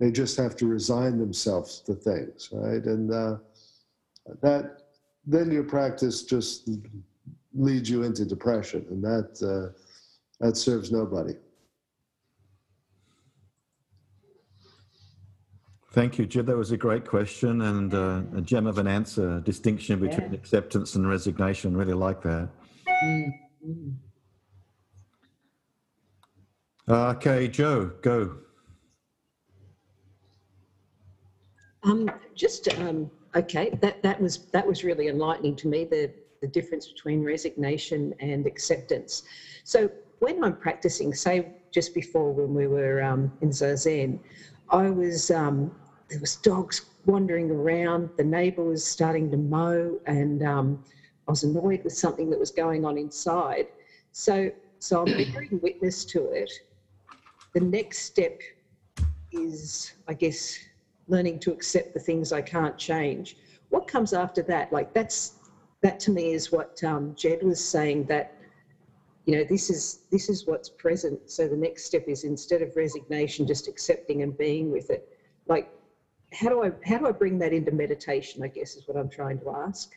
they 0.00 0.10
just 0.10 0.36
have 0.36 0.56
to 0.56 0.66
resign 0.66 1.18
themselves 1.18 1.80
to 1.80 1.94
things, 1.94 2.48
right? 2.52 2.84
And 2.84 3.12
uh, 3.12 3.36
that 4.42 4.82
then 5.26 5.50
your 5.50 5.64
practice 5.64 6.22
just 6.22 6.68
leads 7.54 7.90
you 7.90 8.02
into 8.02 8.24
depression, 8.24 8.86
and 8.90 9.02
that 9.02 9.42
uh, 9.42 9.78
that 10.40 10.56
serves 10.56 10.90
nobody. 10.90 11.34
Thank 15.92 16.18
you, 16.18 16.26
Jed. 16.26 16.46
That 16.46 16.56
was 16.56 16.70
a 16.70 16.76
great 16.76 17.06
question 17.06 17.62
and 17.62 17.92
uh, 17.94 18.20
a 18.36 18.40
gem 18.40 18.66
of 18.66 18.78
an 18.78 18.86
answer. 18.86 19.40
Distinction 19.40 19.98
between 19.98 20.30
Yeah. 20.30 20.38
acceptance 20.38 20.94
and 20.94 21.08
resignation. 21.08 21.76
Really 21.76 21.94
like 21.94 22.20
that. 22.22 22.50
Mm, 23.04 23.32
mm. 23.66 23.94
Uh, 26.86 27.10
okay, 27.10 27.48
Joe, 27.48 27.90
go. 28.02 28.36
Um, 31.82 32.10
just 32.34 32.68
um, 32.78 33.10
okay. 33.34 33.70
That 33.80 34.02
that 34.02 34.20
was 34.20 34.46
that 34.52 34.66
was 34.66 34.84
really 34.84 35.08
enlightening 35.08 35.56
to 35.56 35.68
me. 35.68 35.84
The 35.84 36.12
the 36.40 36.48
difference 36.48 36.86
between 36.86 37.24
resignation 37.24 38.14
and 38.20 38.46
acceptance. 38.46 39.22
So 39.64 39.90
when 40.20 40.42
I'm 40.42 40.54
practicing, 40.54 41.12
say 41.14 41.44
just 41.72 41.94
before 41.94 42.32
when 42.32 42.54
we 42.54 42.66
were 42.66 43.02
um, 43.02 43.32
in 43.40 43.50
zazen, 43.50 44.18
I 44.70 44.90
was 44.90 45.30
um, 45.30 45.72
there 46.08 46.20
was 46.20 46.36
dogs 46.36 46.82
wandering 47.06 47.50
around. 47.50 48.10
The 48.16 48.24
neighbour 48.24 48.64
was 48.64 48.84
starting 48.84 49.30
to 49.30 49.36
mow, 49.36 49.98
and 50.06 50.42
um, 50.42 50.78
I 51.26 51.30
was 51.30 51.42
annoyed 51.42 51.82
with 51.84 51.92
something 51.92 52.30
that 52.30 52.38
was 52.38 52.50
going 52.50 52.84
on 52.84 52.98
inside. 52.98 53.66
So 54.12 54.50
so 54.78 55.02
I'm 55.02 55.06
bearing 55.32 55.60
witness 55.62 56.04
to 56.06 56.30
it. 56.30 56.50
The 57.54 57.60
next 57.60 57.98
step 58.00 58.40
is, 59.32 59.92
I 60.06 60.14
guess, 60.14 60.58
learning 61.06 61.38
to 61.40 61.52
accept 61.52 61.94
the 61.94 62.00
things 62.00 62.32
I 62.32 62.42
can't 62.42 62.76
change. 62.76 63.36
What 63.70 63.86
comes 63.86 64.12
after 64.12 64.42
that? 64.42 64.72
Like 64.72 64.92
that's 64.92 65.34
that 65.82 66.00
to 66.00 66.10
me 66.10 66.32
is 66.32 66.50
what 66.50 66.82
um, 66.82 67.14
Jed 67.14 67.42
was 67.42 67.60
saying 67.60 68.04
that 68.04 68.32
you 69.28 69.36
know 69.36 69.44
this 69.44 69.68
is 69.68 70.06
this 70.10 70.30
is 70.30 70.46
what's 70.46 70.70
present. 70.70 71.30
So 71.30 71.46
the 71.46 71.56
next 71.56 71.84
step 71.84 72.04
is 72.08 72.24
instead 72.24 72.62
of 72.62 72.74
resignation, 72.74 73.46
just 73.46 73.68
accepting 73.68 74.22
and 74.22 74.36
being 74.38 74.72
with 74.72 74.88
it. 74.88 75.06
Like 75.46 75.70
how 76.32 76.48
do 76.48 76.64
I 76.64 76.70
how 76.82 76.96
do 76.96 77.06
I 77.06 77.12
bring 77.12 77.38
that 77.40 77.52
into 77.52 77.70
meditation? 77.70 78.42
I 78.42 78.48
guess 78.48 78.74
is 78.74 78.88
what 78.88 78.96
I'm 78.96 79.10
trying 79.10 79.38
to 79.40 79.50
ask. 79.50 79.90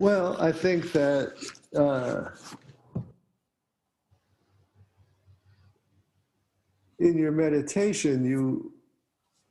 Well, 0.00 0.36
I 0.42 0.50
think 0.50 0.90
that 0.90 1.34
uh, 1.76 2.30
in 6.98 7.16
your 7.16 7.30
meditation, 7.30 8.24
you 8.24 8.72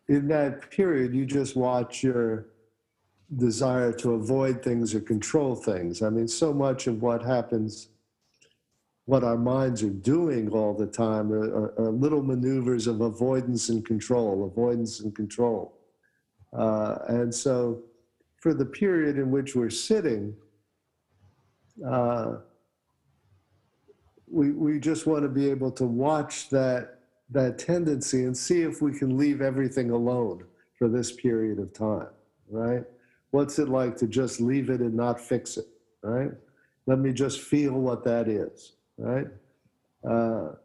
in 0.10 0.28
that 0.28 0.70
period, 0.72 1.14
you 1.14 1.26
just 1.26 1.56
watch 1.56 2.04
your 2.04 2.48
desire 3.38 3.94
to 3.94 4.16
avoid 4.16 4.62
things 4.62 4.94
or 4.94 5.00
control 5.00 5.56
things. 5.56 6.02
I 6.02 6.10
mean, 6.10 6.28
so 6.28 6.54
much 6.54 6.88
of 6.88 7.02
what 7.02 7.24
happens, 7.24 7.88
what 9.06 9.24
our 9.24 9.38
minds 9.38 9.84
are 9.84 9.90
doing 9.90 10.50
all 10.50 10.74
the 10.74 10.88
time, 10.88 11.32
are, 11.32 11.44
are, 11.44 11.80
are 11.80 11.92
little 11.92 12.24
maneuvers 12.24 12.88
of 12.88 13.02
avoidance 13.02 13.70
and 13.70 13.86
control, 13.86 14.46
avoidance 14.46 15.02
and 15.02 15.16
control. 15.16 15.78
Uh, 16.58 16.98
and 17.10 17.34
so, 17.34 17.82
for 18.38 18.54
the 18.54 18.66
period 18.66 19.18
in 19.18 19.32
which 19.32 19.56
we're 19.56 19.70
sitting, 19.70 20.36
uh, 21.88 22.36
we, 24.30 24.52
we 24.52 24.80
just 24.80 25.06
want 25.08 25.24
to 25.24 25.30
be 25.30 25.50
able 25.50 25.72
to 25.72 25.86
watch 25.86 26.50
that 26.50 27.00
that 27.30 27.58
tendency 27.58 28.26
and 28.26 28.38
see 28.38 28.62
if 28.62 28.82
we 28.82 28.98
can 28.98 29.18
leave 29.18 29.42
everything 29.42 29.90
alone 29.90 30.44
for 30.78 30.88
this 30.88 31.12
period 31.12 31.58
of 31.58 31.74
time, 31.74 32.10
right? 32.50 32.84
what's 33.34 33.58
it 33.58 33.68
like 33.68 33.98
to 33.98 34.06
just 34.08 34.40
leave 34.40 34.70
it 34.70 34.80
and 34.80 34.94
not 34.94 35.20
fix 35.20 35.58
it, 35.58 35.66
right? 36.04 36.30
Let 36.86 37.00
me 37.00 37.12
just 37.12 37.42
feel 37.42 37.74
what 37.74 38.04
that 38.04 38.28
is, 38.28 38.74
right? 38.98 39.28
Uh, 40.08 40.56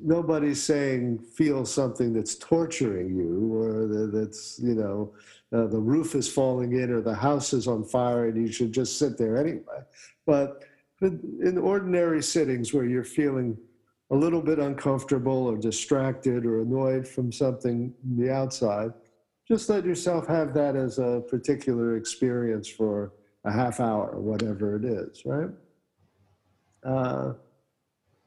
nobody's 0.00 0.62
saying 0.62 1.18
feel 1.18 1.64
something 1.64 2.12
that's 2.12 2.34
torturing 2.36 3.16
you 3.16 3.54
or 3.54 4.06
that's, 4.08 4.58
you 4.62 4.74
know, 4.74 5.12
uh, 5.52 5.66
the 5.66 5.78
roof 5.78 6.14
is 6.14 6.30
falling 6.30 6.72
in 6.72 6.90
or 6.90 7.00
the 7.00 7.14
house 7.14 7.52
is 7.52 7.68
on 7.68 7.84
fire 7.84 8.26
and 8.26 8.36
you 8.36 8.52
should 8.52 8.72
just 8.72 8.98
sit 8.98 9.16
there 9.16 9.36
anyway. 9.36 9.80
But 10.26 10.64
in 11.00 11.58
ordinary 11.58 12.22
sittings 12.22 12.72
where 12.72 12.84
you're 12.84 13.04
feeling 13.04 13.56
a 14.10 14.14
little 14.14 14.40
bit 14.40 14.58
uncomfortable 14.58 15.46
or 15.46 15.56
distracted 15.56 16.46
or 16.46 16.62
annoyed 16.62 17.06
from 17.06 17.32
something 17.32 17.92
in 18.04 18.16
the 18.16 18.32
outside, 18.32 18.92
just 19.46 19.68
let 19.68 19.84
yourself 19.84 20.26
have 20.26 20.54
that 20.54 20.74
as 20.74 20.98
a 20.98 21.22
particular 21.28 21.96
experience 21.96 22.68
for 22.68 23.12
a 23.44 23.52
half 23.52 23.78
hour 23.78 24.08
or 24.08 24.20
whatever 24.20 24.76
it 24.76 24.84
is, 24.84 25.22
right? 25.24 25.50
Uh, 26.86 27.32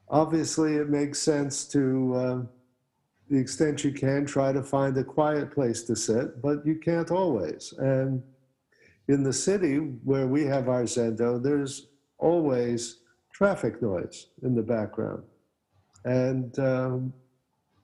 obviously, 0.08 0.76
it 0.76 0.90
makes 0.90 1.18
sense 1.18 1.64
to, 1.64 2.14
uh, 2.14 2.42
the 3.30 3.38
extent 3.38 3.84
you 3.84 3.92
can, 3.92 4.26
try 4.26 4.52
to 4.52 4.62
find 4.62 4.96
a 4.98 5.04
quiet 5.04 5.52
place 5.52 5.84
to 5.84 5.94
sit, 5.94 6.42
but 6.42 6.66
you 6.66 6.74
can't 6.74 7.10
always. 7.10 7.72
And 7.78 8.22
in 9.08 9.22
the 9.22 9.32
city 9.32 9.76
where 10.04 10.26
we 10.26 10.44
have 10.44 10.68
our 10.68 10.82
Zendo, 10.82 11.42
there's 11.42 11.86
always 12.18 12.98
traffic 13.32 13.80
noise 13.80 14.26
in 14.42 14.54
the 14.54 14.62
background. 14.62 15.22
And 16.04 16.58
um, 16.58 17.12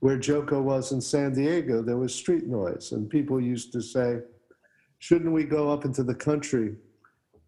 where 0.01 0.19
Joko 0.19 0.61
was 0.61 0.93
in 0.93 1.01
San 1.01 1.33
Diego, 1.33 1.81
there 1.81 1.97
was 1.97 2.15
street 2.15 2.47
noise. 2.47 2.93
And 2.93 3.09
people 3.09 3.41
used 3.41 3.73
to 3.73 3.81
say, 3.81 4.19
shouldn't 4.99 5.33
we 5.33 5.45
go 5.45 5.71
up 5.71 5.85
into 5.85 6.03
the 6.03 6.15
country 6.15 6.75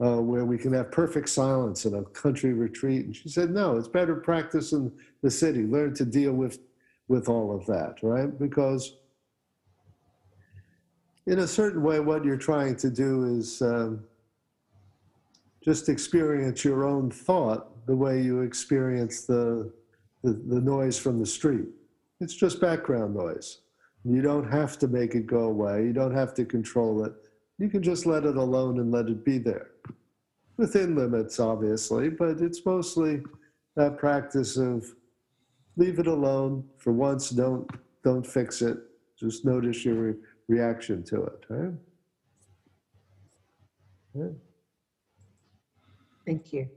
uh, 0.00 0.20
where 0.20 0.44
we 0.44 0.58
can 0.58 0.72
have 0.72 0.90
perfect 0.92 1.28
silence 1.28 1.84
in 1.84 1.94
a 1.94 2.02
country 2.04 2.52
retreat? 2.52 3.06
And 3.06 3.16
she 3.16 3.28
said, 3.28 3.50
no, 3.50 3.76
it's 3.76 3.88
better 3.88 4.14
practice 4.14 4.72
in 4.72 4.92
the 5.22 5.30
city. 5.30 5.64
Learn 5.64 5.94
to 5.94 6.04
deal 6.04 6.32
with, 6.32 6.60
with 7.08 7.28
all 7.28 7.54
of 7.54 7.66
that, 7.66 7.96
right? 8.02 8.38
Because 8.38 8.94
in 11.26 11.40
a 11.40 11.46
certain 11.46 11.82
way, 11.82 12.00
what 12.00 12.24
you're 12.24 12.36
trying 12.36 12.76
to 12.76 12.90
do 12.90 13.24
is 13.24 13.60
um, 13.60 14.04
just 15.62 15.88
experience 15.88 16.64
your 16.64 16.84
own 16.84 17.10
thought 17.10 17.86
the 17.86 17.96
way 17.96 18.22
you 18.22 18.40
experience 18.40 19.24
the, 19.24 19.70
the, 20.22 20.32
the 20.32 20.60
noise 20.60 20.98
from 20.98 21.18
the 21.18 21.26
street. 21.26 21.66
It's 22.20 22.34
just 22.34 22.60
background 22.60 23.14
noise. 23.14 23.58
You 24.04 24.22
don't 24.22 24.50
have 24.50 24.78
to 24.78 24.88
make 24.88 25.14
it 25.14 25.26
go 25.26 25.44
away. 25.44 25.84
You 25.84 25.92
don't 25.92 26.14
have 26.14 26.32
to 26.34 26.44
control 26.44 27.04
it. 27.04 27.12
You 27.58 27.68
can 27.68 27.82
just 27.82 28.06
let 28.06 28.24
it 28.24 28.36
alone 28.36 28.78
and 28.78 28.92
let 28.92 29.08
it 29.08 29.24
be 29.24 29.38
there. 29.38 29.68
Within 30.56 30.94
limits, 30.96 31.40
obviously, 31.40 32.08
but 32.08 32.40
it's 32.40 32.64
mostly 32.64 33.22
that 33.76 33.98
practice 33.98 34.56
of 34.56 34.86
leave 35.76 35.98
it 35.98 36.06
alone 36.06 36.64
for 36.76 36.92
once, 36.92 37.30
don't, 37.30 37.68
don't 38.02 38.26
fix 38.26 38.62
it. 38.62 38.78
Just 39.18 39.44
notice 39.44 39.84
your 39.84 39.94
re- 39.94 40.14
reaction 40.48 41.02
to 41.04 41.24
it, 41.24 41.44
right? 41.48 41.74
Yeah. 44.14 44.28
Thank 46.26 46.52
you. 46.52 46.68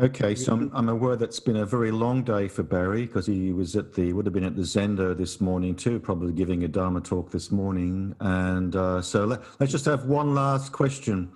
Okay, 0.00 0.34
so 0.34 0.54
I'm, 0.54 0.70
I'm 0.74 0.88
aware 0.88 1.14
that's 1.14 1.40
been 1.40 1.56
a 1.56 1.66
very 1.66 1.90
long 1.90 2.22
day 2.22 2.48
for 2.48 2.62
Barry 2.62 3.04
because 3.04 3.26
he 3.26 3.52
was 3.52 3.76
at 3.76 3.92
the 3.92 4.14
would 4.14 4.24
have 4.24 4.32
been 4.32 4.44
at 4.44 4.56
the 4.56 4.62
Zendo 4.62 5.14
this 5.14 5.42
morning 5.42 5.76
too, 5.76 6.00
probably 6.00 6.32
giving 6.32 6.64
a 6.64 6.68
Dharma 6.68 7.02
talk 7.02 7.30
this 7.30 7.50
morning. 7.50 8.14
And 8.20 8.74
uh, 8.76 9.02
so 9.02 9.26
let, 9.26 9.42
let's 9.58 9.72
just 9.72 9.84
have 9.84 10.06
one 10.06 10.34
last 10.34 10.72
question, 10.72 11.30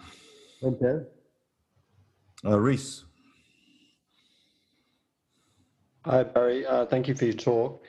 Okay. 0.62 1.04
uh, 2.46 2.58
Reese. 2.58 3.04
Hi, 6.06 6.22
Barry. 6.22 6.64
Uh, 6.64 6.86
thank 6.86 7.06
you 7.06 7.14
for 7.14 7.26
your 7.26 7.34
talk. 7.34 7.84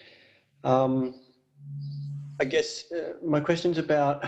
Um, 0.65 1.15
I 2.39 2.45
guess 2.45 2.91
uh, 2.91 3.13
my 3.23 3.39
question's 3.39 3.77
about 3.77 4.23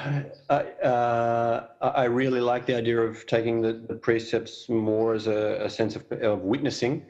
uh, 0.50 0.54
uh, 0.54 1.68
I 1.82 2.06
really 2.06 2.40
like 2.40 2.66
the 2.66 2.76
idea 2.76 3.00
of 3.02 3.26
taking 3.26 3.62
the, 3.62 3.74
the 3.74 3.96
precepts 3.96 4.70
more 4.70 5.14
as 5.14 5.28
a, 5.28 5.66
a 5.66 5.70
sense 5.70 5.96
of, 5.96 6.10
of 6.12 6.42
witnessing 6.42 7.06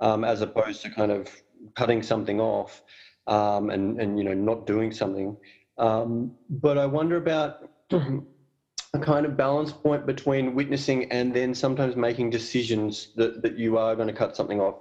um, 0.00 0.24
as 0.24 0.40
opposed 0.40 0.82
to 0.82 0.90
kind 0.90 1.12
of 1.12 1.28
cutting 1.76 2.02
something 2.02 2.40
off 2.40 2.82
um, 3.26 3.70
and, 3.70 4.00
and, 4.00 4.18
you 4.18 4.24
know, 4.24 4.34
not 4.34 4.66
doing 4.66 4.92
something. 4.92 5.36
Um, 5.78 6.32
but 6.48 6.78
I 6.78 6.86
wonder 6.86 7.16
about 7.16 7.70
a 7.90 8.98
kind 9.00 9.26
of 9.26 9.36
balance 9.36 9.72
point 9.72 10.04
between 10.06 10.54
witnessing 10.54 11.10
and 11.12 11.34
then 11.34 11.54
sometimes 11.54 11.96
making 11.96 12.30
decisions 12.30 13.08
that, 13.16 13.42
that 13.42 13.56
you 13.56 13.78
are 13.78 13.94
going 13.94 14.08
to 14.08 14.14
cut 14.14 14.36
something 14.36 14.60
off. 14.60 14.76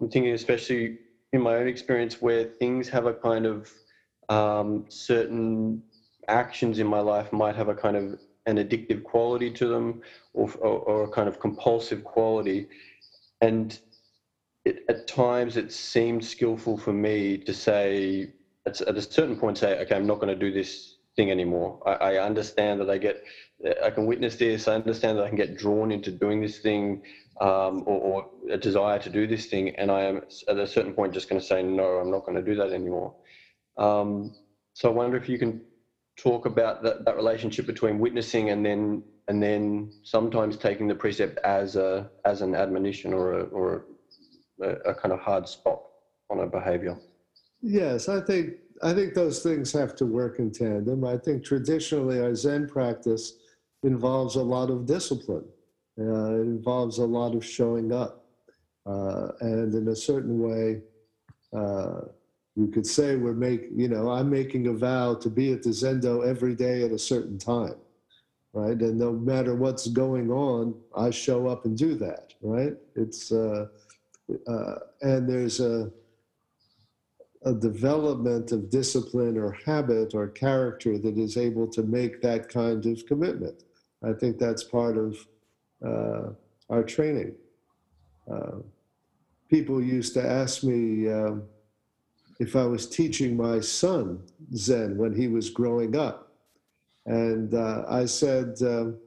I'm 0.00 0.08
thinking, 0.08 0.32
especially 0.32 0.98
in 1.32 1.40
my 1.42 1.56
own 1.56 1.68
experience, 1.68 2.22
where 2.22 2.44
things 2.44 2.88
have 2.88 3.06
a 3.06 3.14
kind 3.14 3.46
of 3.46 3.70
um, 4.32 4.86
certain 4.88 5.82
actions 6.28 6.78
in 6.78 6.86
my 6.86 7.00
life 7.00 7.32
might 7.32 7.56
have 7.56 7.68
a 7.68 7.74
kind 7.74 7.96
of 7.96 8.04
an 8.46 8.56
addictive 8.56 9.02
quality 9.02 9.50
to 9.50 9.66
them 9.68 10.02
or, 10.32 10.50
or, 10.60 10.78
or 10.90 11.04
a 11.04 11.08
kind 11.08 11.28
of 11.28 11.38
compulsive 11.38 12.02
quality. 12.02 12.66
And 13.40 13.78
it, 14.64 14.84
at 14.88 15.06
times 15.06 15.56
it 15.56 15.70
seemed 15.72 16.24
skillful 16.24 16.78
for 16.78 16.92
me 16.92 17.36
to 17.38 17.52
say, 17.52 18.30
at, 18.66 18.80
at 18.80 18.96
a 18.96 19.02
certain 19.02 19.36
point, 19.36 19.58
say, 19.58 19.78
okay, 19.80 19.96
I'm 19.96 20.06
not 20.06 20.20
going 20.20 20.34
to 20.36 20.44
do 20.46 20.52
this 20.52 20.96
thing 21.16 21.30
anymore. 21.30 21.70
I, 21.86 21.92
I 21.92 22.24
understand 22.24 22.80
that 22.80 22.90
I 22.90 22.98
get, 22.98 23.22
I 23.84 23.90
can 23.90 24.06
witness 24.06 24.36
this. 24.36 24.66
I 24.66 24.74
understand 24.74 25.18
that 25.18 25.24
I 25.24 25.28
can 25.28 25.36
get 25.36 25.58
drawn 25.58 25.92
into 25.92 26.10
doing 26.10 26.40
this 26.40 26.58
thing 26.58 27.02
um, 27.40 27.82
or, 27.86 27.98
or 28.08 28.30
a 28.50 28.56
desire 28.56 28.98
to 29.00 29.10
do 29.10 29.26
this 29.26 29.46
thing. 29.46 29.76
And 29.76 29.90
I 29.90 30.02
am 30.02 30.22
at 30.48 30.56
a 30.56 30.66
certain 30.66 30.94
point 30.94 31.12
just 31.12 31.28
going 31.28 31.40
to 31.40 31.46
say, 31.46 31.62
no, 31.62 31.84
I'm 32.00 32.10
not 32.10 32.24
going 32.24 32.38
to 32.42 32.50
do 32.50 32.54
that 32.56 32.72
anymore. 32.72 33.14
Um, 33.76 34.34
so 34.74 34.90
I 34.90 34.92
wonder 34.92 35.16
if 35.16 35.28
you 35.28 35.38
can 35.38 35.60
talk 36.16 36.46
about 36.46 36.82
that, 36.82 37.04
that 37.04 37.16
relationship 37.16 37.66
between 37.66 37.98
witnessing 37.98 38.50
and 38.50 38.64
then 38.64 39.02
and 39.28 39.42
then 39.42 39.92
sometimes 40.02 40.56
taking 40.56 40.88
the 40.88 40.94
precept 40.94 41.38
as 41.44 41.76
a 41.76 42.10
as 42.24 42.42
an 42.42 42.54
admonition 42.54 43.12
or 43.12 43.40
a, 43.40 43.42
or 43.44 43.84
a, 44.60 44.70
a 44.90 44.94
kind 44.94 45.12
of 45.12 45.20
hard 45.20 45.48
spot 45.48 45.80
on 46.30 46.40
a 46.40 46.46
behavior. 46.46 46.96
Yes, 47.60 48.08
I 48.08 48.20
think 48.20 48.54
I 48.82 48.92
think 48.92 49.14
those 49.14 49.42
things 49.42 49.72
have 49.72 49.94
to 49.96 50.06
work 50.06 50.38
in 50.38 50.50
tandem. 50.50 51.04
I 51.04 51.16
think 51.16 51.44
traditionally 51.44 52.20
our 52.20 52.34
Zen 52.34 52.66
practice 52.66 53.34
involves 53.84 54.36
a 54.36 54.42
lot 54.42 54.70
of 54.70 54.86
discipline. 54.86 55.44
Uh, 55.98 56.34
it 56.34 56.40
involves 56.40 56.98
a 56.98 57.04
lot 57.04 57.34
of 57.34 57.44
showing 57.44 57.92
up, 57.92 58.24
uh, 58.86 59.28
and 59.40 59.74
in 59.74 59.88
a 59.88 59.96
certain 59.96 60.40
way, 60.40 60.80
uh, 61.56 62.00
you 62.56 62.68
could 62.68 62.86
say 62.86 63.16
we're 63.16 63.32
making. 63.32 63.78
You 63.78 63.88
know, 63.88 64.10
I'm 64.10 64.30
making 64.30 64.66
a 64.66 64.72
vow 64.72 65.14
to 65.14 65.30
be 65.30 65.52
at 65.52 65.62
the 65.62 65.70
Zendo 65.70 66.26
every 66.26 66.54
day 66.54 66.82
at 66.82 66.90
a 66.90 66.98
certain 66.98 67.38
time, 67.38 67.76
right? 68.52 68.78
And 68.78 68.98
no 68.98 69.12
matter 69.12 69.54
what's 69.54 69.88
going 69.88 70.30
on, 70.30 70.74
I 70.96 71.10
show 71.10 71.46
up 71.46 71.64
and 71.64 71.76
do 71.76 71.94
that, 71.96 72.34
right? 72.42 72.74
It's 72.94 73.32
uh, 73.32 73.66
uh, 74.46 74.74
and 75.00 75.28
there's 75.28 75.60
a 75.60 75.90
a 77.44 77.52
development 77.52 78.52
of 78.52 78.70
discipline 78.70 79.36
or 79.36 79.52
habit 79.64 80.14
or 80.14 80.28
character 80.28 80.98
that 80.98 81.18
is 81.18 81.36
able 81.36 81.66
to 81.66 81.82
make 81.82 82.20
that 82.22 82.48
kind 82.48 82.86
of 82.86 83.04
commitment. 83.06 83.64
I 84.04 84.12
think 84.12 84.38
that's 84.38 84.62
part 84.62 84.96
of 84.96 85.16
uh, 85.84 86.30
our 86.70 86.84
training. 86.84 87.34
Uh, 88.30 88.58
people 89.50 89.82
used 89.82 90.14
to 90.14 90.24
ask 90.24 90.62
me 90.62 91.10
um, 91.10 91.42
if 92.38 92.56
I 92.56 92.64
was 92.64 92.88
teaching 92.88 93.36
my 93.36 93.60
son 93.60 94.22
Zen 94.54 94.96
when 94.96 95.14
he 95.14 95.28
was 95.28 95.50
growing 95.50 95.96
up. 95.96 96.32
And 97.06 97.54
uh, 97.54 97.84
I 97.88 98.04
said, 98.04 98.56
um, 98.62 98.98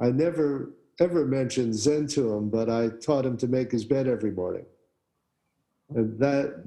I 0.00 0.10
never 0.10 0.72
ever 1.00 1.24
mentioned 1.24 1.74
Zen 1.74 2.06
to 2.08 2.32
him, 2.32 2.48
but 2.48 2.68
I 2.68 2.88
taught 2.88 3.26
him 3.26 3.36
to 3.38 3.48
make 3.48 3.72
his 3.72 3.84
bed 3.84 4.06
every 4.06 4.30
morning. 4.30 4.66
And 5.94 6.18
that 6.18 6.64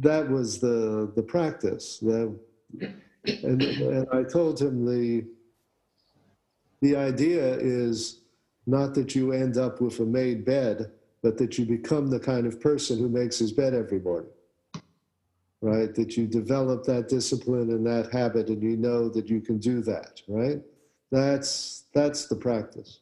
that 0.00 0.28
was 0.28 0.58
the 0.58 1.12
the 1.14 1.22
practice. 1.22 1.98
The, 1.98 2.34
and, 3.24 3.62
and 3.62 4.06
I 4.12 4.22
told 4.22 4.60
him 4.60 4.84
the 4.84 5.24
the 6.80 6.96
idea 6.96 7.54
is 7.58 8.20
not 8.66 8.94
that 8.94 9.14
you 9.14 9.32
end 9.32 9.56
up 9.56 9.80
with 9.80 9.98
a 10.00 10.04
made 10.04 10.44
bed, 10.44 10.90
but 11.22 11.38
that 11.38 11.58
you 11.58 11.64
become 11.64 12.08
the 12.08 12.20
kind 12.20 12.46
of 12.46 12.60
person 12.60 12.98
who 12.98 13.08
makes 13.08 13.38
his 13.38 13.50
bed 13.50 13.74
every 13.74 13.98
morning. 13.98 14.30
Right? 15.60 15.94
That 15.94 16.16
you 16.16 16.26
develop 16.26 16.84
that 16.84 17.08
discipline 17.08 17.70
and 17.70 17.84
that 17.86 18.12
habit 18.12 18.48
and 18.48 18.62
you 18.62 18.76
know 18.76 19.08
that 19.08 19.28
you 19.28 19.40
can 19.40 19.58
do 19.58 19.82
that, 19.82 20.22
right? 20.28 20.60
That's 21.10 21.84
that's 21.92 22.26
the 22.26 22.36
practice. 22.36 23.00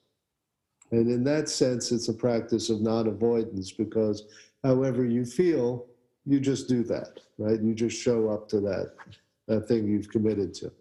And 0.90 1.11
in 1.11 1.24
that 1.24 1.48
sense, 1.48 1.92
it's 1.92 2.09
a 2.09 2.14
practice 2.14 2.70
of 2.70 2.80
non-avoidance 2.80 3.72
because 3.72 4.24
however 4.62 5.04
you 5.04 5.24
feel, 5.24 5.86
you 6.24 6.40
just 6.40 6.68
do 6.68 6.82
that, 6.84 7.20
right? 7.38 7.61
You 7.61 7.74
just 7.74 8.00
show 8.00 8.30
up 8.30 8.48
to 8.50 8.61
that, 8.61 8.92
that 9.48 9.68
thing 9.68 9.88
you've 9.88 10.09
committed 10.09 10.54
to. 10.54 10.72